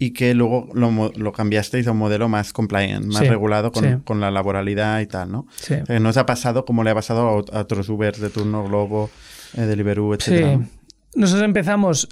y 0.00 0.10
que 0.12 0.34
luego 0.34 0.68
lo, 0.74 1.12
lo 1.16 1.32
cambiasteis 1.32 1.86
a 1.86 1.92
un 1.92 1.98
modelo 1.98 2.28
más 2.28 2.52
compliant, 2.52 3.06
más 3.06 3.18
Sí, 3.22 3.28
regulado 3.28 3.72
con, 3.72 3.84
sí. 3.84 3.90
con 4.04 4.20
la 4.20 4.30
laboralidad 4.30 5.00
y 5.00 5.06
tal, 5.06 5.30
¿no? 5.30 5.46
Sí. 5.56 5.74
O 5.74 5.86
sea, 5.86 6.00
¿No 6.00 6.08
os 6.08 6.16
ha 6.16 6.26
pasado 6.26 6.64
como 6.64 6.84
le 6.84 6.90
ha 6.90 6.94
pasado 6.94 7.28
a 7.52 7.60
otros 7.60 7.88
Ubers 7.88 8.20
de 8.20 8.30
turno 8.30 8.64
Globo, 8.64 9.10
eh, 9.56 9.62
Deliveroo, 9.62 10.14
etcétera? 10.14 10.58
Sí. 10.58 10.64
Nosotros 11.16 11.44
empezamos. 11.44 12.08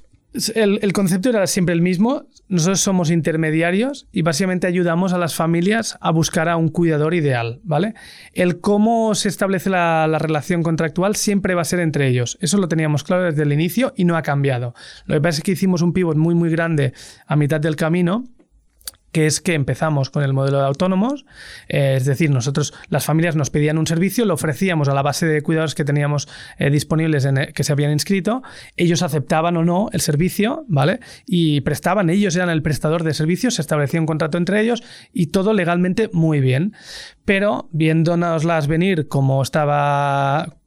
El, 0.54 0.92
concepto 0.92 1.30
era 1.30 1.46
siempre 1.46 1.74
el 1.74 1.82
mismo. 1.82 2.26
Nosotros 2.48 2.80
somos 2.80 3.10
intermediarios 3.10 4.06
y 4.12 4.22
básicamente 4.22 4.66
ayudamos 4.66 5.12
a 5.12 5.18
las 5.18 5.34
familias 5.34 5.96
a 6.00 6.10
buscar 6.10 6.48
a 6.48 6.56
un 6.56 6.68
cuidador 6.68 7.14
ideal, 7.14 7.60
¿vale? 7.64 7.94
El 8.32 8.60
cómo 8.60 9.14
se 9.14 9.28
establece 9.28 9.70
la, 9.70 10.06
la 10.06 10.18
relación 10.18 10.62
contractual 10.62 11.16
siempre 11.16 11.54
va 11.54 11.62
a 11.62 11.64
ser 11.64 11.80
entre 11.80 12.08
ellos. 12.08 12.38
Eso 12.40 12.58
lo 12.58 12.68
teníamos 12.68 13.02
claro 13.02 13.24
desde 13.24 13.42
el 13.42 13.52
inicio 13.52 13.92
y 13.96 14.04
no 14.04 14.16
ha 14.16 14.22
cambiado. 14.22 14.74
Lo 15.06 15.14
que 15.14 15.20
pasa 15.20 15.38
es 15.38 15.44
que 15.44 15.52
hicimos 15.52 15.82
un 15.82 15.92
pivot 15.92 16.16
muy, 16.16 16.34
muy 16.34 16.50
grande 16.50 16.92
a 17.26 17.36
mitad 17.36 17.60
del 17.60 17.76
camino 17.76 18.24
que 19.16 19.24
es 19.24 19.40
que 19.40 19.54
empezamos 19.54 20.10
con 20.10 20.22
el 20.24 20.34
modelo 20.34 20.58
de 20.58 20.66
autónomos, 20.66 21.24
eh, 21.70 21.94
es 21.96 22.04
decir, 22.04 22.28
nosotros, 22.30 22.74
las 22.90 23.06
familias 23.06 23.34
nos 23.34 23.48
pedían 23.48 23.78
un 23.78 23.86
servicio, 23.86 24.26
lo 24.26 24.34
ofrecíamos 24.34 24.90
a 24.90 24.94
la 24.94 25.00
base 25.00 25.24
de 25.24 25.40
cuidados 25.40 25.74
que 25.74 25.86
teníamos 25.86 26.28
eh, 26.58 26.68
disponibles 26.68 27.24
el- 27.24 27.54
que 27.54 27.64
se 27.64 27.72
habían 27.72 27.92
inscrito, 27.92 28.42
ellos 28.76 29.00
aceptaban 29.00 29.56
o 29.56 29.64
no 29.64 29.88
el 29.94 30.02
servicio, 30.02 30.66
¿vale? 30.68 31.00
Y 31.24 31.62
prestaban, 31.62 32.10
ellos 32.10 32.36
eran 32.36 32.50
el 32.50 32.60
prestador 32.60 33.04
de 33.04 33.14
servicios, 33.14 33.54
se 33.54 33.62
establecía 33.62 34.00
un 34.00 34.06
contrato 34.06 34.36
entre 34.36 34.60
ellos 34.60 34.82
y 35.14 35.28
todo 35.28 35.54
legalmente 35.54 36.10
muy 36.12 36.40
bien. 36.40 36.74
Pero 37.24 37.70
viéndonoslas 37.72 38.66
venir 38.66 39.08
como 39.08 39.40
estaba 39.40 40.58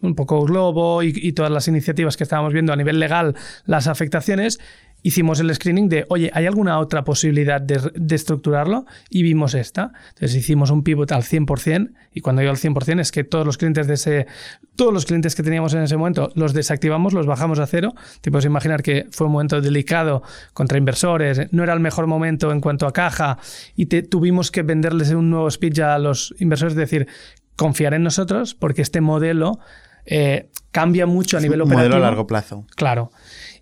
un 0.00 0.14
poco 0.14 0.44
Globo 0.44 1.02
y 1.02 1.32
todas 1.32 1.50
las 1.50 1.66
iniciativas 1.66 2.16
que 2.16 2.22
estábamos 2.22 2.52
viendo 2.52 2.72
a 2.72 2.76
nivel 2.76 3.00
legal, 3.00 3.34
las 3.64 3.88
afectaciones, 3.88 4.60
hicimos 5.06 5.38
el 5.38 5.54
screening 5.54 5.88
de, 5.88 6.04
oye, 6.08 6.32
¿hay 6.34 6.46
alguna 6.46 6.80
otra 6.80 7.04
posibilidad 7.04 7.60
de, 7.60 7.92
de, 7.94 8.16
estructurarlo? 8.16 8.86
Y 9.08 9.22
vimos 9.22 9.54
esta. 9.54 9.92
Entonces 10.08 10.34
hicimos 10.34 10.70
un 10.70 10.82
pivot 10.82 11.12
al 11.12 11.22
100%, 11.22 11.92
y 12.12 12.20
cuando 12.22 12.40
digo 12.40 12.50
al 12.50 12.56
100% 12.56 12.98
es 13.00 13.12
que 13.12 13.22
todos 13.22 13.46
los 13.46 13.56
clientes 13.56 13.86
de 13.86 13.94
ese, 13.94 14.26
todos 14.74 14.92
los 14.92 15.06
clientes 15.06 15.36
que 15.36 15.44
teníamos 15.44 15.74
en 15.74 15.82
ese 15.82 15.96
momento 15.96 16.32
los 16.34 16.54
desactivamos, 16.54 17.12
los 17.12 17.24
bajamos 17.24 17.60
a 17.60 17.68
cero. 17.68 17.94
Te 18.20 18.32
puedes 18.32 18.46
imaginar 18.46 18.82
que 18.82 19.06
fue 19.12 19.28
un 19.28 19.34
momento 19.34 19.60
delicado 19.60 20.24
contra 20.52 20.76
inversores, 20.76 21.52
no 21.52 21.62
era 21.62 21.72
el 21.72 21.80
mejor 21.80 22.08
momento 22.08 22.50
en 22.50 22.60
cuanto 22.60 22.88
a 22.88 22.92
caja, 22.92 23.38
y 23.76 23.86
te, 23.86 24.02
tuvimos 24.02 24.50
que 24.50 24.64
venderles 24.64 25.10
un 25.12 25.30
nuevo 25.30 25.48
speech 25.48 25.78
a 25.78 26.00
los 26.00 26.34
inversores, 26.40 26.72
es 26.72 26.78
decir, 26.78 27.06
confiar 27.54 27.94
en 27.94 28.02
nosotros, 28.02 28.56
porque 28.56 28.82
este 28.82 29.00
modelo 29.00 29.60
eh, 30.04 30.50
cambia 30.72 31.06
mucho 31.06 31.36
a 31.36 31.40
nivel 31.40 31.62
un 31.62 31.68
operativo. 31.68 31.90
Modelo 31.90 32.04
a 32.04 32.08
largo 32.08 32.26
plazo. 32.26 32.66
Claro. 32.74 33.10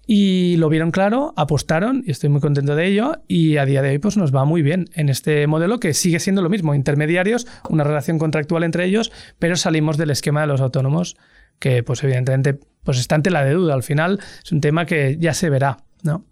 Y 0.07 0.57
lo 0.59 0.69
vieron 0.69 0.91
claro, 0.91 1.33
apostaron 1.37 2.03
y 2.07 2.11
estoy 2.11 2.29
muy 2.29 2.41
contento 2.41 2.77
de 2.77 2.87
ello 2.87 3.23
y 3.27 3.57
a 3.57 3.65
día 3.65 3.81
de 3.83 3.91
hoy 3.91 3.99
pues 3.99 4.17
nos 4.17 4.35
va 4.35 4.45
muy 4.45 4.63
bien 4.63 4.89
en 4.95 5.09
este 5.09 5.47
modelo 5.47 5.81
que 5.81 5.95
sigue 5.95 6.21
siendo 6.21 6.43
lo 6.43 6.51
mismo, 6.51 6.75
intermediarios, 6.75 7.47
una 7.69 7.85
relación 7.85 8.19
contractual 8.19 8.65
entre 8.65 8.85
ellos, 8.85 9.13
pero 9.39 9.57
salimos 9.57 9.97
del 9.97 10.11
esquema 10.11 10.43
de 10.43 10.47
los 10.47 10.61
autónomos 10.61 11.17
que 11.59 11.83
pues 11.83 12.03
evidentemente 12.05 12.59
pues 12.83 12.99
está 12.99 13.15
ante 13.15 13.31
la 13.31 13.45
de 13.45 13.53
duda, 13.53 13.75
al 13.75 13.83
final 13.83 14.21
es 14.45 14.53
un 14.53 14.61
tema 14.61 14.85
que 14.85 15.17
ya 15.19 15.33
se 15.33 15.49
verá, 15.49 15.79
¿no? 16.03 16.25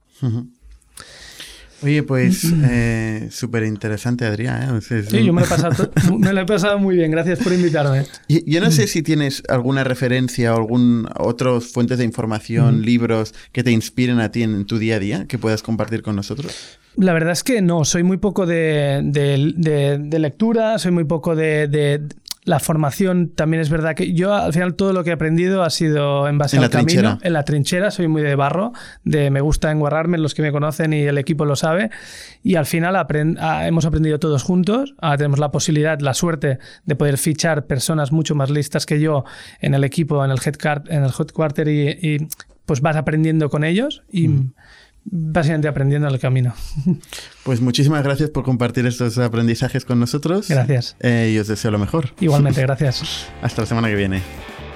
Oye, 1.82 2.02
pues 2.02 2.44
eh, 2.64 3.28
súper 3.30 3.64
interesante, 3.64 4.24
Adrián. 4.24 4.76
¿eh? 4.76 4.80
Sí, 4.80 5.24
yo 5.24 5.32
me 5.32 5.40
lo, 5.40 5.46
he 5.46 5.50
pasado, 5.50 5.90
me 6.18 6.32
lo 6.32 6.40
he 6.40 6.46
pasado 6.46 6.78
muy 6.78 6.96
bien. 6.96 7.10
Gracias 7.10 7.40
por 7.40 7.52
invitarme. 7.52 8.06
Y, 8.28 8.50
yo 8.50 8.60
no 8.60 8.70
sé 8.70 8.86
si 8.86 9.02
tienes 9.02 9.42
alguna 9.48 9.84
referencia 9.84 10.54
o 10.54 10.58
algún 10.58 11.08
otros 11.16 11.72
fuentes 11.72 11.98
de 11.98 12.04
información, 12.04 12.80
mm. 12.80 12.82
libros 12.82 13.34
que 13.52 13.62
te 13.62 13.72
inspiren 13.72 14.20
a 14.20 14.30
ti 14.30 14.42
en, 14.42 14.54
en, 14.54 14.66
tu 14.66 14.78
día 14.78 14.96
a 14.96 14.98
día 14.98 15.26
que 15.26 15.38
puedas 15.38 15.62
compartir 15.62 16.02
con 16.02 16.16
nosotros. 16.16 16.78
La 16.96 17.14
verdad 17.14 17.32
es 17.32 17.42
que 17.42 17.62
no, 17.62 17.86
soy 17.86 18.02
muy 18.02 18.18
poco 18.18 18.44
de, 18.44 19.00
de, 19.02 19.54
de, 19.56 19.98
de 19.98 20.18
lectura, 20.18 20.78
soy 20.78 20.92
muy 20.92 21.04
poco 21.04 21.34
de, 21.34 22.02
la 22.44 22.58
formación 22.58 23.28
también 23.28 23.60
es 23.60 23.70
verdad 23.70 23.94
que 23.94 24.14
yo 24.14 24.34
al 24.34 24.52
final 24.52 24.74
todo 24.74 24.92
lo 24.92 25.04
que 25.04 25.10
he 25.10 25.12
aprendido 25.12 25.62
ha 25.62 25.70
sido 25.70 26.26
en 26.26 26.38
base 26.38 26.56
en 26.56 26.62
al 26.62 26.70
la 26.70 26.70
camino, 26.70 26.86
trinchera. 26.86 27.18
en 27.22 27.32
la 27.32 27.44
trinchera, 27.44 27.90
soy 27.92 28.08
muy 28.08 28.22
de 28.22 28.34
barro, 28.34 28.72
de 29.04 29.30
me 29.30 29.40
gusta 29.40 29.70
enguarrarme, 29.70 30.18
los 30.18 30.34
que 30.34 30.42
me 30.42 30.50
conocen 30.50 30.92
y 30.92 31.02
el 31.02 31.18
equipo 31.18 31.44
lo 31.44 31.54
sabe, 31.54 31.90
y 32.42 32.56
al 32.56 32.66
final 32.66 32.96
aprend 32.96 33.38
ah, 33.40 33.68
hemos 33.68 33.84
aprendido 33.84 34.18
todos 34.18 34.42
juntos, 34.42 34.94
ahora 35.00 35.18
tenemos 35.18 35.38
la 35.38 35.52
posibilidad, 35.52 36.00
la 36.00 36.14
suerte 36.14 36.58
de 36.84 36.96
poder 36.96 37.16
fichar 37.16 37.66
personas 37.66 38.10
mucho 38.10 38.34
más 38.34 38.50
listas 38.50 38.86
que 38.86 39.00
yo 39.00 39.24
en 39.60 39.74
el 39.74 39.84
equipo, 39.84 40.24
en 40.24 40.32
el, 40.32 40.38
headquarter, 40.44 40.92
en 40.92 41.04
el 41.04 41.10
headquarter 41.16 41.68
y, 41.68 41.90
y 41.90 42.28
pues 42.66 42.80
vas 42.80 42.96
aprendiendo 42.96 43.50
con 43.50 43.62
ellos 43.62 44.02
y... 44.10 44.28
Mm 44.28 44.52
básicamente 45.04 45.68
aprendiendo 45.68 46.08
en 46.08 46.14
el 46.14 46.20
camino. 46.20 46.54
Pues 47.44 47.60
muchísimas 47.60 48.04
gracias 48.04 48.30
por 48.30 48.44
compartir 48.44 48.86
estos 48.86 49.18
aprendizajes 49.18 49.84
con 49.84 49.98
nosotros. 49.98 50.48
Gracias. 50.48 50.96
Eh, 51.00 51.32
y 51.34 51.38
os 51.38 51.48
deseo 51.48 51.72
lo 51.72 51.78
mejor. 51.78 52.10
Igualmente, 52.20 52.60
gracias. 52.62 53.26
Hasta 53.42 53.62
la 53.62 53.66
semana 53.66 53.88
que 53.88 53.96
viene. 53.96 54.22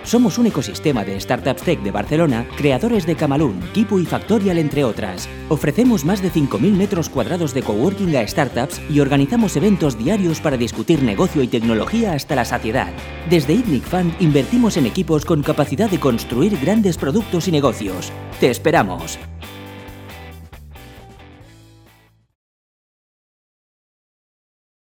Somos 0.07 0.39
un 0.39 0.47
ecosistema 0.47 1.05
de 1.05 1.21
startups 1.21 1.63
tech 1.63 1.83
de 1.83 1.91
Barcelona, 1.91 2.47
creadores 2.57 3.07
de 3.07 3.17
Camalún, 3.17 3.61
Kipu 3.73 3.99
y 3.99 4.07
Factorial, 4.07 4.57
entre 4.57 4.85
otras. 4.85 5.29
Ofrecemos 5.49 6.05
más 6.05 6.23
de 6.23 6.31
5.000 6.31 6.73
metros 6.77 7.09
cuadrados 7.09 7.53
de 7.55 7.65
coworking 7.65 8.15
a 8.15 8.27
startups 8.27 8.81
y 8.89 9.01
organizamos 9.01 9.57
eventos 9.57 9.99
diarios 9.99 10.41
para 10.41 10.57
discutir 10.57 11.03
negocio 11.03 11.43
y 11.43 11.49
tecnología 11.49 12.13
hasta 12.13 12.37
la 12.37 12.45
saciedad. 12.45 12.93
Desde 13.29 13.55
ITNIC 13.55 13.83
Fund 13.83 14.15
invertimos 14.21 14.77
en 14.77 14.87
equipos 14.87 15.25
con 15.25 15.43
capacidad 15.43 15.91
de 15.91 15.99
construir 15.99 16.57
grandes 16.61 16.99
productos 16.99 17.49
y 17.49 17.51
negocios. 17.51 18.13
¡Te 18.39 18.49
esperamos! 18.49 19.19